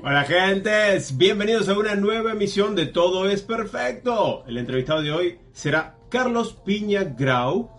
Hola 0.00 0.24
gentes, 0.24 1.18
bienvenidos 1.18 1.68
a 1.68 1.78
una 1.78 1.94
nueva 1.94 2.32
emisión 2.32 2.74
de 2.74 2.86
Todo 2.86 3.28
es 3.28 3.42
Perfecto. 3.42 4.42
El 4.46 4.56
entrevistado 4.56 5.02
de 5.02 5.12
hoy 5.12 5.38
será 5.52 5.96
Carlos 6.08 6.54
Piña 6.64 7.04
Grau. 7.04 7.70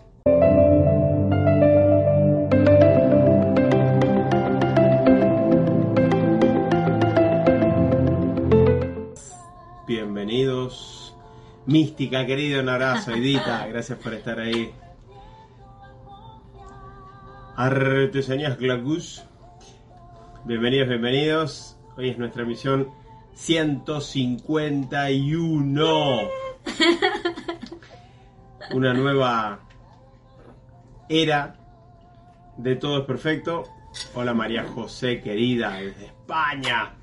Bienvenidos. 9.88 11.16
Mística, 11.66 12.24
querido, 12.26 12.62
un 12.62 12.68
abrazo. 12.68 13.10
Edita, 13.10 13.66
gracias 13.68 13.98
por 13.98 14.14
estar 14.14 14.38
ahí. 14.38 14.72
Artesanías 17.56 18.56
Glagus. 18.56 19.24
Bienvenidos, 20.44 20.88
bienvenidos. 20.88 21.73
Hoy 21.96 22.10
es 22.10 22.18
nuestra 22.18 22.42
emisión 22.42 22.88
151. 23.34 25.84
Una 28.72 28.94
nueva 28.94 29.60
era 31.08 31.56
de 32.56 32.76
Todo 32.76 33.00
es 33.00 33.04
Perfecto. 33.04 33.64
Hola 34.14 34.32
María 34.34 34.64
José, 34.64 35.20
querida, 35.20 35.74
desde 35.74 36.06
España. 36.06 36.94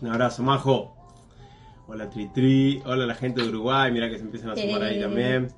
Un 0.00 0.08
abrazo, 0.08 0.42
Majo. 0.42 0.94
Hola 1.86 2.08
Tritri. 2.08 2.80
Hola 2.86 3.04
la 3.06 3.14
gente 3.14 3.42
de 3.42 3.48
Uruguay. 3.48 3.92
Mira 3.92 4.08
que 4.08 4.16
se 4.16 4.22
empiezan 4.22 4.50
a 4.50 4.56
sumar 4.56 4.82
ahí 4.82 4.98
Eh. 4.98 5.02
también. 5.02 5.48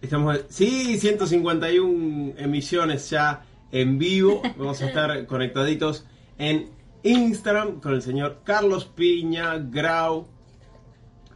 Estamos, 0.00 0.44
sí, 0.48 0.96
151 1.00 2.34
emisiones 2.38 3.10
ya 3.10 3.42
en 3.72 3.98
vivo. 3.98 4.42
Vamos 4.56 4.80
a 4.82 4.86
estar 4.86 5.26
conectaditos 5.26 6.06
en 6.38 6.70
Instagram 7.02 7.80
con 7.80 7.94
el 7.94 8.02
señor 8.02 8.40
Carlos 8.44 8.86
Piña 8.86 9.58
Grau, 9.58 10.26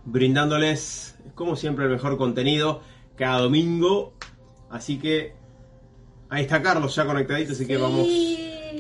brindándoles, 0.04 1.16
como 1.34 1.56
siempre, 1.56 1.84
el 1.84 1.90
mejor 1.90 2.16
contenido 2.16 2.82
cada 3.16 3.40
domingo. 3.40 4.14
Así 4.70 4.98
que 4.98 5.34
ahí 6.28 6.42
está 6.42 6.62
Carlos 6.62 6.94
ya 6.94 7.04
conectadito, 7.04 7.52
así 7.52 7.66
que 7.66 7.76
vamos 7.76 8.06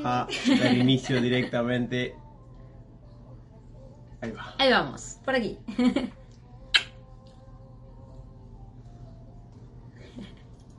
a 0.04 0.26
dar 0.58 0.74
inicio 0.74 1.20
directamente. 1.20 2.14
Ahí 4.20 4.30
va. 4.30 4.54
Ahí 4.58 4.70
vamos, 4.70 5.18
por 5.24 5.34
aquí. 5.34 5.58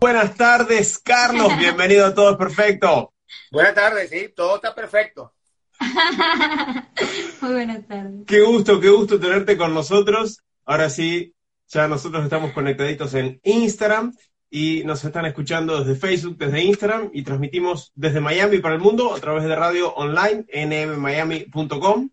Buenas 0.04 0.36
tardes, 0.36 1.00
Carlos. 1.00 1.58
Bienvenido 1.58 2.06
a 2.06 2.14
Todo 2.14 2.32
es 2.32 2.36
Perfecto. 2.36 3.14
Buenas 3.54 3.74
tardes, 3.74 4.10
sí, 4.10 4.34
todo 4.36 4.58
está 4.58 4.76
perfecto. 4.76 5.34
Muy 7.42 7.52
buenas 7.54 7.88
tardes. 7.88 8.26
Qué 8.28 8.42
gusto, 8.42 8.82
qué 8.82 8.90
gusto 8.90 9.18
tenerte 9.18 9.56
con 9.56 9.74
nosotros. 9.74 10.40
Ahora 10.66 10.90
sí, 10.90 11.34
ya 11.70 11.88
nosotros 11.88 12.22
estamos 12.26 12.52
conectaditos 12.52 13.14
en 13.14 13.40
Instagram 13.46 14.14
y 14.50 14.84
nos 14.84 15.06
están 15.06 15.26
escuchando 15.26 15.82
desde 15.82 15.98
Facebook, 15.98 16.38
desde 16.38 16.64
Instagram 16.64 17.10
y 17.14 17.24
transmitimos 17.24 17.94
desde 17.96 18.20
Miami 18.20 18.58
para 18.58 18.76
el 18.76 18.82
mundo 18.82 19.16
a 19.16 19.22
través 19.22 19.46
de 19.46 19.56
radio 19.56 19.94
online 19.94 20.46
nmmiami.com. 20.54 22.10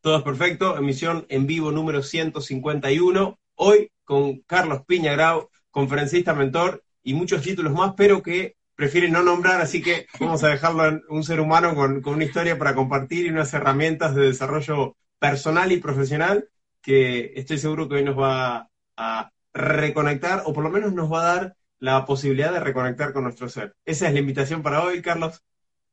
Todo 0.00 0.16
es 0.16 0.22
perfecto, 0.22 0.78
emisión 0.78 1.26
en 1.28 1.46
vivo 1.46 1.70
número 1.70 2.02
151. 2.02 3.38
Hoy 3.56 3.92
con 4.04 4.38
Carlos 4.46 4.86
Piña 4.86 5.12
Grau, 5.12 5.50
conferencista, 5.70 6.34
mentor 6.34 6.82
y 7.02 7.14
muchos 7.14 7.42
títulos 7.42 7.72
más, 7.72 7.94
pero 7.96 8.22
que 8.22 8.56
prefiere 8.74 9.08
no 9.08 9.22
nombrar, 9.22 9.60
así 9.60 9.82
que 9.82 10.06
vamos 10.20 10.44
a 10.44 10.48
dejarlo 10.48 10.86
en 10.86 11.02
un 11.08 11.24
ser 11.24 11.40
humano 11.40 11.74
con, 11.74 12.00
con 12.00 12.14
una 12.14 12.24
historia 12.24 12.58
para 12.58 12.74
compartir 12.74 13.26
y 13.26 13.30
unas 13.30 13.52
herramientas 13.52 14.14
de 14.14 14.22
desarrollo 14.22 14.96
personal 15.18 15.72
y 15.72 15.78
profesional 15.78 16.48
que 16.80 17.32
estoy 17.34 17.58
seguro 17.58 17.88
que 17.88 17.96
hoy 17.96 18.04
nos 18.04 18.18
va 18.18 18.70
a 18.96 19.32
reconectar 19.52 20.42
o 20.46 20.52
por 20.52 20.62
lo 20.62 20.70
menos 20.70 20.92
nos 20.92 21.12
va 21.12 21.20
a 21.20 21.34
dar 21.34 21.56
la 21.80 22.04
posibilidad 22.04 22.52
de 22.52 22.60
reconectar 22.60 23.12
con 23.12 23.24
nuestro 23.24 23.48
ser. 23.48 23.74
Esa 23.84 24.08
es 24.08 24.14
la 24.14 24.20
invitación 24.20 24.62
para 24.62 24.82
hoy, 24.82 25.02
Carlos. 25.02 25.44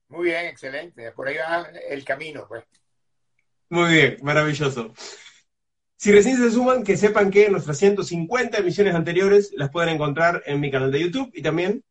Muy 0.07 0.25
bien, 0.25 0.45
excelente. 0.45 1.11
Por 1.11 1.27
ahí 1.27 1.37
va 1.37 1.67
el 1.89 2.03
camino, 2.03 2.45
pues. 2.47 2.63
Muy 3.69 3.91
bien, 3.91 4.17
maravilloso. 4.21 4.93
Si 6.05 6.11
recién 6.11 6.37
se 6.37 6.51
suman, 6.51 6.83
que 6.83 6.97
sepan 6.97 7.31
que 7.31 7.49
nuestras 7.49 7.79
150 7.79 8.59
emisiones 8.59 8.93
anteriores 8.93 9.51
las 9.55 9.71
pueden 9.71 9.95
encontrar 9.95 10.43
en 10.45 10.59
mi 10.59 10.69
canal 10.69 10.91
de 10.91 10.99
YouTube 10.99 11.31
y 11.33 11.41
también 11.41 11.83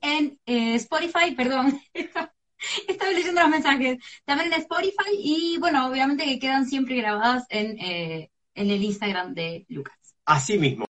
En 0.00 0.40
eh, 0.46 0.74
Spotify, 0.76 1.34
perdón. 1.36 1.78
Estaba 2.88 3.12
leyendo 3.12 3.42
los 3.42 3.50
mensajes. 3.50 3.98
También 4.24 4.54
en 4.54 4.60
Spotify 4.60 5.10
y 5.18 5.58
bueno, 5.60 5.86
obviamente 5.86 6.24
que 6.24 6.38
quedan 6.38 6.64
siempre 6.64 6.96
grabadas 6.96 7.44
en, 7.50 7.78
eh, 7.78 8.30
en 8.54 8.70
el 8.70 8.82
Instagram 8.82 9.34
de 9.34 9.66
Lucas. 9.68 9.98
así 10.24 10.56
mismo. 10.56 10.86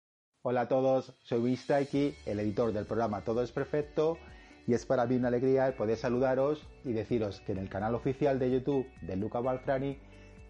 Hola 0.43 0.63
a 0.63 0.69
todos, 0.69 1.15
soy 1.23 1.39
Luis 1.39 1.65
Taiki, 1.65 2.13
el 2.27 2.41
editor 2.41 2.73
del 2.73 2.87
programa 2.87 3.23
Todo 3.23 3.45
es 3.45 3.53
Perfecto, 3.53 4.19
y 4.67 4.75
es 4.75 4.85
para 4.85 5.07
mí 5.07 5.15
una 5.15 5.29
alegría 5.29 5.77
poder 5.77 5.97
saludaros 5.97 6.67
y 6.85 6.91
deciros 6.91 7.41
que 7.43 7.53
en 7.53 7.59
el 7.59 7.69
canal 7.69 7.95
oficial 7.95 8.41
de 8.41 8.51
YouTube 8.51 8.85
de 9.01 9.15
Luca 9.15 9.39
Balfrani 9.39 9.97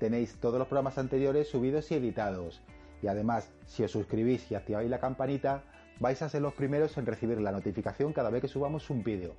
tenéis 0.02 0.34
todos 0.40 0.58
los 0.58 0.66
programas 0.66 0.98
anteriores 0.98 1.48
subidos 1.48 1.88
y 1.92 1.94
editados. 1.94 2.60
Y 3.02 3.06
además, 3.06 3.52
si 3.68 3.84
os 3.84 3.92
suscribís 3.92 4.50
y 4.50 4.56
activáis 4.56 4.90
la 4.90 4.98
campanita, 4.98 5.62
vais 6.00 6.20
a 6.22 6.28
ser 6.28 6.42
los 6.42 6.54
primeros 6.54 6.98
en 6.98 7.06
recibir 7.06 7.40
la 7.40 7.52
notificación 7.52 8.12
cada 8.12 8.28
vez 8.28 8.40
que 8.40 8.48
subamos 8.48 8.90
un 8.90 9.04
vídeo. 9.04 9.36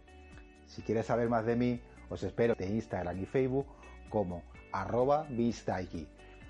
Si 0.65 0.81
quieres 0.81 1.07
saber 1.07 1.27
más 1.27 1.45
de 1.45 1.57
mí, 1.57 1.81
os 2.09 2.23
espero 2.23 2.55
en 2.57 2.75
Instagram 2.75 3.21
y 3.21 3.25
Facebook 3.25 3.65
como 4.09 4.41
arroba. 4.71 5.27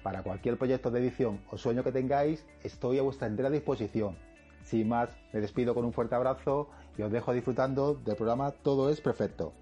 Para 0.04 0.22
cualquier 0.22 0.60
proyecto 0.60 0.92
de 0.92 1.00
edición 1.00 1.42
o 1.50 1.58
sueño 1.58 1.84
que 1.84 1.92
tengáis, 1.92 2.46
estoy 2.62 3.00
a 3.00 3.02
vuestra 3.02 3.26
entera 3.26 3.50
disposición. 3.50 4.16
Sin 4.62 4.90
más, 4.90 5.10
me 5.34 5.42
despido 5.42 5.74
con 5.74 5.86
un 5.86 5.94
fuerte 5.94 6.14
abrazo 6.14 6.70
y 7.00 7.02
os 7.02 7.12
dejo 7.12 7.34
disfrutando 7.34 7.96
del 7.96 8.16
programa 8.16 8.52
Todo 8.52 8.92
es 8.92 9.02
Perfecto. 9.02 9.54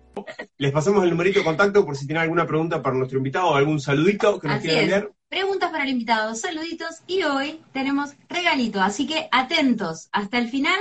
Les 0.57 0.71
pasamos 0.71 1.03
el 1.03 1.09
numerito 1.09 1.39
de 1.39 1.45
contacto 1.45 1.85
por 1.85 1.95
si 1.95 2.05
tienen 2.05 2.23
alguna 2.23 2.45
pregunta 2.45 2.81
para 2.81 2.95
nuestro 2.95 3.17
invitado 3.17 3.47
o 3.49 3.55
algún 3.55 3.79
saludito 3.79 4.39
que 4.39 4.47
nos 4.47 4.57
Así 4.57 4.67
quieran 4.67 4.85
es. 4.85 4.93
enviar. 4.93 5.11
Preguntas 5.29 5.71
para 5.71 5.83
el 5.85 5.89
invitado, 5.91 6.35
saluditos 6.35 7.01
y 7.07 7.23
hoy 7.23 7.61
tenemos 7.71 8.11
regalito, 8.29 8.81
así 8.81 9.07
que 9.07 9.27
atentos 9.31 10.09
hasta 10.11 10.37
el 10.37 10.49
final. 10.49 10.79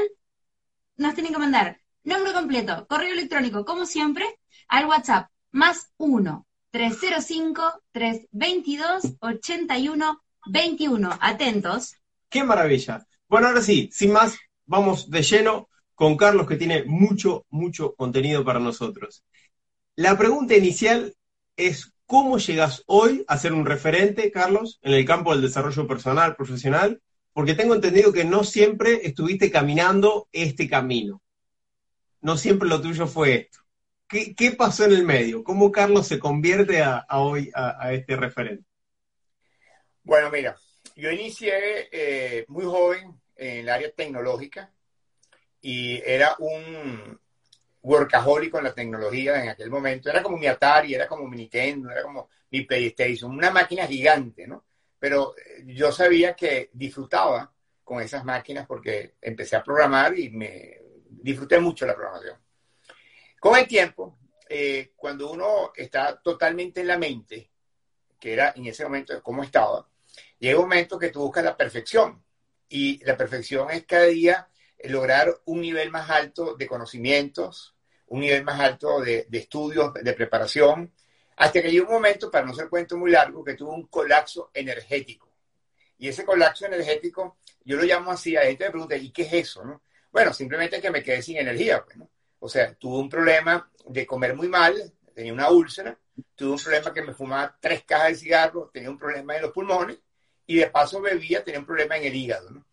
Nos 0.96 1.14
tienen 1.14 1.32
que 1.32 1.38
mandar 1.38 1.80
nombre 2.04 2.32
completo, 2.32 2.86
correo 2.88 3.12
electrónico, 3.12 3.64
como 3.64 3.86
siempre, 3.86 4.26
al 4.68 4.86
WhatsApp 4.86 5.30
más 5.52 5.92
1 5.96 6.46
305 6.72 7.82
322 7.92 9.14
81 9.20 10.22
21. 10.46 11.18
Atentos. 11.20 11.94
¡Qué 12.28 12.44
maravilla! 12.44 13.06
Bueno, 13.28 13.48
ahora 13.48 13.62
sí, 13.62 13.88
sin 13.92 14.12
más, 14.12 14.36
vamos 14.66 15.10
de 15.10 15.22
lleno 15.22 15.68
con 16.00 16.16
Carlos 16.16 16.48
que 16.48 16.56
tiene 16.56 16.84
mucho, 16.84 17.44
mucho 17.50 17.94
contenido 17.94 18.42
para 18.42 18.58
nosotros. 18.58 19.22
La 19.96 20.16
pregunta 20.16 20.56
inicial 20.56 21.14
es, 21.56 21.92
¿cómo 22.06 22.38
llegas 22.38 22.82
hoy 22.86 23.22
a 23.28 23.36
ser 23.36 23.52
un 23.52 23.66
referente, 23.66 24.30
Carlos, 24.30 24.78
en 24.80 24.94
el 24.94 25.04
campo 25.04 25.30
del 25.30 25.42
desarrollo 25.42 25.86
personal, 25.86 26.36
profesional? 26.36 27.02
Porque 27.34 27.52
tengo 27.52 27.74
entendido 27.74 28.14
que 28.14 28.24
no 28.24 28.44
siempre 28.44 29.06
estuviste 29.06 29.50
caminando 29.50 30.26
este 30.32 30.70
camino. 30.70 31.20
No 32.22 32.38
siempre 32.38 32.66
lo 32.66 32.80
tuyo 32.80 33.06
fue 33.06 33.34
esto. 33.34 33.58
¿Qué, 34.08 34.52
pasó 34.56 34.86
en 34.86 34.92
el 34.92 35.04
medio? 35.04 35.44
¿Cómo 35.44 35.70
Carlos 35.70 36.06
se 36.06 36.18
convierte 36.18 36.80
a, 36.80 37.04
hoy 37.10 37.50
a, 37.54 37.76
a 37.78 37.92
este 37.92 38.16
referente? 38.16 38.64
Bueno, 40.02 40.30
mira, 40.30 40.56
yo 40.96 41.10
inicié 41.10 41.90
eh, 41.92 42.46
muy 42.48 42.64
joven 42.64 43.20
en 43.36 43.58
el 43.58 43.68
área 43.68 43.92
tecnológica 43.92 44.72
y 45.62 46.00
era 46.04 46.36
un 46.38 47.18
workaholic 47.82 48.54
en 48.54 48.64
la 48.64 48.74
tecnología 48.74 49.42
en 49.42 49.50
aquel 49.50 49.70
momento. 49.70 50.10
Era 50.10 50.22
como 50.22 50.36
mi 50.36 50.46
Atari, 50.46 50.94
era 50.94 51.06
como 51.06 51.26
mi 51.26 51.36
Nintendo, 51.36 51.90
era 51.90 52.02
como 52.02 52.28
mi 52.50 52.62
PlayStation, 52.62 53.30
una 53.30 53.50
máquina 53.50 53.86
gigante, 53.86 54.46
¿no? 54.46 54.64
Pero 54.98 55.34
eh, 55.36 55.62
yo 55.66 55.90
sabía 55.92 56.34
que 56.34 56.70
disfrutaba 56.72 57.52
con 57.82 58.02
esas 58.02 58.24
máquinas 58.24 58.66
porque 58.66 59.14
empecé 59.20 59.56
a 59.56 59.64
programar 59.64 60.18
y 60.18 60.30
me 60.30 60.78
disfruté 61.08 61.58
mucho 61.58 61.86
la 61.86 61.94
programación. 61.94 62.36
Con 63.38 63.56
el 63.56 63.66
tiempo, 63.66 64.18
eh, 64.48 64.92
cuando 64.96 65.30
uno 65.30 65.72
está 65.74 66.20
totalmente 66.20 66.80
en 66.80 66.86
la 66.86 66.98
mente, 66.98 67.50
que 68.18 68.32
era 68.32 68.52
en 68.54 68.66
ese 68.66 68.84
momento 68.84 69.22
como 69.22 69.42
estaba, 69.42 69.88
llega 70.38 70.58
un 70.58 70.64
momento 70.64 70.98
que 70.98 71.08
tú 71.08 71.20
buscas 71.20 71.44
la 71.44 71.56
perfección. 71.56 72.22
Y 72.68 73.04
la 73.04 73.16
perfección 73.16 73.70
es 73.70 73.84
cada 73.84 74.04
día 74.04 74.48
lograr 74.84 75.40
un 75.46 75.60
nivel 75.60 75.90
más 75.90 76.08
alto 76.10 76.54
de 76.56 76.66
conocimientos, 76.66 77.74
un 78.06 78.20
nivel 78.20 78.44
más 78.44 78.60
alto 78.60 79.00
de, 79.00 79.26
estudios, 79.32 79.92
de 79.94 80.12
preparación, 80.12 80.92
hasta 81.36 81.62
que 81.62 81.70
llegó 81.70 81.86
un 81.86 81.94
momento, 81.94 82.30
para 82.30 82.46
no 82.46 82.54
ser 82.54 82.68
cuento 82.68 82.96
muy 82.96 83.10
largo, 83.10 83.44
que 83.44 83.54
tuvo 83.54 83.72
un 83.72 83.86
colapso 83.86 84.50
energético. 84.52 85.30
Y 85.98 86.08
ese 86.08 86.24
colapso 86.24 86.66
energético, 86.66 87.38
yo 87.64 87.76
lo 87.76 87.84
llamo 87.84 88.10
así, 88.10 88.36
a 88.36 88.40
la 88.40 88.46
gente 88.46 88.64
me 88.64 88.70
pregunta, 88.70 88.96
¿y 88.96 89.10
qué 89.10 89.22
es 89.22 89.32
eso? 89.32 89.64
No? 89.64 89.82
Bueno, 90.10 90.32
simplemente 90.32 90.80
que 90.80 90.90
me 90.90 91.02
quedé 91.02 91.22
sin 91.22 91.36
energía, 91.36 91.84
pues. 91.84 91.96
O 92.40 92.48
sea, 92.48 92.74
tuve 92.74 92.98
un 92.98 93.08
problema 93.08 93.70
de 93.86 94.06
comer 94.06 94.34
muy 94.34 94.48
mal, 94.48 94.92
tenía 95.14 95.32
una 95.32 95.50
úlcera, 95.50 95.98
tuve 96.34 96.52
un 96.52 96.58
problema 96.58 96.92
que 96.92 97.02
me 97.02 97.14
fumaba 97.14 97.56
tres 97.60 97.84
cajas 97.84 98.08
de 98.08 98.14
cigarros, 98.16 98.72
tenía 98.72 98.90
un 98.90 98.98
problema 98.98 99.36
en 99.36 99.42
los 99.42 99.52
pulmones 99.52 99.98
y 100.46 100.56
de 100.56 100.68
paso 100.68 101.00
bebía, 101.00 101.44
tenía 101.44 101.60
un 101.60 101.66
problema 101.66 101.96
en 101.98 102.04
el 102.04 102.16
hígado. 102.16 102.50
¿no? 102.50 102.64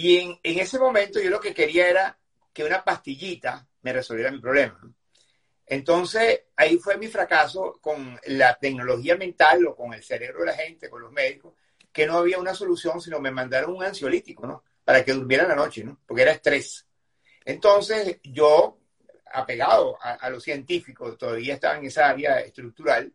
Y 0.00 0.16
en, 0.16 0.38
ese 0.44 0.78
momento 0.78 1.20
yo 1.20 1.28
lo 1.28 1.40
que 1.40 1.52
quería 1.52 1.88
era 1.88 2.16
que 2.52 2.62
una 2.62 2.84
pastillita 2.84 3.66
me 3.82 3.92
resolviera 3.92 4.30
mi 4.30 4.38
problema. 4.38 4.80
Entonces, 5.66 6.42
ahí 6.54 6.78
fue 6.78 6.96
mi 6.96 7.08
fracaso 7.08 7.80
con 7.80 8.16
la 8.26 8.56
tecnología 8.56 9.16
mental 9.16 9.66
o 9.66 9.74
con 9.74 9.92
el 9.92 10.04
cerebro 10.04 10.38
de 10.40 10.46
la 10.46 10.52
gente, 10.52 10.88
con 10.88 11.02
los 11.02 11.10
médicos, 11.10 11.54
que 11.92 12.06
no 12.06 12.18
había 12.18 12.38
una 12.38 12.54
solución, 12.54 13.00
sino 13.00 13.18
me 13.18 13.32
mandaron 13.32 13.74
un 13.74 13.82
ansiolítico, 13.82 14.46
¿no? 14.46 14.62
Para 14.84 15.04
que 15.04 15.12
durmiera 15.12 15.48
la 15.48 15.56
noche, 15.56 15.82
¿no? 15.82 15.98
Porque 16.06 16.22
era 16.22 16.30
estrés. 16.30 16.86
Entonces, 17.44 18.20
yo, 18.22 18.78
apegado 19.32 19.98
a, 20.00 20.12
a 20.12 20.30
los 20.30 20.44
científicos, 20.44 21.18
todavía 21.18 21.54
estaba 21.54 21.76
en 21.76 21.86
esa 21.86 22.08
área 22.08 22.38
estructural, 22.38 23.12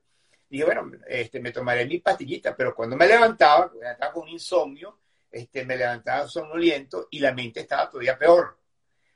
dije, 0.50 0.66
bueno, 0.66 0.92
este, 1.08 1.40
me 1.40 1.54
tomaré 1.54 1.86
mi 1.86 2.00
pastillita, 2.00 2.54
pero 2.54 2.76
cuando 2.76 2.98
me 2.98 3.08
levantaba, 3.08 3.72
estaba 3.90 4.12
con 4.12 4.28
insomnio, 4.28 5.00
este, 5.34 5.66
me 5.66 5.76
levantaba 5.76 6.28
somnoliento 6.28 7.08
y 7.12 7.20
la 7.20 7.34
mente 7.34 7.62
estaba 7.62 7.90
todavía 7.90 8.18
peor 8.18 8.58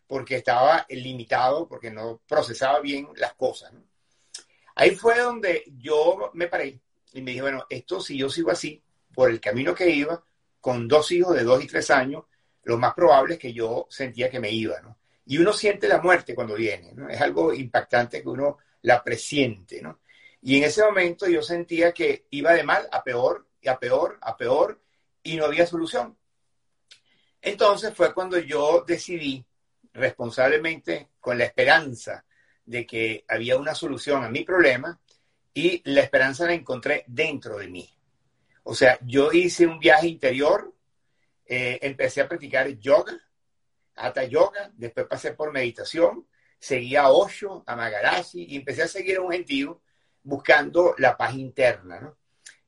porque 0.08 0.38
estaba 0.38 0.86
limitado, 0.90 1.68
porque 1.68 1.92
no 1.92 2.22
procesaba 2.28 2.80
bien 2.80 3.10
las 3.18 3.34
cosas. 3.36 3.72
Ahí 4.76 4.96
fue 4.96 5.20
donde 5.20 5.64
yo 5.78 6.32
me 6.34 6.48
paré 6.48 6.80
y 7.14 7.22
me 7.22 7.32
dije, 7.32 7.42
bueno, 7.42 7.66
esto 7.70 8.00
si 8.02 8.18
yo 8.18 8.30
sigo 8.30 8.52
así, 8.52 8.82
por 9.14 9.30
el 9.30 9.40
camino 9.40 9.76
que 9.76 9.90
iba, 9.90 10.24
con 10.60 10.88
dos 10.88 11.12
hijos 11.12 11.36
de 11.36 11.44
dos 11.44 11.64
y 11.64 11.68
tres 11.68 11.90
años, 11.92 12.24
lo 12.64 12.78
más 12.78 12.94
probable 12.94 13.36
es 13.36 13.40
que 13.40 13.54
yo 13.54 13.88
sentía 13.90 14.30
que 14.30 14.40
me 14.40 14.52
iba. 14.52 14.76
Y 15.26 15.38
uno 15.38 15.54
siente 15.54 15.88
la 15.88 16.02
muerte 16.02 16.34
cuando 16.34 16.56
viene, 16.56 16.94
¿no? 16.94 17.10
Es 17.10 17.20
algo 17.22 17.54
impactante 17.54 18.22
que 18.22 18.30
uno 18.30 18.58
la 18.82 19.04
presiente. 19.04 19.82
Y 20.42 20.58
en 20.58 20.64
ese 20.64 20.84
momento 20.84 21.28
yo 21.28 21.42
sentía 21.42 21.92
que 21.92 22.28
iba 22.32 22.54
de 22.54 22.64
mal 22.64 22.88
a 22.92 23.04
peor, 23.04 23.48
y 23.62 23.68
a 23.68 23.78
peor, 23.78 24.18
a 24.22 24.38
peor, 24.38 24.80
y 25.28 25.36
no 25.36 25.46
había 25.46 25.68
solución. 25.68 26.18
Entonces 27.42 27.94
fue 27.94 28.14
cuando 28.14 28.40
yo 28.40 28.86
decidí 28.88 29.46
responsablemente 29.94 31.10
con 31.20 31.38
la 31.38 31.44
esperanza 31.44 32.26
de 32.66 32.86
que 32.86 33.26
había 33.28 33.58
una 33.58 33.76
solución 33.76 34.24
a 34.24 34.30
mi 34.30 34.44
problema 34.44 35.00
y 35.54 35.82
la 35.92 36.02
esperanza 36.02 36.46
la 36.46 36.54
encontré 36.54 37.04
dentro 37.08 37.58
de 37.58 37.68
mí. 37.68 37.90
O 38.64 38.74
sea, 38.74 38.98
yo 39.02 39.34
hice 39.34 39.68
un 39.68 39.80
viaje 39.80 40.08
interior, 40.08 40.74
eh, 41.46 41.80
empecé 41.82 42.22
a 42.22 42.28
practicar 42.28 42.70
yoga, 42.78 43.20
hasta 43.96 44.24
yoga, 44.24 44.72
después 44.76 45.08
pasé 45.08 45.34
por 45.34 45.52
meditación, 45.52 46.26
seguí 46.58 46.96
a 46.96 47.10
Osho, 47.10 47.64
a 47.66 47.76
Magarashi 47.76 48.46
y 48.46 48.56
empecé 48.56 48.84
a 48.84 48.88
seguir 48.88 49.18
a 49.18 49.22
un 49.22 49.32
gentío 49.32 49.82
buscando 50.24 50.96
la 50.98 51.18
paz 51.18 51.34
interna, 51.34 52.00
¿no? 52.00 52.18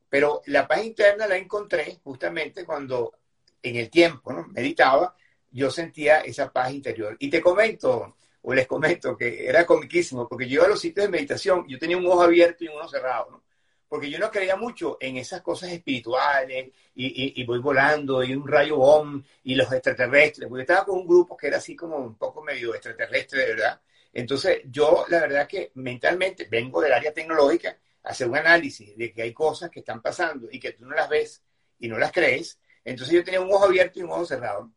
Pero 0.09 0.41
la 0.47 0.67
paz 0.67 0.83
interna 0.83 1.27
la 1.27 1.37
encontré 1.37 1.99
justamente 2.03 2.65
cuando 2.65 3.13
en 3.61 3.75
el 3.75 3.89
tiempo, 3.89 4.33
¿no? 4.33 4.47
Meditaba 4.47 5.15
yo 5.51 5.71
sentía 5.71 6.21
esa 6.21 6.51
paz 6.51 6.71
interior. 6.71 7.15
Y 7.19 7.29
te 7.29 7.41
comento, 7.41 8.15
o 8.41 8.53
les 8.53 8.67
comento, 8.67 9.15
que 9.17 9.47
era 9.47 9.65
comiquísimo, 9.65 10.27
porque 10.27 10.47
yo 10.47 10.63
a 10.63 10.67
los 10.67 10.79
sitios 10.79 11.05
de 11.05 11.11
meditación, 11.11 11.65
yo 11.67 11.79
tenía 11.79 11.97
un 11.97 12.05
ojo 12.07 12.21
abierto 12.21 12.63
y 12.63 12.67
un 12.67 12.77
ojo 12.77 12.89
cerrado, 12.89 13.31
¿no? 13.31 13.43
Porque 13.87 14.09
yo 14.09 14.19
no 14.19 14.29
creía 14.29 14.55
mucho 14.55 14.97
en 14.99 15.17
esas 15.17 15.41
cosas 15.41 15.71
espirituales, 15.71 16.71
y, 16.93 17.41
y, 17.41 17.43
voy 17.45 17.59
volando, 17.59 18.23
y 18.23 18.35
un 18.35 18.47
rayo 18.47 18.77
bomb, 18.77 19.23
y 19.43 19.55
los 19.55 19.71
extraterrestres, 19.71 20.47
porque 20.47 20.61
estaba 20.61 20.85
con 20.85 20.99
un 20.99 21.07
grupo 21.07 21.35
que 21.35 21.47
era 21.47 21.57
así 21.57 21.75
como 21.75 21.97
un 21.97 22.15
poco 22.15 22.43
medio 22.43 22.75
extraterrestre, 22.75 23.41
de 23.41 23.55
verdad. 23.55 23.81
Entonces, 24.13 24.61
yo, 24.65 25.05
la 25.09 25.21
verdad 25.21 25.47
que 25.47 25.71
mentalmente 25.75 26.47
vengo 26.49 26.81
del 26.81 26.93
área 26.93 27.13
tecnológica 27.13 27.77
hacer 28.09 28.27
un 28.27 28.37
análisis 28.37 28.97
de 28.97 29.13
que 29.13 29.21
hay 29.21 29.33
cosas 29.33 29.69
que 29.69 29.79
están 29.81 30.01
pasando 30.01 30.47
y 30.51 30.59
que 30.59 30.71
tú 30.71 30.85
no 30.85 30.95
las 30.95 31.07
ves 31.07 31.43
y 31.77 31.87
no 31.87 31.97
las 31.99 32.11
crees. 32.11 32.59
Entonces, 32.83 33.13
yo 33.13 33.23
tenía 33.23 33.39
un 33.39 33.51
ojo 33.51 33.65
abierto 33.65 33.99
y 33.99 34.03
un 34.03 34.09
ojo 34.09 34.25
cerrado. 34.25 34.71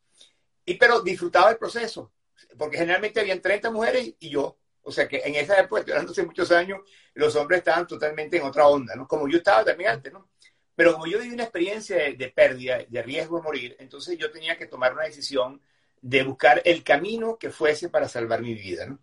Y 0.67 0.75
pero 0.75 1.01
disfrutaba 1.01 1.51
el 1.51 1.57
proceso, 1.57 2.13
porque 2.59 2.77
generalmente 2.77 3.21
habían 3.21 3.41
30 3.41 3.71
mujeres 3.71 4.15
y 4.19 4.29
yo. 4.29 4.59
O 4.83 4.93
sea 4.93 5.09
que 5.09 5.23
en 5.25 5.35
esa 5.37 5.59
época, 5.59 5.81
estoy 5.81 5.95
hace 5.95 6.27
muchos 6.27 6.51
años, 6.51 6.81
los 7.15 7.35
hombres 7.37 7.59
estaban 7.59 7.87
totalmente 7.87 8.37
en 8.37 8.43
otra 8.43 8.67
onda, 8.67 8.95
¿no? 8.95 9.09
Como 9.09 9.29
yo 9.29 9.39
estaba 9.39 9.65
también 9.65 9.91
antes, 9.91 10.13
¿no? 10.13 10.29
Pero 10.75 10.93
como 10.93 11.07
yo 11.07 11.19
viví 11.19 11.33
una 11.33 11.45
experiencia 11.45 11.97
de, 11.97 12.29
pérdida, 12.35 12.81
de 12.87 13.03
riesgo 13.03 13.39
de 13.39 13.43
morir, 13.43 13.77
entonces 13.79 14.19
yo 14.19 14.31
tenía 14.31 14.59
que 14.59 14.67
tomar 14.67 14.93
una 14.93 15.05
decisión 15.05 15.61
de 16.01 16.23
buscar 16.23 16.61
el 16.65 16.83
camino 16.83 17.39
que 17.39 17.51
fuese 17.51 17.89
para 17.89 18.09
salvar 18.09 18.43
mi 18.43 18.55
vida, 18.55 18.87
¿no? 18.87 18.99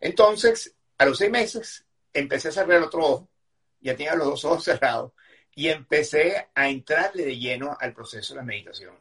Entonces, 0.00 0.74
a 0.98 1.04
los 1.04 1.18
seis 1.18 1.30
meses, 1.30 1.84
empecé 2.12 2.48
a 2.48 2.52
cerrar 2.52 2.82
otro 2.82 3.04
ojo, 3.04 3.29
ya 3.80 3.96
tenía 3.96 4.14
los 4.14 4.28
dos 4.28 4.44
ojos 4.44 4.64
cerrados, 4.64 5.12
y 5.54 5.68
empecé 5.68 6.48
a 6.54 6.68
entrarle 6.68 7.24
de 7.24 7.38
lleno 7.38 7.76
al 7.78 7.92
proceso 7.92 8.34
de 8.34 8.40
la 8.40 8.46
meditación. 8.46 8.94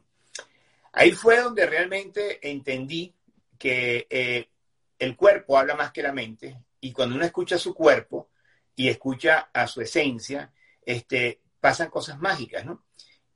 Ahí 0.93 1.11
fue 1.11 1.39
donde 1.39 1.65
realmente 1.65 2.39
entendí 2.49 3.13
que 3.57 4.07
eh, 4.09 4.49
el 4.97 5.15
cuerpo 5.15 5.57
habla 5.57 5.75
más 5.75 5.91
que 5.91 6.01
la 6.01 6.11
mente 6.11 6.57
y 6.81 6.91
cuando 6.91 7.15
uno 7.15 7.25
escucha 7.25 7.55
a 7.55 7.59
su 7.59 7.73
cuerpo 7.73 8.29
y 8.75 8.87
escucha 8.87 9.49
a 9.53 9.67
su 9.67 9.81
esencia, 9.81 10.51
este, 10.81 11.41
pasan 11.59 11.89
cosas 11.89 12.19
mágicas, 12.19 12.65
¿no? 12.65 12.85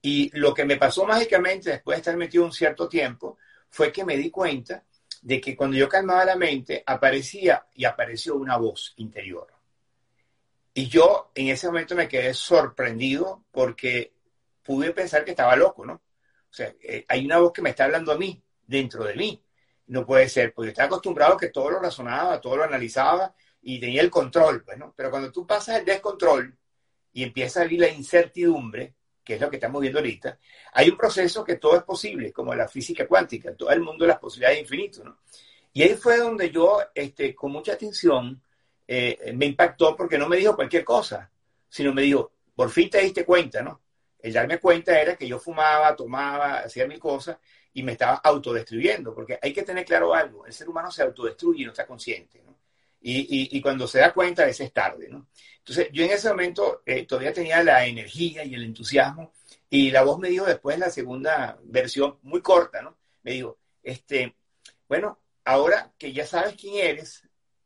Y 0.01 0.29
lo 0.37 0.53
que 0.53 0.65
me 0.65 0.77
pasó 0.77 1.05
mágicamente 1.05 1.69
después 1.69 1.97
de 1.97 1.99
estar 1.99 2.17
metido 2.17 2.43
un 2.43 2.51
cierto 2.51 2.89
tiempo 2.89 3.37
fue 3.69 3.91
que 3.91 4.03
me 4.03 4.17
di 4.17 4.29
cuenta 4.29 4.83
de 5.21 5.39
que 5.39 5.55
cuando 5.55 5.77
yo 5.77 5.87
calmaba 5.87 6.25
la 6.25 6.35
mente 6.35 6.83
aparecía 6.85 7.67
y 7.73 7.85
apareció 7.85 8.35
una 8.35 8.57
voz 8.57 8.93
interior. 8.97 9.47
Y 10.73 10.87
yo 10.87 11.31
en 11.35 11.49
ese 11.49 11.67
momento 11.67 11.95
me 11.95 12.07
quedé 12.07 12.33
sorprendido 12.33 13.45
porque 13.51 14.13
pude 14.63 14.91
pensar 14.91 15.23
que 15.23 15.31
estaba 15.31 15.55
loco, 15.55 15.85
¿no? 15.85 15.93
O 15.93 16.55
sea, 16.55 16.73
eh, 16.81 17.05
hay 17.07 17.25
una 17.25 17.39
voz 17.39 17.51
que 17.51 17.61
me 17.61 17.71
está 17.71 17.85
hablando 17.85 18.11
a 18.11 18.17
mí, 18.17 18.41
dentro 18.65 19.03
de 19.03 19.15
mí. 19.15 19.43
No 19.87 20.05
puede 20.05 20.29
ser, 20.29 20.53
porque 20.53 20.69
estaba 20.69 20.87
acostumbrado 20.87 21.33
a 21.33 21.37
que 21.37 21.49
todo 21.49 21.69
lo 21.69 21.79
razonaba, 21.79 22.39
todo 22.39 22.57
lo 22.57 22.63
analizaba 22.63 23.35
y 23.61 23.79
tenía 23.79 24.01
el 24.01 24.09
control, 24.09 24.63
pues, 24.63 24.77
¿no? 24.77 24.93
Pero 24.95 25.11
cuando 25.11 25.31
tú 25.31 25.45
pasas 25.45 25.79
el 25.79 25.85
descontrol 25.85 26.57
y 27.11 27.23
empieza 27.23 27.61
a 27.61 27.63
vivir 27.63 27.81
la 27.81 27.89
incertidumbre, 27.89 28.95
que 29.23 29.35
es 29.35 29.41
lo 29.41 29.49
que 29.49 29.57
estamos 29.57 29.81
viendo 29.81 29.99
ahorita, 29.99 30.39
hay 30.73 30.89
un 30.89 30.97
proceso 30.97 31.43
que 31.43 31.57
todo 31.57 31.77
es 31.77 31.83
posible, 31.83 32.31
como 32.31 32.55
la 32.55 32.67
física 32.67 33.07
cuántica, 33.07 33.55
todo 33.55 33.71
el 33.71 33.81
mundo 33.81 34.05
las 34.05 34.19
posibilidades 34.19 34.61
infinitas, 34.61 35.05
¿no? 35.05 35.19
Y 35.73 35.81
ahí 35.83 35.95
fue 35.95 36.17
donde 36.17 36.51
yo, 36.51 36.79
este, 36.93 37.33
con 37.33 37.51
mucha 37.51 37.73
atención, 37.73 38.41
eh, 38.87 39.33
me 39.35 39.45
impactó 39.45 39.95
porque 39.95 40.17
no 40.17 40.27
me 40.27 40.37
dijo 40.37 40.55
cualquier 40.55 40.83
cosa, 40.83 41.29
sino 41.69 41.93
me 41.93 42.03
dijo, 42.03 42.31
por 42.55 42.69
fin 42.69 42.89
te 42.89 43.01
diste 43.01 43.25
cuenta, 43.25 43.61
¿no? 43.61 43.83
el 44.23 44.31
darme 44.31 44.57
cuenta 44.57 44.99
era 44.99 45.17
que 45.17 45.27
yo 45.27 45.37
fumaba, 45.37 45.95
tomaba, 45.95 46.59
hacía 46.59 46.87
mil 46.87 46.97
cosas 46.97 47.37
y 47.73 47.83
me 47.83 47.91
estaba 47.91 48.15
autodestruyendo, 48.23 49.13
porque 49.13 49.37
hay 49.41 49.51
que 49.51 49.63
tener 49.63 49.85
claro 49.85 50.13
algo, 50.13 50.45
el 50.45 50.53
ser 50.53 50.69
humano 50.69 50.89
se 50.89 51.03
autodestruye 51.03 51.61
y 51.61 51.65
no 51.65 51.71
está 51.71 51.85
consciente, 51.85 52.41
¿no? 52.41 52.57
Y, 53.05 53.61
cuando 53.61 53.85
se 53.85 53.99
da 53.99 54.13
cuenta, 54.13 54.43
a 54.43 54.45
veces 54.45 54.67
es 54.67 54.73
tarde, 54.73 55.09
¿no? 55.09 55.27
Entonces, 55.57 55.89
yo 55.91 56.05
en 56.05 56.11
ese 56.11 56.29
momento 56.29 56.83
eh, 56.85 57.05
todavía 57.05 57.33
tenía 57.33 57.61
la 57.61 57.85
energía 57.85 58.45
y 58.45 58.55
el 58.55 58.63
entusiasmo, 58.63 59.33
y 59.69 59.91
la 59.91 60.03
voz 60.03 60.19
me 60.19 60.29
dijo 60.29 60.45
después, 60.45 60.79
la 60.79 60.89
segunda 60.89 61.59
versión, 61.63 62.17
muy 62.21 62.41
corta, 62.41 62.81
¿no? 62.81 62.97
Me 63.23 63.33
dijo, 63.33 63.57
este, 63.81 64.37
bueno, 64.87 65.19
ahora 65.43 65.91
que 65.97 66.13
ya 66.13 66.25
sabes 66.25 66.55
quién 66.55 66.75
eres 66.75 67.22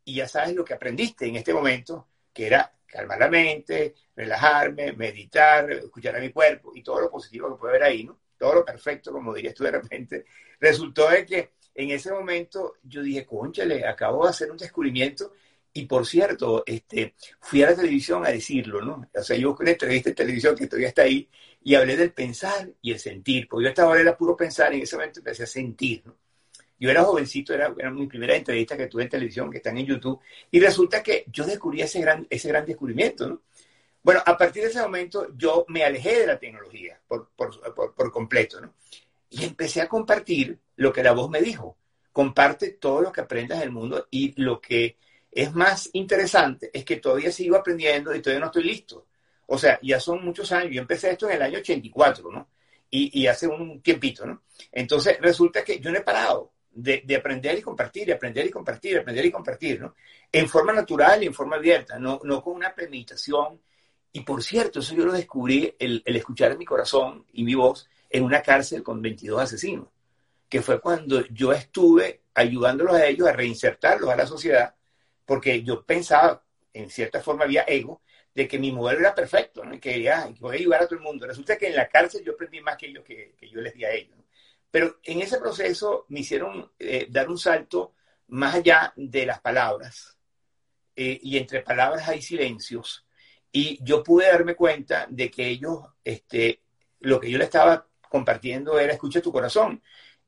y 0.08 0.16
ya 0.16 0.28
sabes 0.28 0.56
lo 0.56 0.64
que 0.64 0.74
aprendiste 0.74 1.28
en 1.28 1.36
este 1.36 1.54
momento, 1.54 2.08
que 2.34 2.48
era 2.48 2.74
calmar 2.86 3.20
la 3.20 3.28
mente, 3.28 3.94
relajarme, 4.16 4.94
meditar, 4.94 5.70
escuchar 5.70 6.16
a 6.16 6.22
mi 6.22 6.30
cuerpo 6.32 6.72
y 6.74 6.82
todo 6.82 7.02
lo 7.02 7.12
positivo 7.12 7.50
que 7.50 7.60
puede 7.60 7.76
haber 7.76 7.84
ahí, 7.84 8.06
¿no? 8.06 8.18
Todo 8.38 8.56
lo 8.56 8.66
perfecto, 8.66 9.12
como 9.12 9.34
dirías 9.34 9.54
tú 9.54 9.66
de 9.66 9.72
repente. 9.72 10.26
Resultó 10.62 11.10
de 11.10 11.26
que 11.26 11.52
en 11.76 11.92
ese 11.92 12.10
momento 12.10 12.76
yo 12.84 13.02
dije, 13.02 13.26
conchale, 13.26 13.86
acabo 13.86 14.24
de 14.24 14.30
hacer 14.30 14.50
un 14.50 14.56
descubrimiento 14.56 15.34
y 15.74 15.86
por 15.86 16.08
cierto, 16.08 16.64
este, 16.66 17.16
fui 17.42 17.62
a 17.64 17.72
la 17.72 17.76
televisión 17.76 18.26
a 18.26 18.30
decirlo, 18.30 18.82
¿no? 18.82 19.10
O 19.14 19.24
sea, 19.24 19.36
yo 19.36 19.54
con 19.54 19.66
una 19.66 19.72
entrevista 19.72 20.12
de 20.12 20.16
televisión 20.16 20.56
que 20.56 20.68
todavía 20.68 20.88
está 20.88 21.02
ahí 21.02 21.30
y 21.62 21.76
hablé 21.76 21.98
del 21.98 22.14
pensar 22.14 22.72
y 22.82 22.94
el 22.94 23.00
sentir, 23.00 23.50
porque 23.50 23.66
yo 23.66 23.70
estaba 23.70 23.90
ahora 23.90 24.02
era 24.02 24.18
puro 24.18 24.38
pensar 24.38 24.74
y 24.74 24.78
en 24.78 24.84
ese 24.84 24.96
momento 24.96 25.20
empecé 25.20 25.44
a 25.44 25.48
sentir, 25.48 26.04
¿no? 26.06 26.16
Yo 26.80 26.90
era 26.92 27.04
jovencito, 27.04 27.54
era, 27.54 27.74
era, 27.78 27.90
mi 27.90 28.08
primera 28.08 28.36
entrevista 28.36 28.78
que 28.78 28.88
tuve 28.88 29.04
en 29.04 29.10
televisión, 29.10 29.50
que 29.50 29.58
están 29.58 29.78
en 29.78 29.86
YouTube, 29.86 30.20
y 30.52 30.60
resulta 30.60 31.02
que 31.02 31.26
yo 31.32 31.46
descubrí 31.46 31.82
ese 31.82 32.02
gran, 32.02 32.28
ese 32.30 32.48
gran 32.50 32.66
descubrimiento, 32.66 33.28
¿no? 33.28 33.42
Bueno, 34.04 34.22
a 34.26 34.38
partir 34.38 34.64
de 34.64 34.70
ese 34.70 34.82
momento 34.82 35.28
yo 35.36 35.66
me 35.68 35.84
alejé 35.84 36.20
de 36.20 36.28
la 36.28 36.40
tecnología 36.40 36.98
por, 37.08 37.30
por, 37.36 37.74
por, 37.74 37.94
por 37.94 38.12
completo, 38.12 38.62
¿no? 38.62 38.74
Y 39.30 39.44
empecé 39.44 39.82
a 39.82 39.90
compartir 39.90 40.58
lo 40.78 40.94
que 40.94 41.04
la 41.04 41.12
voz 41.12 41.30
me 41.30 41.42
dijo. 41.42 41.76
Comparte 42.14 42.70
todo 42.72 43.02
lo 43.02 43.12
que 43.12 43.22
aprendas 43.22 43.60
del 43.60 43.72
mundo 43.72 44.08
y 44.10 44.34
lo 44.42 44.62
que 44.62 44.98
es 45.30 45.54
más 45.54 45.90
interesante 45.94 46.70
es 46.74 46.86
que 46.86 46.98
todavía 46.98 47.32
sigo 47.32 47.58
aprendiendo 47.58 48.16
y 48.16 48.22
todavía 48.22 48.40
no 48.40 48.46
estoy 48.46 48.64
listo. 48.64 49.08
O 49.48 49.58
sea, 49.58 49.80
ya 49.84 50.00
son 50.00 50.24
muchos 50.24 50.52
años. 50.52 50.72
Yo 50.72 50.82
empecé 50.82 51.12
esto 51.12 51.30
en 51.30 51.36
el 51.36 51.42
año 51.42 51.60
84, 51.60 52.32
¿no? 52.32 52.50
Y, 52.90 53.22
y 53.22 53.28
hace 53.28 53.48
un 53.48 53.82
tiempito, 53.82 54.26
¿no? 54.26 54.44
Entonces 54.72 55.18
resulta 55.20 55.64
que 55.64 55.80
yo 55.80 55.92
no 55.92 55.98
he 55.98 56.02
parado 56.02 56.54
de, 56.80 57.02
de, 57.06 57.16
aprender 57.16 57.58
y 57.58 57.62
compartir, 57.62 58.14
aprender 58.14 58.46
y 58.46 58.52
compartir, 58.52 59.00
aprender 59.00 59.26
y 59.26 59.32
compartir, 59.32 59.82
¿no? 59.82 59.96
En 60.32 60.48
forma 60.48 60.74
natural 60.74 61.24
y 61.24 61.28
en 61.28 61.34
forma 61.34 61.56
abierta, 61.56 61.98
no, 61.98 62.20
no 62.24 62.44
con 62.44 62.54
una 62.54 62.74
premeditación. 62.74 63.60
Y 64.12 64.22
por 64.22 64.44
cierto, 64.44 64.80
eso 64.80 64.96
yo 64.96 65.06
lo 65.06 65.14
descubrí, 65.14 65.76
el, 65.80 66.04
el 66.06 66.16
escuchar 66.16 66.58
mi 66.58 66.66
corazón 66.66 67.26
y 67.34 67.44
mi 67.44 67.56
voz 67.56 67.90
en 68.10 68.24
una 68.24 68.42
cárcel 68.42 68.84
con 68.84 69.02
22 69.02 69.42
asesinos, 69.42 69.88
que 70.48 70.62
fue 70.62 70.80
cuando 70.80 71.26
yo 71.28 71.52
estuve 71.52 72.22
ayudándolos 72.34 72.96
a 72.96 73.08
ellos 73.08 73.28
a 73.28 73.34
reinsertarlos 73.34 74.10
a 74.10 74.16
la 74.16 74.28
sociedad, 74.28 74.76
porque 75.26 75.64
yo 75.64 75.84
pensaba, 75.84 76.44
en 76.74 76.90
cierta 76.90 77.22
forma 77.22 77.46
había 77.46 77.64
ego, 77.68 78.02
de 78.36 78.48
que 78.48 78.60
mi 78.60 78.72
modelo 78.72 79.00
era 79.00 79.16
perfecto, 79.16 79.66
¿no? 79.66 79.74
y 79.74 79.80
que 79.80 79.94
quería, 79.94 80.32
que 80.40 80.48
ayudar 80.48 80.84
a 80.84 80.86
todo 80.86 81.00
el 81.00 81.04
mundo. 81.04 81.26
Resulta 81.26 81.58
que 81.58 81.70
en 81.70 81.76
la 81.76 81.88
cárcel 81.90 82.24
yo 82.24 82.34
aprendí 82.34 82.62
más 82.62 82.78
que 82.78 82.86
ellos 82.86 83.04
que, 83.04 83.34
yo 83.52 83.62
les 83.62 83.74
di 83.74 83.84
a 83.84 83.92
ellos. 83.92 84.16
Pero 84.72 85.00
en 85.04 85.22
ese 85.22 85.38
proceso 85.38 86.06
me 86.10 86.22
hicieron 86.22 86.72
eh, 86.78 87.08
dar 87.10 87.30
un 87.30 87.38
salto 87.38 87.94
más 88.28 88.56
allá 88.56 88.94
de 88.96 89.26
las 89.26 89.40
palabras. 89.40 90.18
Eh, 90.96 91.20
y 91.22 91.38
entre 91.38 91.62
palabras 91.62 92.08
hay 92.08 92.22
silencios. 92.22 93.06
Y 93.52 93.84
yo 93.84 94.04
pude 94.04 94.28
darme 94.28 94.56
cuenta 94.56 95.08
de 95.10 95.32
que 95.32 95.48
ellos, 95.48 95.80
este, 96.04 96.62
lo 97.00 97.20
que 97.20 97.30
yo 97.30 97.38
le 97.38 97.46
estaba 97.46 97.88
compartiendo 98.10 98.80
era 98.80 98.94
escucha 98.94 99.22
tu 99.22 99.32
corazón. 99.32 99.82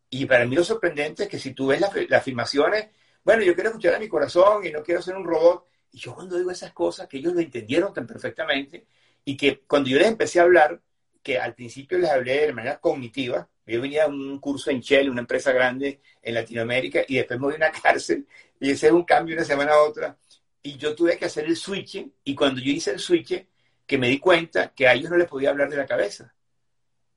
Y 0.09 0.25
para 0.25 0.45
mí 0.45 0.55
lo 0.55 0.63
sorprendente 0.63 1.23
es 1.23 1.29
que 1.29 1.39
si 1.39 1.53
tú 1.53 1.67
ves 1.67 1.81
las, 1.81 1.93
las 2.09 2.21
afirmaciones, 2.21 2.89
bueno, 3.23 3.43
yo 3.43 3.53
quiero 3.53 3.69
escuchar 3.69 3.95
a 3.95 3.99
mi 3.99 4.07
corazón 4.07 4.65
y 4.65 4.71
no 4.71 4.81
quiero 4.83 5.01
ser 5.01 5.15
un 5.15 5.25
robot. 5.25 5.65
Y 5.91 5.99
yo 5.99 6.15
cuando 6.15 6.37
digo 6.37 6.51
esas 6.51 6.71
cosas, 6.71 7.07
que 7.07 7.17
ellos 7.17 7.33
lo 7.33 7.41
entendieron 7.41 7.93
tan 7.93 8.07
perfectamente, 8.07 8.87
y 9.25 9.37
que 9.37 9.61
cuando 9.67 9.89
yo 9.89 9.97
les 9.97 10.07
empecé 10.07 10.39
a 10.39 10.43
hablar, 10.43 10.81
que 11.21 11.37
al 11.37 11.53
principio 11.53 11.97
les 11.97 12.09
hablé 12.09 12.47
de 12.47 12.53
manera 12.53 12.79
cognitiva, 12.79 13.47
yo 13.73 13.81
venía 13.81 14.05
a 14.05 14.07
un 14.07 14.39
curso 14.39 14.71
en 14.71 14.79
Shell, 14.79 15.09
una 15.09 15.21
empresa 15.21 15.51
grande 15.51 16.01
en 16.21 16.33
Latinoamérica, 16.33 17.01
y 17.07 17.15
después 17.15 17.39
me 17.39 17.45
voy 17.45 17.53
a 17.53 17.57
una 17.57 17.71
cárcel, 17.83 18.27
y 18.59 18.71
ese 18.71 18.87
es 18.87 18.93
un 18.93 19.03
cambio 19.03 19.35
una 19.35 19.45
semana 19.45 19.73
a 19.73 19.83
otra, 19.83 20.17
y 20.61 20.77
yo 20.77 20.95
tuve 20.95 21.17
que 21.17 21.25
hacer 21.25 21.45
el 21.45 21.55
switch, 21.55 22.05
y 22.23 22.35
cuando 22.35 22.61
yo 22.61 22.71
hice 22.71 22.91
el 22.91 22.99
switch, 22.99 23.45
que 23.85 23.97
me 23.97 24.07
di 24.07 24.19
cuenta 24.19 24.73
que 24.73 24.87
a 24.87 24.93
ellos 24.93 25.09
no 25.09 25.17
les 25.17 25.27
podía 25.27 25.49
hablar 25.49 25.69
de 25.69 25.77
la 25.77 25.85
cabeza, 25.85 26.33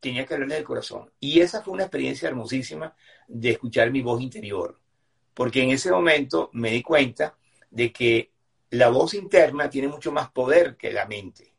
tenía 0.01 0.27
que 0.27 0.35
hablarles 0.35 0.59
del 0.59 0.67
corazón. 0.67 1.11
Y 1.21 1.41
esa 1.41 1.63
fue 1.63 1.75
una 1.75 1.85
experiencia 1.85 2.29
hermosísima 2.29 2.95
de 3.29 3.51
escuchar 3.51 3.91
mi 3.91 4.03
voz 4.03 4.21
interior, 4.21 4.81
porque 5.35 5.63
en 5.63 5.71
ese 5.71 5.91
momento 5.91 6.51
me 6.55 6.71
di 6.71 6.83
cuenta 6.83 7.37
de 7.71 7.93
que 7.93 8.33
la 8.71 8.89
voz 8.89 9.15
interna 9.15 9.69
tiene 9.69 9.89
mucho 9.89 10.11
más 10.11 10.31
poder 10.31 10.77
que 10.77 10.93
la 10.93 11.07
mente. 11.07 11.53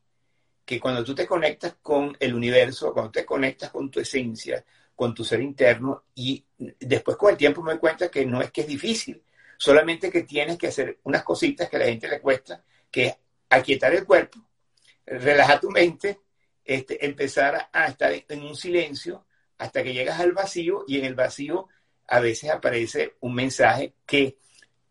Que 0.66 0.80
cuando 0.80 1.04
tú 1.04 1.14
te 1.14 1.28
conectas 1.28 1.76
con 1.82 2.18
el 2.20 2.34
universo, 2.34 2.92
cuando 2.92 3.12
te 3.12 3.26
conectas 3.26 3.70
con 3.70 3.92
tu 3.92 4.00
esencia, 4.00 4.66
con 4.96 5.14
tu 5.14 5.24
ser 5.24 5.42
interno, 5.42 6.04
y 6.16 6.44
después 6.58 7.18
con 7.18 7.32
el 7.32 7.38
tiempo 7.38 7.62
me 7.62 7.72
doy 7.72 7.80
cuenta 7.80 8.10
que 8.10 8.26
no 8.26 8.42
es 8.42 8.52
que 8.52 8.62
es 8.62 8.68
difícil, 8.68 9.22
solamente 9.58 10.12
que 10.12 10.24
tienes 10.24 10.58
que 10.58 10.68
hacer 10.68 11.00
unas 11.04 11.24
cositas 11.24 11.70
que 11.70 11.76
a 11.78 11.80
la 11.80 11.86
gente 11.86 12.08
le 12.08 12.22
cuesta, 12.22 12.64
que 12.92 13.06
es 13.08 13.16
aquietar 13.50 13.94
el 13.94 14.06
cuerpo, 14.06 14.40
relajar 15.06 15.60
tu 15.60 15.70
mente, 15.70 16.20
este, 16.64 17.06
empezar 17.06 17.70
a 17.72 17.88
estar 17.88 18.14
en 18.14 18.42
un 18.44 18.56
silencio 18.56 19.26
hasta 19.58 19.84
que 19.84 19.94
llegas 19.94 20.20
al 20.20 20.32
vacío 20.32 20.86
y 20.88 20.98
en 20.98 21.06
el 21.06 21.16
vacío 21.16 21.68
a 22.08 22.20
veces 22.20 22.50
aparece 22.50 23.16
un 23.22 23.36
mensaje 23.36 23.94
que 24.06 24.38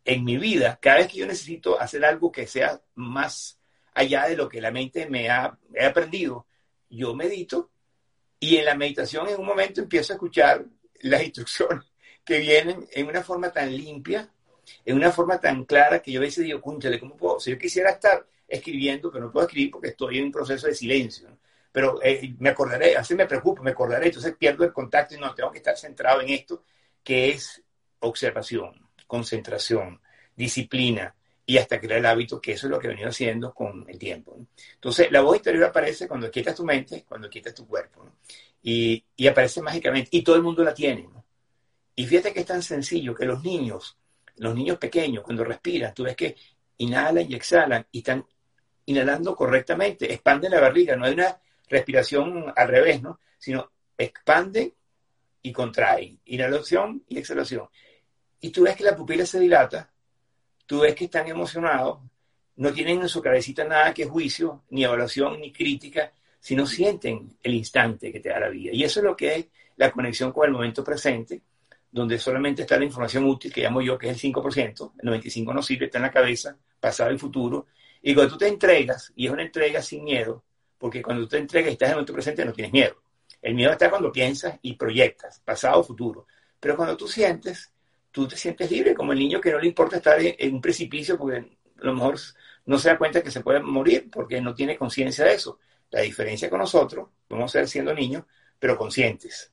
en 0.04 0.24
mi 0.24 0.36
vida, 0.36 0.78
cada 0.80 0.98
vez 0.98 1.08
que 1.08 1.18
yo 1.18 1.26
necesito 1.26 1.80
hacer 1.80 2.04
algo 2.04 2.32
que 2.32 2.46
sea 2.46 2.80
más 2.94 3.58
allá 3.94 4.26
de 4.26 4.36
lo 4.36 4.48
que 4.48 4.60
la 4.60 4.70
mente 4.70 5.08
me 5.08 5.28
ha 5.28 5.58
aprendido, 5.80 6.46
yo 6.90 7.14
medito 7.14 7.70
y 8.42 8.56
en 8.56 8.64
la 8.64 8.74
meditación 8.74 9.28
en 9.28 9.38
un 9.38 9.46
momento 9.46 9.80
empiezo 9.80 10.12
a 10.12 10.16
escuchar 10.16 10.64
las 11.02 11.22
instrucciones 11.22 11.84
que 12.24 12.40
vienen 12.40 12.88
en 12.90 13.06
una 13.06 13.22
forma 13.22 13.52
tan 13.52 13.74
limpia, 13.74 14.28
en 14.84 14.96
una 14.96 15.12
forma 15.12 15.38
tan 15.38 15.64
clara 15.64 16.02
que 16.02 16.10
yo 16.10 16.18
a 16.18 16.22
veces 16.22 16.44
digo, 16.44 16.60
cúnchale, 16.60 16.98
¿cómo 16.98 17.16
puedo? 17.16 17.38
Si 17.38 17.52
yo 17.52 17.58
quisiera 17.58 17.90
estar 17.90 18.26
escribiendo, 18.48 19.12
pero 19.12 19.26
no 19.26 19.32
puedo 19.32 19.46
escribir 19.46 19.70
porque 19.70 19.88
estoy 19.90 20.18
en 20.18 20.24
un 20.24 20.32
proceso 20.32 20.66
de 20.66 20.74
silencio. 20.74 21.28
¿no? 21.28 21.38
Pero 21.70 22.02
eh, 22.02 22.34
me 22.40 22.48
acordaré, 22.48 22.96
así 22.96 23.14
me 23.14 23.26
preocupo, 23.26 23.62
me 23.62 23.70
acordaré, 23.70 24.06
entonces 24.06 24.34
pierdo 24.36 24.64
el 24.64 24.72
contacto 24.72 25.14
y 25.14 25.18
no, 25.18 25.32
tengo 25.36 25.52
que 25.52 25.58
estar 25.58 25.76
centrado 25.76 26.20
en 26.20 26.30
esto, 26.30 26.64
que 27.04 27.30
es 27.30 27.62
observación, 28.00 28.88
concentración, 29.06 30.00
disciplina 30.34 31.14
y 31.44 31.58
hasta 31.58 31.80
crear 31.80 31.98
el 31.98 32.06
hábito, 32.06 32.40
que 32.40 32.52
eso 32.52 32.66
es 32.66 32.70
lo 32.70 32.78
que 32.78 32.86
he 32.86 32.90
venido 32.90 33.08
haciendo 33.08 33.52
con 33.52 33.84
el 33.88 33.98
tiempo. 33.98 34.38
Entonces, 34.74 35.10
la 35.10 35.20
voz 35.20 35.36
interior 35.36 35.64
aparece 35.64 36.06
cuando 36.06 36.30
quietas 36.30 36.54
tu 36.54 36.64
mente, 36.64 37.04
cuando 37.06 37.28
quietas 37.28 37.54
tu 37.54 37.66
cuerpo, 37.66 38.06
y, 38.62 39.04
y, 39.16 39.26
aparece 39.26 39.60
mágicamente, 39.60 40.08
y 40.12 40.22
todo 40.22 40.36
el 40.36 40.42
mundo 40.42 40.62
la 40.62 40.72
tiene. 40.72 41.08
Y 41.96 42.06
fíjate 42.06 42.32
que 42.32 42.40
es 42.40 42.46
tan 42.46 42.62
sencillo 42.62 43.14
que 43.14 43.24
los 43.24 43.42
niños, 43.42 43.96
los 44.36 44.54
niños 44.54 44.78
pequeños, 44.78 45.24
cuando 45.24 45.44
respiran, 45.44 45.92
tú 45.92 46.04
ves 46.04 46.16
que 46.16 46.36
inhalan 46.78 47.30
y 47.30 47.34
exhalan 47.34 47.86
y 47.90 47.98
están 47.98 48.24
inhalando 48.86 49.34
correctamente, 49.36 50.12
expanden 50.12 50.52
la 50.52 50.60
barriga, 50.60 50.96
no 50.96 51.04
hay 51.04 51.14
una 51.14 51.40
respiración 51.68 52.52
al 52.54 52.68
revés, 52.68 53.02
¿no? 53.02 53.20
sino 53.38 53.72
expanden 53.96 54.72
y 55.42 55.52
contraen, 55.52 56.20
inhalación 56.24 57.04
y 57.08 57.18
exhalación. 57.18 57.68
Y 58.40 58.50
tú 58.50 58.62
ves 58.62 58.76
que 58.76 58.84
la 58.84 58.96
pupila 58.96 59.26
se 59.26 59.40
dilata, 59.40 59.91
tú 60.66 60.80
ves 60.80 60.94
que 60.94 61.04
están 61.04 61.28
emocionados, 61.28 61.98
no 62.56 62.72
tienen 62.72 63.00
en 63.00 63.08
su 63.08 63.22
cabecita 63.22 63.64
nada 63.64 63.94
que 63.94 64.04
juicio, 64.04 64.62
ni 64.70 64.84
evaluación, 64.84 65.40
ni 65.40 65.52
crítica, 65.52 66.12
sino 66.38 66.66
sienten 66.66 67.36
el 67.42 67.54
instante 67.54 68.12
que 68.12 68.20
te 68.20 68.28
da 68.28 68.40
la 68.40 68.48
vida. 68.48 68.72
Y 68.72 68.84
eso 68.84 69.00
es 69.00 69.04
lo 69.04 69.16
que 69.16 69.34
es 69.36 69.46
la 69.76 69.90
conexión 69.90 70.32
con 70.32 70.46
el 70.46 70.52
momento 70.52 70.84
presente, 70.84 71.40
donde 71.90 72.18
solamente 72.18 72.62
está 72.62 72.78
la 72.78 72.84
información 72.84 73.24
útil, 73.24 73.52
que 73.52 73.62
llamo 73.62 73.82
yo, 73.82 73.98
que 73.98 74.10
es 74.10 74.24
el 74.24 74.32
5%, 74.32 74.92
el 74.98 75.08
95% 75.22 75.54
no 75.54 75.62
sirve, 75.62 75.86
está 75.86 75.98
en 75.98 76.02
la 76.02 76.10
cabeza, 76.10 76.56
pasado 76.80 77.12
y 77.12 77.18
futuro. 77.18 77.66
Y 78.02 78.14
cuando 78.14 78.32
tú 78.32 78.38
te 78.38 78.48
entregas, 78.48 79.12
y 79.14 79.26
es 79.26 79.32
una 79.32 79.42
entrega 79.42 79.82
sin 79.82 80.04
miedo, 80.04 80.42
porque 80.78 81.02
cuando 81.02 81.22
tú 81.24 81.28
te 81.28 81.38
entregas 81.38 81.70
y 81.70 81.72
estás 81.74 81.88
en 81.88 81.90
el 81.90 81.96
momento 81.96 82.12
presente, 82.12 82.44
no 82.44 82.52
tienes 82.52 82.72
miedo. 82.72 83.02
El 83.40 83.54
miedo 83.54 83.72
está 83.72 83.90
cuando 83.90 84.10
piensas 84.10 84.58
y 84.62 84.74
proyectas, 84.74 85.40
pasado 85.44 85.80
o 85.80 85.84
futuro. 85.84 86.26
Pero 86.58 86.76
cuando 86.76 86.96
tú 86.96 87.08
sientes, 87.08 87.71
tú 88.12 88.28
te 88.28 88.36
sientes 88.36 88.70
libre, 88.70 88.94
como 88.94 89.12
el 89.12 89.18
niño 89.18 89.40
que 89.40 89.50
no 89.50 89.58
le 89.58 89.66
importa 89.66 89.96
estar 89.96 90.18
en 90.20 90.54
un 90.54 90.60
precipicio 90.60 91.18
porque 91.18 91.38
a 91.38 91.84
lo 91.84 91.94
mejor 91.94 92.16
no 92.66 92.78
se 92.78 92.88
da 92.88 92.98
cuenta 92.98 93.22
que 93.22 93.30
se 93.30 93.40
puede 93.40 93.60
morir 93.60 94.08
porque 94.10 94.40
no 94.40 94.54
tiene 94.54 94.76
conciencia 94.76 95.24
de 95.24 95.34
eso. 95.34 95.58
La 95.90 96.02
diferencia 96.02 96.48
con 96.48 96.60
nosotros, 96.60 97.08
vamos 97.28 97.50
a 97.50 97.58
ser 97.58 97.68
siendo 97.68 97.92
niños, 97.92 98.24
pero 98.58 98.78
conscientes. 98.78 99.50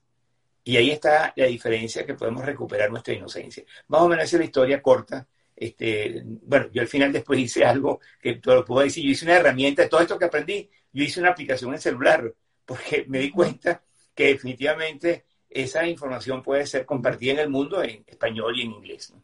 Y 0.63 0.77
ahí 0.77 0.91
está 0.91 1.33
la 1.35 1.45
diferencia 1.45 2.05
que 2.05 2.13
podemos 2.13 2.45
recuperar 2.45 2.91
nuestra 2.91 3.13
inocencia. 3.13 3.63
Más 3.87 4.01
o 4.01 4.07
menos 4.07 4.25
esa 4.25 4.35
es 4.35 4.39
la 4.39 4.45
historia 4.45 4.81
corta. 4.81 5.27
Este, 5.55 6.21
bueno, 6.23 6.69
yo 6.71 6.81
al 6.81 6.87
final 6.87 7.11
después 7.11 7.39
hice 7.39 7.65
algo 7.65 7.99
que 8.21 8.35
te 8.35 8.53
lo 8.53 8.63
puedo 8.63 8.83
decir. 8.83 9.03
Yo 9.03 9.11
hice 9.11 9.25
una 9.25 9.37
herramienta 9.37 9.81
de 9.81 9.89
todo 9.89 10.01
esto 10.01 10.19
que 10.19 10.25
aprendí. 10.25 10.69
Yo 10.93 11.03
hice 11.03 11.19
una 11.19 11.31
aplicación 11.31 11.73
en 11.73 11.81
celular 11.81 12.33
porque 12.65 13.05
me 13.07 13.19
di 13.19 13.31
cuenta 13.31 13.83
que 14.13 14.27
definitivamente 14.27 15.25
esa 15.49 15.87
información 15.87 16.43
puede 16.43 16.65
ser 16.65 16.85
compartida 16.85 17.33
en 17.33 17.39
el 17.39 17.49
mundo 17.49 17.81
en 17.83 18.03
español 18.07 18.57
y 18.57 18.63
en 18.63 18.71
inglés. 18.71 19.13
¿no? 19.13 19.21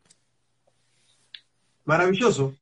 Maravilloso. 1.85 2.55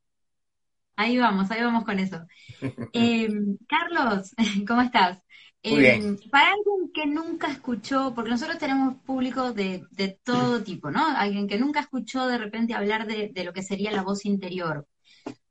Ahí 0.96 1.18
vamos, 1.18 1.50
ahí 1.50 1.64
vamos 1.64 1.86
con 1.86 2.00
eso. 2.00 2.26
Eh, 2.94 3.30
Carlos, 3.68 4.32
¿cómo 4.68 4.82
estás? 4.82 5.20
Eh, 5.66 6.18
para 6.30 6.48
alguien 6.48 6.92
que 6.94 7.06
nunca 7.06 7.50
escuchó, 7.50 8.14
porque 8.14 8.32
nosotros 8.32 8.58
tenemos 8.58 8.96
público 9.04 9.54
de, 9.54 9.86
de, 9.92 10.20
todo 10.24 10.62
tipo, 10.64 10.92
¿no? 10.92 11.06
Alguien 11.06 11.48
que 11.48 11.58
nunca 11.58 11.80
escuchó 11.80 12.28
de 12.28 12.38
repente 12.38 12.74
hablar 12.74 13.08
de, 13.08 13.30
de 13.30 13.44
lo 13.44 13.54
que 13.54 13.64
sería 13.64 13.92
la 13.92 14.04
voz 14.04 14.26
interior. 14.26 14.88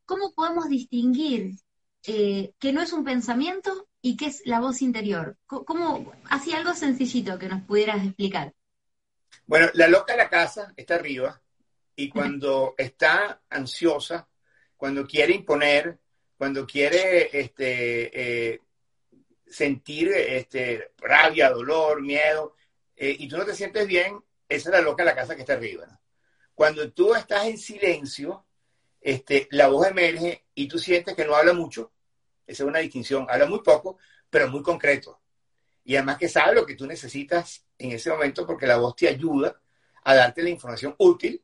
¿Cómo 0.04 0.32
podemos 0.34 0.68
distinguir 0.68 1.56
eh, 2.06 2.52
que 2.58 2.72
no 2.72 2.82
es 2.82 2.92
un 2.92 3.04
pensamiento 3.04 3.88
y 4.02 4.16
qué 4.16 4.26
es 4.26 4.42
la 4.44 4.60
voz 4.60 4.82
interior? 4.82 5.38
¿Cómo, 5.46 6.12
así 6.28 6.52
algo 6.52 6.74
sencillito 6.74 7.38
que 7.38 7.48
nos 7.48 7.62
pudieras 7.62 8.04
explicar? 8.04 8.52
Bueno, 9.46 9.70
la 9.74 9.88
loca 9.88 10.12
de 10.12 10.18
la 10.18 10.28
casa 10.28 10.72
está 10.76 10.96
arriba 10.96 11.40
y 11.94 12.08
cuando 12.08 12.74
está 12.76 13.40
ansiosa, 13.48 14.28
cuando 14.76 15.06
quiere 15.06 15.34
imponer, 15.34 15.98
cuando 16.36 16.66
quiere 16.66 17.30
este, 17.32 18.52
eh, 18.52 18.60
sentir 19.46 20.08
este, 20.08 20.90
rabia, 20.98 21.50
dolor, 21.50 22.02
miedo, 22.02 22.56
eh, 22.96 23.14
y 23.16 23.28
tú 23.28 23.36
no 23.36 23.44
te 23.44 23.54
sientes 23.54 23.86
bien, 23.86 24.18
esa 24.48 24.68
es 24.68 24.72
la 24.74 24.80
loca 24.80 25.04
de 25.04 25.10
la 25.10 25.16
casa 25.16 25.36
que 25.36 25.42
está 25.42 25.52
arriba. 25.52 25.86
¿no? 25.86 26.00
Cuando 26.54 26.90
tú 26.92 27.14
estás 27.14 27.46
en 27.46 27.58
silencio, 27.58 28.44
este, 29.00 29.46
la 29.52 29.68
voz 29.68 29.86
emerge 29.86 30.44
y 30.54 30.66
tú 30.66 30.78
sientes 30.78 31.14
que 31.14 31.24
no 31.24 31.36
habla 31.36 31.52
mucho, 31.52 31.92
esa 32.46 32.62
es 32.62 32.68
una 32.68 32.78
distinción, 32.80 33.26
habla 33.28 33.46
muy 33.46 33.60
poco, 33.60 33.98
pero 34.28 34.48
muy 34.48 34.62
concreto. 34.62 35.20
Y 35.84 35.96
además 35.96 36.18
que 36.18 36.28
sabe 36.28 36.54
lo 36.54 36.66
que 36.66 36.74
tú 36.74 36.86
necesitas 36.86 37.64
en 37.78 37.92
ese 37.92 38.10
momento 38.10 38.46
porque 38.46 38.66
la 38.66 38.76
voz 38.76 38.94
te 38.96 39.08
ayuda 39.08 39.60
a 40.04 40.14
darte 40.14 40.42
la 40.42 40.50
información 40.50 40.94
útil, 40.98 41.42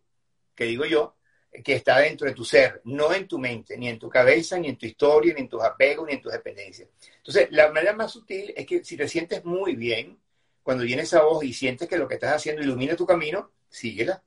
que 0.54 0.64
digo 0.64 0.84
yo, 0.84 1.16
que 1.64 1.74
está 1.74 1.98
dentro 1.98 2.26
de 2.26 2.34
tu 2.34 2.44
ser, 2.44 2.80
no 2.84 3.12
en 3.12 3.26
tu 3.26 3.38
mente, 3.38 3.76
ni 3.76 3.88
en 3.88 3.98
tu 3.98 4.08
cabeza, 4.08 4.58
ni 4.58 4.68
en 4.68 4.76
tu 4.76 4.86
historia, 4.86 5.34
ni 5.34 5.40
en 5.40 5.48
tus 5.48 5.62
apegos, 5.62 6.06
ni 6.06 6.14
en 6.14 6.20
tus 6.20 6.32
dependencias. 6.32 6.88
Entonces, 7.16 7.48
la 7.50 7.70
manera 7.72 7.94
más 7.94 8.12
sutil 8.12 8.52
es 8.56 8.66
que 8.66 8.84
si 8.84 8.96
te 8.96 9.08
sientes 9.08 9.44
muy 9.44 9.74
bien, 9.74 10.18
cuando 10.62 10.84
viene 10.84 11.02
esa 11.02 11.22
voz 11.22 11.44
y 11.44 11.52
sientes 11.52 11.88
que 11.88 11.96
lo 11.96 12.06
que 12.06 12.14
estás 12.14 12.34
haciendo 12.34 12.62
ilumina 12.62 12.94
tu 12.94 13.06
camino, 13.06 13.52
síguela. 13.70 14.22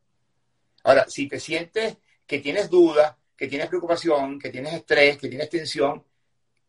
Ahora, 0.84 1.06
si 1.08 1.28
te 1.28 1.40
sientes 1.40 1.98
que 2.26 2.40
tienes 2.40 2.70
dudas, 2.70 3.16
que 3.38 3.48
tienes 3.48 3.68
preocupación, 3.68 4.40
que 4.40 4.50
tienes 4.50 4.74
estrés, 4.74 5.18
que 5.18 5.30
tienes 5.30 5.50
tensión, 5.50 6.04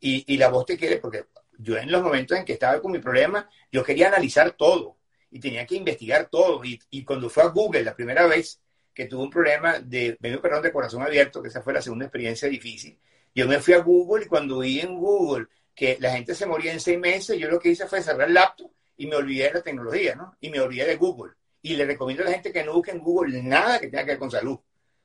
y, 0.03 0.35
y 0.35 0.37
la 0.37 0.49
voz 0.49 0.67
te 0.67 0.77
quiere, 0.77 0.99
porque 0.99 1.27
yo 1.59 1.79
en 1.79 1.91
los 1.91 2.03
momentos 2.03 2.37
en 2.37 2.45
que 2.45 2.55
estaba 2.55 2.81
con 2.81 2.91
mi 2.91 2.99
problema, 2.99 3.49
yo 3.71 3.85
quería 3.85 4.09
analizar 4.09 4.51
todo 4.53 4.99
y 5.31 5.39
tenía 5.39 5.65
que 5.65 5.77
investigar 5.77 6.29
todo. 6.29 6.63
Y, 6.65 6.79
y 6.91 7.05
cuando 7.05 7.31
fue 7.31 7.45
a 7.45 7.47
Google 7.47 7.85
la 7.85 7.95
primera 7.95 8.27
vez 8.27 8.61
que 8.93 9.07
tuve 9.07 9.23
un 9.23 9.31
problema 9.31 9.79
de, 9.79 10.19
perdón, 10.21 10.63
de 10.63 10.73
corazón 10.73 11.03
abierto, 11.03 11.41
que 11.41 11.49
esa 11.49 11.63
fue 11.63 11.73
la 11.73 11.81
segunda 11.81 12.07
experiencia 12.07 12.49
difícil, 12.49 12.99
yo 13.35 13.47
me 13.47 13.61
fui 13.61 13.75
a 13.75 13.79
Google 13.79 14.25
y 14.25 14.29
cuando 14.29 14.59
vi 14.59 14.81
en 14.81 14.99
Google 14.99 15.47
que 15.75 15.97
la 16.01 16.11
gente 16.11 16.35
se 16.35 16.47
moría 16.47 16.73
en 16.73 16.81
seis 16.81 16.99
meses, 16.99 17.39
yo 17.39 17.49
lo 17.49 17.61
que 17.61 17.71
hice 17.71 17.87
fue 17.87 18.03
cerrar 18.03 18.29
el 18.29 18.35
laptop 18.35 18.71
y 18.97 19.07
me 19.07 19.17
olvidé 19.17 19.45
de 19.45 19.55
la 19.55 19.63
tecnología, 19.63 20.17
¿no? 20.17 20.37
Y 20.41 20.51
me 20.51 20.61
olvidé 20.61 20.85
de 20.85 20.97
Google. 20.97 21.33
Y 21.63 21.77
le 21.77 21.87
recomiendo 21.87 22.25
a 22.25 22.27
la 22.27 22.33
gente 22.33 22.53
que 22.53 22.65
no 22.65 22.75
busque 22.75 22.91
en 22.91 22.99
Google 22.99 23.41
nada 23.43 23.79
que 23.79 23.87
tenga 23.87 24.05
que 24.05 24.11
ver 24.11 24.19
con 24.19 24.31
salud, 24.31 24.59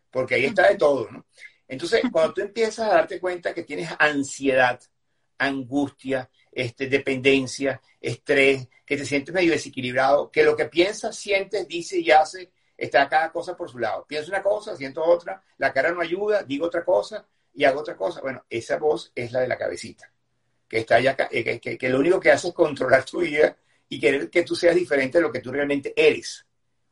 porque 0.10 0.36
ahí 0.36 0.46
está 0.46 0.68
de 0.68 0.76
todo, 0.76 1.08
¿no? 1.12 1.26
Entonces, 1.68 2.02
cuando 2.12 2.34
tú 2.34 2.42
empiezas 2.42 2.88
a 2.88 2.96
darte 2.96 3.20
cuenta 3.20 3.54
que 3.54 3.64
tienes 3.64 3.90
ansiedad, 4.00 4.80
angustia, 5.38 6.30
este, 6.52 6.88
dependencia, 6.88 7.82
estrés, 8.00 8.68
que 8.86 8.98
te 8.98 9.06
sientes 9.06 9.34
medio 9.34 9.52
desequilibrado, 9.52 10.32
que 10.32 10.44
lo 10.44 10.56
que 10.56 10.66
piensas, 10.66 11.16
sientes, 11.16 11.68
dices 11.68 12.00
y 12.00 12.12
haces, 12.12 12.50
está 12.76 13.08
cada 13.10 13.32
cosa 13.32 13.56
por 13.56 13.70
su 13.70 13.80
lado. 13.80 14.06
Pienso 14.08 14.32
una 14.32 14.42
cosa, 14.42 14.76
siento 14.76 15.04
otra, 15.04 15.44
la 15.58 15.74
cara 15.74 15.92
no 15.92 16.02
ayuda, 16.02 16.44
digo 16.44 16.68
otra 16.68 16.86
cosa 16.86 17.26
y 17.54 17.64
hago 17.66 17.82
otra 17.82 17.96
cosa. 17.96 18.22
Bueno, 18.22 18.46
esa 18.50 18.78
voz 18.78 19.12
es 19.14 19.32
la 19.32 19.42
de 19.42 19.48
la 19.48 19.58
cabecita, 19.58 20.12
que 20.68 20.80
está 20.80 20.96
allá, 20.96 21.16
eh, 21.32 21.60
que, 21.60 21.78
que 21.78 21.90
lo 21.90 22.00
único 22.00 22.20
que 22.20 22.32
hace 22.32 22.50
es 22.50 22.54
controlar 22.54 23.04
tu 23.04 23.20
vida 23.20 23.58
y 23.90 24.00
querer 24.00 24.30
que 24.30 24.44
tú 24.44 24.56
seas 24.56 24.76
diferente 24.76 25.18
de 25.18 25.24
lo 25.24 25.32
que 25.32 25.42
tú 25.42 25.52
realmente 25.52 25.94
eres. 25.96 26.46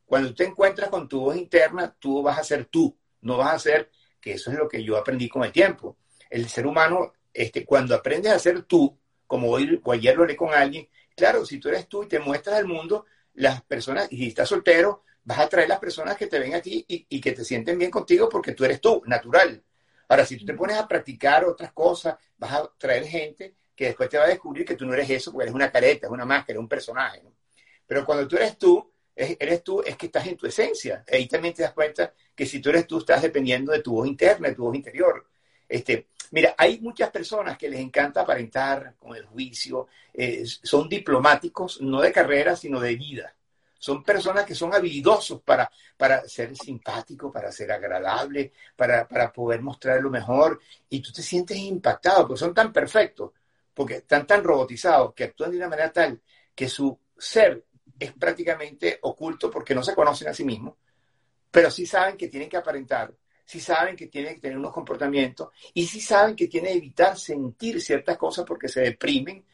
Cuando 0.04 0.28
tú 0.28 0.34
te 0.36 0.44
encuentras 0.44 0.88
con 0.88 1.08
tu 1.08 1.20
voz 1.20 1.36
interna, 1.36 1.94
tú 1.98 2.22
vas 2.22 2.38
a 2.38 2.44
ser 2.44 2.66
tú, 2.66 2.96
no 3.22 3.36
vas 3.36 3.54
a 3.54 3.58
ser, 3.58 3.90
que 4.26 4.32
eso 4.32 4.50
es 4.50 4.58
lo 4.58 4.68
que 4.68 4.82
yo 4.82 4.96
aprendí 4.96 5.28
con 5.28 5.44
el 5.44 5.52
tiempo. 5.52 5.98
El 6.28 6.48
ser 6.48 6.66
humano, 6.66 7.12
este, 7.32 7.64
cuando 7.64 7.94
aprendes 7.94 8.32
a 8.32 8.38
ser 8.40 8.62
tú, 8.62 8.98
como 9.24 9.48
hoy 9.48 9.80
o 9.84 9.92
ayer 9.92 10.16
lo 10.16 10.22
hablé 10.24 10.34
con 10.34 10.52
alguien, 10.52 10.88
claro, 11.14 11.46
si 11.46 11.60
tú 11.60 11.68
eres 11.68 11.86
tú 11.86 12.02
y 12.02 12.08
te 12.08 12.18
muestras 12.18 12.56
al 12.56 12.66
mundo, 12.66 13.06
las 13.34 13.62
personas, 13.62 14.08
y 14.10 14.16
si 14.16 14.26
estás 14.26 14.48
soltero, 14.48 15.04
vas 15.22 15.38
a 15.38 15.48
traer 15.48 15.68
las 15.68 15.78
personas 15.78 16.16
que 16.16 16.26
te 16.26 16.40
ven 16.40 16.56
a 16.56 16.60
ti 16.60 16.84
y, 16.88 17.06
y, 17.08 17.20
que 17.20 17.30
te 17.30 17.44
sienten 17.44 17.78
bien 17.78 17.92
contigo 17.92 18.28
porque 18.28 18.50
tú 18.50 18.64
eres 18.64 18.80
tú, 18.80 19.00
natural. 19.06 19.62
Ahora, 20.08 20.26
si 20.26 20.36
tú 20.36 20.44
te 20.44 20.54
pones 20.54 20.76
a 20.76 20.88
practicar 20.88 21.44
otras 21.44 21.72
cosas, 21.72 22.16
vas 22.36 22.52
a 22.52 22.68
traer 22.76 23.04
gente 23.06 23.54
que 23.76 23.84
después 23.84 24.08
te 24.08 24.18
va 24.18 24.24
a 24.24 24.28
descubrir 24.28 24.66
que 24.66 24.74
tú 24.74 24.86
no 24.86 24.94
eres 24.94 25.08
eso, 25.08 25.30
porque 25.30 25.44
eres 25.44 25.54
una 25.54 25.70
careta, 25.70 26.08
es 26.08 26.12
una 26.12 26.24
máscara, 26.24 26.58
un 26.58 26.68
personaje. 26.68 27.22
¿no? 27.22 27.32
Pero 27.86 28.04
cuando 28.04 28.26
tú 28.26 28.34
eres 28.34 28.58
tú, 28.58 28.92
eres 29.16 29.64
tú, 29.64 29.82
es 29.82 29.96
que 29.96 30.06
estás 30.06 30.26
en 30.26 30.36
tu 30.36 30.46
esencia. 30.46 31.04
Ahí 31.10 31.26
también 31.26 31.54
te 31.54 31.62
das 31.62 31.72
cuenta 31.72 32.12
que 32.34 32.46
si 32.46 32.60
tú 32.60 32.70
eres 32.70 32.86
tú, 32.86 32.98
estás 32.98 33.22
dependiendo 33.22 33.72
de 33.72 33.80
tu 33.80 33.94
voz 33.94 34.06
interna, 34.06 34.48
de 34.48 34.54
tu 34.54 34.64
voz 34.64 34.76
interior. 34.76 35.26
Este, 35.68 36.08
mira, 36.30 36.54
hay 36.56 36.80
muchas 36.80 37.10
personas 37.10 37.56
que 37.56 37.68
les 37.68 37.80
encanta 37.80 38.20
aparentar 38.20 38.94
con 38.98 39.16
el 39.16 39.24
juicio, 39.24 39.88
eh, 40.12 40.44
son 40.44 40.88
diplomáticos, 40.88 41.80
no 41.80 42.00
de 42.00 42.12
carrera, 42.12 42.54
sino 42.54 42.78
de 42.80 42.94
vida. 42.94 43.34
Son 43.78 44.02
personas 44.02 44.44
que 44.44 44.54
son 44.54 44.74
habilidosos 44.74 45.42
para, 45.42 45.70
para 45.96 46.26
ser 46.28 46.56
simpático, 46.56 47.30
para 47.30 47.52
ser 47.52 47.70
agradable, 47.72 48.52
para, 48.74 49.06
para 49.06 49.32
poder 49.32 49.60
mostrar 49.62 50.00
lo 50.00 50.10
mejor. 50.10 50.60
Y 50.88 51.00
tú 51.00 51.12
te 51.12 51.22
sientes 51.22 51.56
impactado, 51.56 52.26
porque 52.26 52.40
son 52.40 52.54
tan 52.54 52.72
perfectos 52.72 53.32
porque 53.76 53.96
están 53.96 54.26
tan 54.26 54.42
robotizados 54.42 55.12
que 55.12 55.24
actúan 55.24 55.50
de 55.50 55.58
una 55.58 55.68
manera 55.68 55.92
tal 55.92 56.18
que 56.54 56.66
su 56.66 56.98
ser 57.18 57.62
es 57.98 58.12
prácticamente 58.12 58.98
oculto 59.02 59.50
porque 59.50 59.74
no 59.74 59.82
se 59.82 59.94
conocen 59.94 60.28
a 60.28 60.34
sí 60.34 60.44
mismos, 60.44 60.74
pero 61.50 61.70
sí 61.70 61.86
saben 61.86 62.16
que 62.16 62.28
tienen 62.28 62.48
que 62.48 62.56
aparentar, 62.56 63.14
sí 63.44 63.60
saben 63.60 63.96
que 63.96 64.08
tienen 64.08 64.34
que 64.34 64.40
tener 64.40 64.58
unos 64.58 64.72
comportamientos 64.72 65.48
y 65.74 65.86
sí 65.86 66.00
saben 66.00 66.36
que 66.36 66.48
tienen 66.48 66.72
que 66.72 66.78
evitar 66.78 67.18
sentir 67.18 67.80
ciertas 67.80 68.18
cosas 68.18 68.44
porque 68.44 68.68
se 68.68 68.80
deprimen 68.80 69.44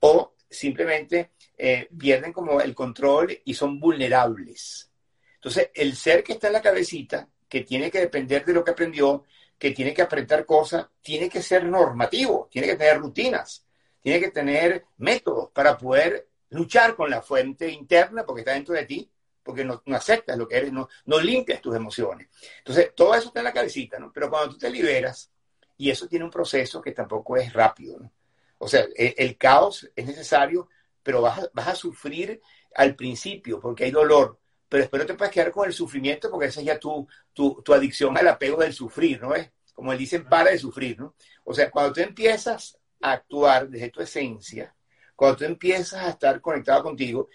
o 0.00 0.34
simplemente 0.48 1.32
eh, 1.56 1.88
pierden 1.98 2.32
como 2.32 2.60
el 2.60 2.74
control 2.74 3.40
y 3.44 3.54
son 3.54 3.78
vulnerables. 3.78 4.90
Entonces, 5.34 5.70
el 5.74 5.96
ser 5.96 6.22
que 6.22 6.34
está 6.34 6.48
en 6.48 6.52
la 6.54 6.62
cabecita, 6.62 7.28
que 7.48 7.62
tiene 7.62 7.90
que 7.90 8.00
depender 8.00 8.44
de 8.44 8.52
lo 8.52 8.64
que 8.64 8.70
aprendió, 8.70 9.24
que 9.58 9.70
tiene 9.70 9.94
que 9.94 10.02
aprender 10.02 10.44
cosas, 10.44 10.86
tiene 11.00 11.28
que 11.28 11.42
ser 11.42 11.64
normativo, 11.64 12.48
tiene 12.50 12.66
que 12.66 12.76
tener 12.76 12.98
rutinas, 12.98 13.64
tiene 14.00 14.18
que 14.20 14.30
tener 14.30 14.84
métodos 14.98 15.50
para 15.50 15.78
poder 15.78 16.28
luchar 16.52 16.94
con 16.94 17.10
la 17.10 17.22
fuente 17.22 17.68
interna, 17.68 18.24
porque 18.24 18.40
está 18.40 18.52
dentro 18.52 18.74
de 18.74 18.84
ti, 18.84 19.10
porque 19.42 19.64
no, 19.64 19.82
no 19.86 19.96
aceptas 19.96 20.36
lo 20.38 20.46
que 20.46 20.56
eres, 20.56 20.72
no, 20.72 20.88
no, 21.06 21.20
limpias 21.20 21.60
tus 21.60 21.74
emociones. 21.74 22.28
Entonces, 22.58 22.94
todo 22.94 23.14
eso 23.14 23.28
está 23.28 23.40
en 23.40 23.44
la 23.44 23.52
cabecita, 23.52 23.98
¿no? 23.98 24.12
Pero 24.12 24.30
cuando 24.30 24.52
tú 24.52 24.58
te 24.58 24.70
liberas, 24.70 25.30
y 25.76 25.90
eso 25.90 26.06
tiene 26.06 26.24
un 26.24 26.30
proceso 26.30 26.80
que 26.80 26.92
tampoco 26.92 27.36
es 27.36 27.52
rápido, 27.52 27.98
¿no? 27.98 28.12
O 28.58 28.68
sea, 28.68 28.86
el, 28.94 29.14
el 29.16 29.36
caos 29.36 29.90
es 29.96 30.06
necesario, 30.06 30.68
pero 31.02 31.20
vas 31.20 31.40
a, 31.40 31.50
vas 31.52 31.68
a, 31.68 31.74
sufrir 31.74 32.40
al 32.76 32.94
principio, 32.94 33.58
porque 33.58 33.84
hay 33.84 33.90
dolor, 33.90 34.38
pero 34.68 34.82
después 34.82 35.02
no 35.02 35.06
te 35.06 35.14
puedes 35.14 35.34
quedar 35.34 35.50
con 35.50 35.66
el 35.66 35.72
sufrimiento, 35.72 36.30
porque 36.30 36.46
esa 36.46 36.60
es 36.60 36.66
ya 36.66 36.78
tu, 36.78 37.08
tu, 37.32 37.60
tu 37.62 37.74
adicción 37.74 38.16
al 38.16 38.28
apego 38.28 38.58
del 38.58 38.72
sufrir, 38.72 39.20
¿no 39.20 39.34
es? 39.34 39.50
Como 39.74 39.92
dicen, 39.96 40.28
para 40.28 40.50
de 40.50 40.58
sufrir, 40.58 41.00
¿no? 41.00 41.16
O 41.44 41.52
sea, 41.52 41.70
cuando 41.70 41.94
tú 41.94 42.00
empiezas 42.00 42.78
actuar 43.00 43.68
desde 43.68 43.90
tu 43.90 44.00
esencia, 44.00 44.74
cuando 45.16 45.38
tú 45.38 45.44
empiezas 45.44 46.04
a 46.04 46.10
estar 46.10 46.40
conectado 46.40 46.82
contigo, 46.82 47.28